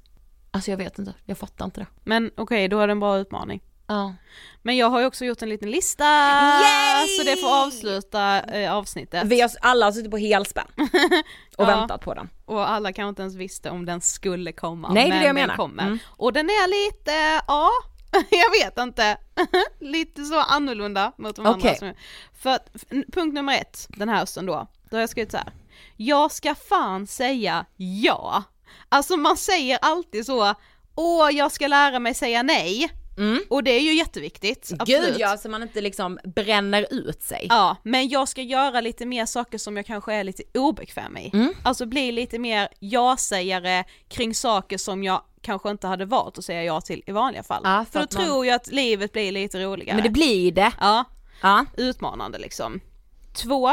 alltså 0.51 0.71
jag 0.71 0.79
vet 0.79 0.99
inte, 0.99 1.15
jag 1.25 1.39
fattar 1.39 1.65
inte 1.65 1.81
det. 1.81 1.87
Men 2.05 2.31
okej, 2.37 2.69
då 2.69 2.79
är 2.81 2.87
det 2.87 2.91
en 2.91 3.01
bra 3.01 3.19
utmaning. 3.19 3.61
Ja. 3.91 4.15
Men 4.63 4.77
jag 4.77 4.91
har 4.91 5.01
ju 5.01 5.07
också 5.07 5.25
gjort 5.25 5.43
en 5.43 5.49
liten 5.49 5.71
lista, 5.71 6.05
Yay! 6.05 7.09
så 7.19 7.23
det 7.23 7.37
får 7.37 7.55
avsluta 7.67 8.41
eh, 8.43 8.73
avsnittet. 8.75 9.25
Vi 9.27 9.41
har 9.41 9.51
alla 9.61 9.93
suttit 9.93 10.11
på 10.11 10.17
helspänn 10.17 10.67
och 11.57 11.65
Ja. 11.65 11.67
väntat 11.67 12.01
på 12.01 12.15
den. 12.15 12.29
Och 12.45 12.71
alla 12.71 12.93
kanske 12.93 13.09
inte 13.09 13.23
ens 13.23 13.35
visste 13.35 13.71
om 13.71 13.87
den 13.87 14.01
skulle 14.01 14.53
komma. 14.53 14.93
Nej, 14.93 15.05
det 15.05 15.09
är 15.09 15.11
men 15.11 15.19
det 15.21 15.27
jag 15.27 15.37
den 15.37 15.43
menar. 15.43 15.57
kommer. 15.57 15.83
Mm. 15.83 15.99
Och 16.07 16.33
den 16.33 16.47
är 16.51 16.87
lite, 16.87 17.43
ja, 17.49 17.71
jag 18.31 18.51
vet 18.65 18.79
inte, 18.79 19.17
lite 19.81 20.25
så 20.25 20.41
annorlunda 20.41 21.13
mot 21.19 21.37
de 21.37 21.47
andra. 21.47 21.59
Okej. 21.59 21.77
Som, 21.79 21.93
för 22.43 22.59
punkt 23.13 23.35
nummer 23.35 23.55
ett 23.61 23.87
den 23.89 24.09
här 24.09 24.17
hösten 24.17 24.47
då, 24.47 24.67
då 24.91 24.97
har 24.97 25.01
jag 25.01 25.11
skrivit 25.11 25.31
så 25.31 25.37
här. 25.37 25.53
Jag 25.97 26.33
ska 26.33 26.55
fan 26.55 27.07
säga 27.07 27.65
ja. 27.77 28.43
Alltså 28.89 29.17
man 29.17 29.37
säger 29.37 29.79
alltid 29.83 30.27
så, 30.27 30.55
åh 30.95 31.31
jag 31.33 31.53
ska 31.53 31.67
lära 31.67 31.99
mig 31.99 32.15
säga 32.15 32.43
nej. 32.43 32.91
Mm. 33.19 33.43
Och 33.51 33.65
det 33.65 33.71
är 33.71 33.81
ju 33.81 33.95
jätteviktigt, 33.95 34.71
absolut. 34.79 35.07
Gud 35.07 35.17
ja, 35.21 35.37
så 35.37 35.49
man 35.49 35.63
inte 35.63 35.81
liksom 35.81 36.19
bränner 36.25 36.87
ut 36.91 37.23
sig. 37.23 37.47
Ja, 37.49 37.77
men 37.83 38.09
jag 38.09 38.29
ska 38.29 38.43
göra 38.43 38.81
lite 38.81 39.07
mer 39.07 39.27
saker 39.27 39.59
som 39.59 39.77
jag 39.77 39.87
kanske 39.87 40.15
är 40.15 40.25
lite 40.25 40.43
obekväm 40.55 41.17
i. 41.17 41.31
Mm. 41.33 41.55
Alltså 41.63 41.87
bli 41.87 42.13
lite 42.13 42.39
mer 42.39 42.69
ja-sägare 42.79 43.85
kring 44.09 44.35
saker 44.35 44.79
som 44.79 45.05
jag 45.05 45.23
kanske 45.43 45.71
inte 45.71 45.87
hade 45.87 46.05
valt 46.05 46.39
att 46.39 46.45
säga 46.45 46.65
ja 46.65 46.81
till 46.81 47.03
i 47.07 47.13
vanliga 47.13 47.43
fall. 47.43 47.61
Ja, 47.65 47.85
för 47.85 48.01
för 48.01 48.07
då 48.07 48.19
man- 48.19 48.27
tror 48.27 48.47
jag 48.47 48.55
att 48.57 48.67
livet 48.67 49.13
blir 49.13 49.33
lite 49.33 49.65
roligare. 49.65 49.95
Men 49.97 50.05
det 50.05 50.11
blir 50.11 50.53
det. 50.53 50.73
Ja, 50.81 51.05
Ja, 51.43 51.65
utmanande 51.77 52.39
liksom. 52.39 52.81
Två, 53.35 53.71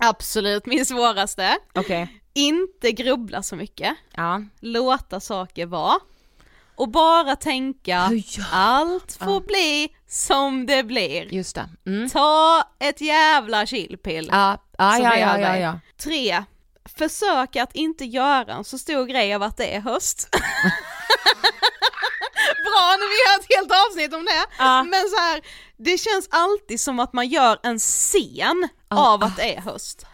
absolut 0.00 0.66
min 0.66 0.86
svåraste, 0.86 1.58
okej. 1.74 2.20
inte 2.34 2.92
grubbla 2.92 3.42
så 3.42 3.56
mycket, 3.56 3.94
Ja. 4.16 4.42
låta 4.60 5.20
saker 5.20 5.66
vara. 5.66 5.94
Och 6.76 6.88
bara 6.88 7.36
tänka, 7.36 8.10
Ja. 8.24 8.44
allt 8.52 9.12
får 9.24 9.40
bli 9.40 9.88
som 10.08 10.66
det 10.66 10.82
blir. 10.84 11.34
Just 11.34 11.54
det. 11.54 11.68
Mm. 11.86 12.10
Ta 12.10 12.62
ett 12.80 13.00
jävla 13.00 13.66
chillpill. 13.66 14.28
Ja, 14.32 14.64
ja, 14.78 14.98
ja, 14.98 15.16
ja, 15.16 15.38
ja, 15.38 15.56
ja. 15.56 15.78
Tre, 16.02 16.44
försök 16.98 17.56
att 17.56 17.74
inte 17.74 18.04
göra 18.04 18.52
en 18.54 18.64
så 18.64 18.78
stor 18.78 19.04
grej 19.06 19.34
av 19.34 19.42
att 19.42 19.56
det 19.56 19.74
är 19.74 19.80
höst. 19.80 20.28
Bra 22.64 22.96
när 22.98 23.08
vi 23.08 23.30
har 23.30 23.38
ett 23.40 23.46
helt 23.56 23.72
avsnitt 23.86 24.14
om 24.14 24.24
det, 24.24 24.44
Ja. 24.58 24.82
men 24.82 25.00
så 25.08 25.16
här, 25.16 25.40
det 25.76 25.98
känns 25.98 26.28
alltid 26.30 26.80
som 26.80 27.00
att 27.00 27.12
man 27.12 27.28
gör 27.28 27.58
en 27.62 27.78
scen 27.78 28.68
av 28.90 29.24
att 29.24 29.36
det 29.36 29.54
är 29.56 29.60
höst. 29.60 30.06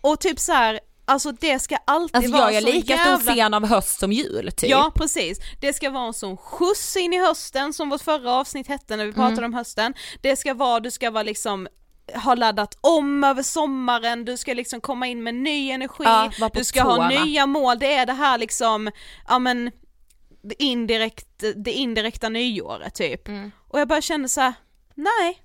Och 0.00 0.20
typ 0.20 0.38
så 0.40 0.52
här, 0.52 0.80
alltså 1.04 1.32
det 1.32 1.58
ska 1.58 1.76
alltid 1.84 2.16
Alltså 2.16 2.32
vara 2.32 2.52
jag 2.52 2.62
är 2.62 2.72
lika 2.72 2.94
jävla... 2.94 3.18
stor 3.18 3.34
fan 3.34 3.54
av 3.54 3.66
höst 3.66 4.00
som 4.00 4.12
jul 4.12 4.52
typ. 4.56 4.70
Ja 4.70 4.92
precis, 4.94 5.38
det 5.60 5.72
ska 5.72 5.90
vara 5.90 6.06
en 6.06 6.14
sån 6.14 6.36
skjuts 6.36 6.96
in 6.96 7.12
i 7.12 7.18
hösten 7.26 7.72
som 7.72 7.90
vårt 7.90 8.02
förra 8.02 8.32
avsnitt 8.32 8.66
hette 8.68 8.96
när 8.96 9.06
vi 9.06 9.12
pratade 9.12 9.32
Mm. 9.38 9.44
om 9.44 9.54
hösten. 9.54 9.94
Det 10.22 10.36
ska 10.36 10.54
vara, 10.54 10.80
du 10.80 10.90
ska 10.90 11.10
vara 11.10 11.22
liksom 11.22 11.68
ha 12.24 12.34
laddat 12.34 12.78
om 12.80 13.24
över 13.24 13.42
sommaren, 13.42 14.24
du 14.24 14.36
ska 14.36 14.54
liksom 14.54 14.80
komma 14.80 15.06
in 15.06 15.22
med 15.22 15.34
ny 15.34 15.70
energi, 15.70 16.04
Ja, 16.04 16.30
du 16.54 16.64
ska 16.64 16.82
ha 16.82 16.96
tårna. 16.96 17.24
nya 17.24 17.46
mål, 17.46 17.78
det 17.78 17.94
är 17.94 18.06
det 18.06 18.12
här 18.12 18.38
liksom, 18.38 18.90
ja 19.28 19.38
men 19.38 19.70
det, 20.42 20.62
indirekt, 20.62 21.44
det 21.56 21.72
indirekta 21.72 22.28
nyåret 22.28 22.94
typ. 22.94 23.28
Mm. 23.28 23.50
Och 23.68 23.80
jag 23.80 23.88
bara 23.88 24.00
kände 24.00 24.28
så 24.28 24.40
här: 24.40 24.52
nej, 24.94 25.41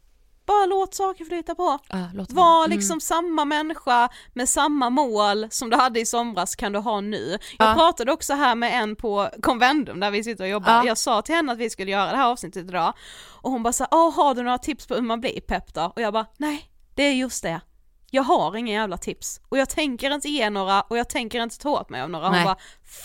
bara 0.48 0.66
låt 0.66 0.94
saker 0.96 1.26
flyta 1.26 1.56
på. 1.56 1.80
Låt 2.14 2.32
Var 2.32 2.66
Mm. 2.66 2.78
liksom 2.78 3.02
samma 3.02 3.46
människa 3.46 4.10
med 4.34 4.50
samma 4.50 4.90
mål 4.90 5.48
som 5.50 5.70
du 5.70 5.78
hade 5.78 6.00
i 6.00 6.06
somras 6.06 6.56
kan 6.56 6.72
du 6.72 6.80
ha 6.80 7.02
nu. 7.02 7.38
Jag 7.60 7.70
Ja. 7.70 7.74
pratade 7.74 8.12
också 8.12 8.34
här 8.34 8.56
med 8.56 8.84
en 8.84 8.96
på 8.96 9.30
Convendum 9.42 10.00
där 10.00 10.12
vi 10.12 10.24
sitter 10.24 10.44
och 10.44 10.50
jobbar, 10.50 10.72
Ja. 10.72 10.86
jag 10.86 10.98
sa 10.98 11.22
till 11.22 11.36
henne 11.36 11.52
att 11.52 11.58
vi 11.58 11.70
skulle 11.70 11.92
göra 11.92 12.12
det 12.12 12.18
här 12.18 12.28
avsnittet 12.32 12.66
idag 12.68 12.94
och 13.42 13.52
hon 13.52 13.64
bara 13.64 13.74
så 13.74 13.84
här, 13.84 13.90
"Åh, 13.92 14.16
har 14.16 14.36
du 14.36 14.44
några 14.44 14.58
tips 14.58 14.88
på 14.88 14.96
hur 14.96 15.02
man 15.02 15.22
blir 15.22 15.42
pepp 15.42 15.74
då? 15.74 15.94
Och 15.96 16.02
jag 16.02 16.14
bara, 16.14 16.26
nej, 16.38 16.70
det 16.96 17.04
är 17.04 17.14
just 17.14 17.44
det. 17.44 17.62
Jag 18.12 18.24
har 18.24 18.56
inga 18.56 18.74
jävla 18.74 18.98
tips 18.98 19.42
och 19.50 19.58
jag 19.58 19.70
tänker 19.70 20.12
inte 20.12 20.30
ge 20.30 20.50
några 20.50 20.82
och 20.82 20.98
jag 20.98 21.10
tänker 21.10 21.44
inte 21.44 21.58
ta 21.58 21.70
åt 21.70 21.90
mig 21.90 22.02
av 22.02 22.10
några. 22.10 22.26
Hon 22.26 22.36
Nej. 22.36 22.46
bara, 22.46 22.58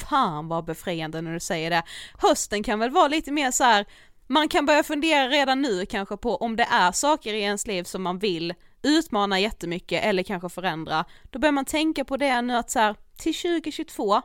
fan 0.06 0.48
vad 0.48 0.64
befriande 0.64 1.20
när 1.22 1.32
du 1.32 1.40
säger 1.40 1.70
det. 1.70 1.82
Hösten 2.18 2.62
kan 2.62 2.78
väl 2.78 2.90
vara 2.90 3.08
lite 3.08 3.32
mer 3.32 3.50
så 3.50 3.64
här. 3.64 3.86
Man 4.26 4.48
kan 4.48 4.66
börja 4.66 4.82
fundera 4.82 5.28
redan 5.28 5.62
nu 5.62 5.86
kanske 5.86 6.16
på 6.16 6.36
om 6.36 6.56
det 6.56 6.66
är 6.70 6.92
saker 6.92 7.34
i 7.34 7.40
ens 7.40 7.66
liv 7.66 7.84
som 7.84 8.02
man 8.02 8.18
vill 8.18 8.54
utmana 8.82 9.38
jättemycket 9.40 10.04
eller 10.04 10.22
kanske 10.22 10.48
förändra. 10.48 11.04
Då 11.30 11.38
börjar 11.38 11.52
man 11.52 11.64
tänka 11.64 12.04
på 12.04 12.16
det 12.16 12.42
nu 12.42 12.56
att 12.56 12.70
så 12.70 12.78
här, 12.78 12.96
till 13.16 13.34
2022, 13.34 14.22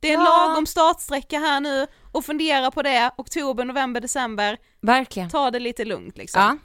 det 0.00 0.08
är 0.10 0.14
en 0.14 0.20
Ja. 0.24 0.46
lagom 0.48 0.66
startsträcka 0.66 1.38
här 1.38 1.60
nu 1.60 1.86
och 2.12 2.24
fundera 2.24 2.70
på 2.70 2.82
det, 2.82 3.10
oktober, 3.16 3.64
november, 3.64 4.00
december, 4.00 4.58
Verkligen. 4.80 5.30
ta 5.30 5.50
det 5.50 5.58
lite 5.58 5.84
lugnt 5.84 6.16
liksom. 6.18 6.40
Ja. 6.42 6.56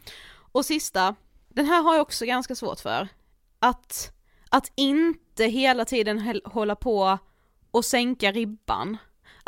Och 0.51 0.65
sista, 0.65 1.15
den 1.49 1.65
här 1.65 1.83
har 1.83 1.93
jag 1.93 2.01
också 2.01 2.25
ganska 2.25 2.55
svårt 2.55 2.79
för. 2.79 3.07
Att, 3.59 4.11
att 4.49 4.71
inte 4.75 5.43
hela 5.45 5.85
tiden 5.85 6.39
hålla 6.45 6.75
på 6.75 7.17
och 7.71 7.85
sänka 7.85 8.31
ribban. 8.31 8.97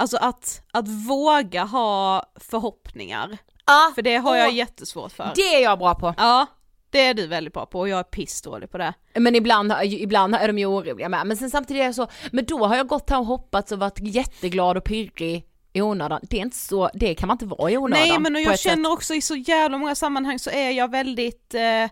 Alltså 0.02 0.18
att, 0.18 0.62
att 0.72 0.88
våga 0.88 1.64
ha 1.64 2.24
förhoppningar. 2.36 3.38
Ja, 3.66 3.92
För 3.96 4.02
det 4.02 4.16
har 4.16 4.36
jag 4.36 4.52
jättesvårt 4.52 5.12
för. 5.12 5.32
Det 5.36 5.56
är 5.56 5.64
jag 5.64 5.80
bra 5.80 5.96
på. 5.96 6.14
Ja, 6.18 6.46
det 6.90 7.00
är 7.00 7.14
du 7.14 7.28
väldigt 7.28 7.54
bra 7.54 7.66
på 7.66 7.80
och 7.80 7.90
jag 7.90 8.00
är 8.00 8.04
pissdålig 8.04 8.72
på 8.72 8.78
det. 8.78 8.94
Men 9.16 9.36
ibland, 9.36 9.74
ibland 9.84 10.36
är 10.36 10.48
de 10.48 10.60
ju 10.60 10.66
oroliga 10.66 11.10
med. 11.10 11.28
Men 11.28 11.38
sen 11.38 11.52
samtidigt 11.52 11.82
är 11.82 11.86
jag 11.86 11.96
så, 11.96 12.08
men 12.32 12.46
då 12.46 12.66
har 12.66 12.76
jag 12.76 12.88
gått 12.88 13.10
här 13.10 13.20
och 13.20 13.26
hoppats 13.26 13.72
och 13.72 13.80
varit 13.80 14.00
jätteglad 14.00 14.78
och 14.78 14.84
pirrig 14.84 15.48
i 15.74 15.82
onödan. 15.82 16.20
Det 16.24 16.38
är 16.38 16.42
inte 16.42 16.58
så, 16.58 16.90
det 16.94 17.16
kan 17.16 17.28
man 17.28 17.36
inte 17.36 17.46
vara 17.46 17.72
i 17.72 17.78
onödan. 17.78 18.08
Nej 18.08 18.20
men 18.20 18.36
och 18.36 18.42
jag 18.42 18.60
känner 18.60 18.84
sätt. 18.84 18.94
också 18.94 19.14
i 19.14 19.22
så 19.22 19.36
jävla 19.36 19.78
många 19.78 19.96
sammanhang 19.96 20.40
så 20.40 20.50
är 20.50 20.72
jag 20.72 20.92
väldigt 20.92 21.54
eh, 21.54 21.90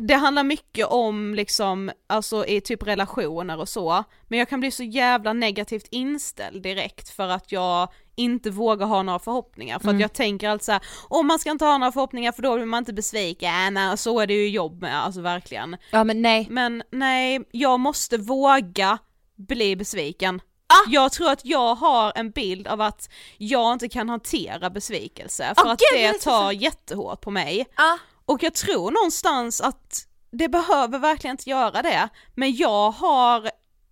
det 0.00 0.14
handlar 0.14 0.42
mycket 0.44 0.86
om 0.86 1.34
liksom, 1.34 1.90
alltså 2.06 2.46
i 2.46 2.60
typ 2.60 2.82
relationer 2.82 3.58
och 3.60 3.68
så, 3.68 4.04
men 4.28 4.38
jag 4.38 4.48
kan 4.48 4.60
bli 4.60 4.70
så 4.70 4.82
jävla 4.82 5.32
negativt 5.32 5.86
inställd 5.90 6.62
direkt 6.62 7.08
för 7.10 7.28
att 7.28 7.52
jag 7.52 7.88
inte 8.16 8.50
vågar 8.50 8.86
ha 8.86 9.02
några 9.02 9.18
förhoppningar, 9.18 9.78
för 9.78 9.88
Mm. 9.88 9.96
att 9.96 10.00
jag 10.00 10.12
tänker 10.12 10.48
alltså 10.48 10.64
såhär, 10.66 10.82
om 11.08 11.26
man 11.26 11.38
ska 11.38 11.50
inte 11.50 11.64
ha 11.64 11.78
några 11.78 11.92
förhoppningar 11.92 12.32
för 12.32 12.42
då 12.42 12.54
blir 12.54 12.64
man 12.64 12.78
inte 12.78 12.92
besviken, 12.92 13.74
nej, 13.74 13.98
så 13.98 14.20
är 14.20 14.26
det 14.26 14.34
ju 14.34 14.48
jobb 14.48 14.80
med, 14.82 15.04
alltså 15.04 15.20
verkligen. 15.20 15.76
Ja 15.90 16.04
men 16.04 16.22
nej. 16.22 16.46
Men 16.50 16.82
nej, 16.90 17.40
jag 17.50 17.80
måste 17.80 18.18
våga 18.18 18.98
bli 19.36 19.76
besviken. 19.76 20.40
Ah! 20.66 20.90
Jag 20.90 21.12
tror 21.12 21.30
att 21.30 21.44
jag 21.44 21.74
har 21.74 22.12
en 22.14 22.30
bild 22.30 22.68
av 22.68 22.80
att 22.80 23.08
jag 23.38 23.72
inte 23.72 23.88
kan 23.88 24.08
hantera 24.08 24.70
besvikelse 24.70 25.54
för 25.56 25.66
Ah, 25.68 25.72
att 25.72 25.78
gud, 25.92 26.00
det 26.12 26.22
så 26.22 26.30
tar 26.30 26.52
jättehårt 26.52 27.20
på 27.20 27.30
mig. 27.30 27.66
Ah. 27.74 27.98
Och 28.24 28.42
jag 28.42 28.54
tror 28.54 28.90
någonstans 28.90 29.60
att 29.60 30.06
det 30.30 30.48
behöver 30.48 30.98
verkligen 30.98 31.34
inte 31.34 31.50
göra 31.50 31.82
det, 31.82 32.08
men 32.34 32.56
jag 32.56 32.90
har 32.90 33.50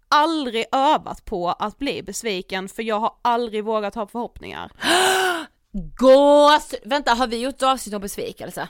aldrig 0.09 0.65
övat 0.73 1.25
på 1.25 1.49
att 1.51 1.79
bli 1.79 2.03
besviken 2.03 2.69
för 2.69 2.83
jag 2.83 3.01
har 3.01 3.13
aldrig 3.23 3.65
vågat 3.65 3.95
ha 3.95 4.07
förhoppningar. 4.07 4.73
Gås! 5.99 6.75
Vänta, 6.85 7.15
har 7.15 7.27
vi 7.27 7.39
gjort 7.39 7.63
avsnitt 7.63 7.95
om 7.95 8.01
besvikelse? 8.01 8.69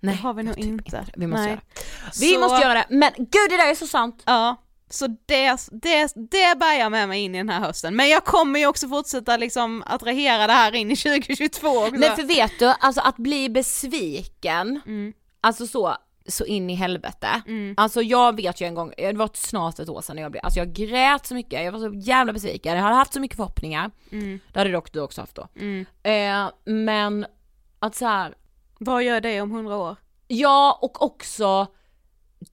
Nej, 0.00 0.14
det 0.16 0.22
har 0.22 0.34
vi 0.34 0.42
nog 0.42 0.54
typ 0.54 0.64
inte. 0.64 1.04
Vi 1.16 1.26
måste 1.26 1.40
Nej. 1.42 1.50
göra 1.50 1.60
det. 1.74 2.20
Vi 2.20 2.34
Så- 2.34 2.40
måste 2.40 2.62
göra 2.62 2.74
det, 2.74 2.86
men 2.88 3.12
gud 3.16 3.50
det 3.50 3.56
där 3.56 3.70
är 3.70 3.74
så 3.74 3.86
sant! 3.86 4.22
Ja, 4.26 4.56
så 4.90 5.06
det, 5.06 5.56
det, 5.82 6.12
det 6.30 6.58
bär 6.58 6.78
jag 6.78 6.92
med 6.92 7.08
mig 7.08 7.20
in 7.20 7.34
i 7.34 7.38
den 7.38 7.48
här 7.48 7.60
hösten. 7.60 7.96
Men 7.96 8.08
jag 8.08 8.24
kommer 8.24 8.60
ju 8.60 8.66
också 8.66 8.88
fortsätta 8.88 9.36
liksom 9.36 9.82
attrahera 9.86 10.46
det 10.46 10.52
här 10.52 10.74
in 10.74 10.90
i 10.90 10.96
2022 10.96 11.68
också. 11.68 11.90
Nej 11.94 12.10
för 12.16 12.22
vet 12.22 12.58
du, 12.58 12.74
alltså 12.80 13.00
att 13.00 13.16
bli 13.16 13.48
besviken, 13.50 14.80
Mm. 14.86 15.12
alltså 15.40 15.66
så, 15.66 15.96
så 16.28 16.44
in 16.44 16.70
i 16.70 16.74
helvete. 16.74 17.42
Alltså 17.76 18.02
jag 18.02 18.36
vet 18.36 18.60
ju 18.60 18.66
en 18.66 18.74
gång, 18.74 18.92
det 18.96 19.12
var 19.12 19.30
snart 19.34 19.78
ett 19.78 19.88
år 19.88 20.00
sedan 20.02 20.16
när 20.16 20.22
jag 20.22 20.32
blev, 20.32 20.44
alltså 20.44 20.58
jag 20.60 20.72
grät 20.72 21.26
så 21.26 21.34
mycket, 21.34 21.64
jag 21.64 21.72
var 21.72 21.78
så 21.78 21.94
jävla 21.94 22.32
besviken, 22.32 22.76
jag 22.76 22.82
hade 22.82 22.94
haft 22.94 23.12
så 23.12 23.20
mycket 23.20 23.36
förhoppningar. 23.36 23.90
Det 24.52 24.58
hade 24.58 24.72
dock 24.72 24.92
du 24.92 25.00
också 25.00 25.20
haft 25.20 25.34
då. 25.36 25.48
Eh, 26.10 26.48
men 26.64 27.26
att 27.78 27.94
så 27.94 28.06
här, 28.06 28.34
Vad 28.78 29.02
gör 29.02 29.20
det 29.20 29.40
om 29.40 29.50
hundra 29.50 29.76
år? 29.76 29.96
Ja, 30.28 30.78
och 30.82 31.02
också 31.02 31.66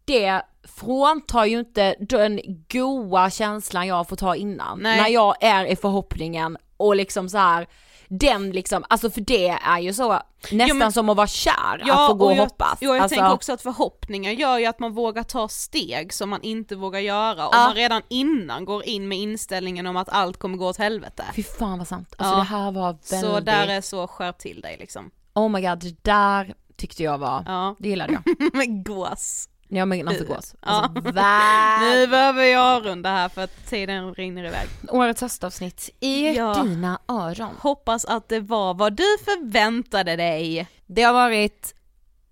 det 0.05 0.41
fråntar 0.63 1.45
ju 1.45 1.59
inte 1.59 1.95
den 1.99 2.39
goa 2.71 3.29
känslan 3.29 3.87
jag 3.87 4.07
får 4.09 4.15
ta 4.15 4.35
innan. 4.35 4.79
Nej. 4.79 5.01
När 5.01 5.09
jag 5.09 5.35
är 5.43 5.65
i 5.65 5.75
förhoppningen 5.75 6.57
och 6.77 6.95
liksom 6.95 7.29
så 7.29 7.37
här 7.37 7.67
den 8.13 8.51
liksom, 8.51 8.83
alltså 8.89 9.09
för 9.09 9.21
det 9.21 9.47
är 9.49 9.79
ju 9.79 9.93
så 9.93 10.19
nästan 10.51 10.77
men- 10.77 10.91
som 10.91 11.09
att 11.09 11.17
vara 11.17 11.27
kär, 11.27 11.81
att 11.91 12.07
få 12.07 12.13
gå 12.13 12.25
och 12.25 12.31
jag, 12.33 12.37
hoppas. 12.43 12.77
Ja, 12.81 12.95
jag 12.95 13.03
alltså, 13.03 13.15
tänker 13.15 13.33
också 13.33 13.53
att 13.53 13.61
förhoppningar 13.61 14.31
gör 14.31 14.57
ju 14.57 14.65
att 14.65 14.79
man 14.79 14.93
vågar 14.93 15.23
ta 15.23 15.47
steg 15.47 16.13
som 16.13 16.29
man 16.29 16.41
inte 16.41 16.75
vågar 16.75 16.99
göra 16.99 17.43
om 17.47 17.49
Ja. 17.53 17.59
man 17.67 17.75
redan 17.75 18.01
innan 18.09 18.65
går 18.65 18.83
in 18.85 19.07
med 19.07 19.17
inställningen 19.17 19.87
om 19.87 19.97
att 19.97 20.09
allt 20.09 20.37
kommer 20.37 20.57
gå 20.57 20.67
åt 20.67 20.77
helvete. 20.77 21.23
Fy 21.35 21.43
fan 21.43 21.77
vad 21.77 21.87
sant, 21.87 22.13
alltså 22.17 22.33
Ja. 22.33 22.37
det 22.37 22.43
här 22.43 22.71
var 22.71 22.83
väldigt, 22.87 23.05
Så 23.31 23.39
där 23.39 23.67
är 23.67 23.81
så 23.81 24.07
skärp 24.07 24.37
till 24.39 24.61
dig 24.61 24.77
liksom. 24.79 25.11
oh 25.33 25.49
my 25.49 25.61
god 25.61 25.79
det 25.79 26.03
där 26.03 26.53
tyckte 26.77 27.03
jag 27.03 27.17
var, 27.17 27.43
Ja. 27.47 27.75
det 27.79 27.89
gillade 27.89 28.13
jag. 28.13 28.83
Gås. 28.85 29.47
Ja 29.73 29.85
men 29.85 30.07
alltså 30.07 30.23
gås. 30.25 30.55
Ja. 30.61 30.67
Alltså, 30.67 31.11
värld. 31.11 31.81
Nu 31.81 32.07
behöver 32.07 32.43
jag 32.43 32.85
runda 32.85 33.09
här 33.09 33.29
för 33.29 33.41
att 33.43 33.67
tiden 33.69 34.13
rinner 34.13 34.43
iväg. 34.45 34.67
Årets 34.89 35.21
höstavsnitt 35.21 35.89
i 35.99 36.35
Ja. 36.35 36.53
dina 36.63 36.99
öron. 37.07 37.55
Hoppas 37.59 38.05
att 38.05 38.29
det 38.29 38.39
var 38.39 38.73
vad 38.73 38.93
du 38.93 39.17
förväntade 39.25 40.15
dig. 40.15 40.67
Det 40.85 41.03
har 41.03 41.13
varit 41.13 41.75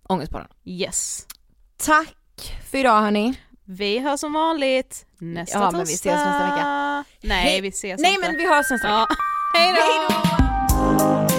Ångestpodden. 0.04 0.48
Yes. 0.66 1.26
Tack 1.78 2.58
för 2.72 2.78
idag 2.78 3.02
hörni. 3.02 3.34
Vi 3.66 4.00
hörs 4.00 4.20
som 4.20 4.34
vanligt 4.34 5.06
nästa 5.18 5.58
Ja, 5.60 5.64
torsdag. 5.64 5.78
men 5.78 5.86
vi 5.88 5.94
ses 5.94 6.06
nästa 6.16 6.44
vecka. 6.56 7.04
Nej, 7.22 7.44
Hej. 7.44 7.62
vi 7.62 7.68
ses 7.68 8.02
Nej 8.02 8.14
inte. 8.14 8.28
men 8.28 8.38
vi 8.38 8.50
hörs 8.50 8.70
nästa 8.72 8.88
Ja. 8.88 9.00
vecka. 9.00 9.16
Hej 9.58 9.74
då! 9.74 11.39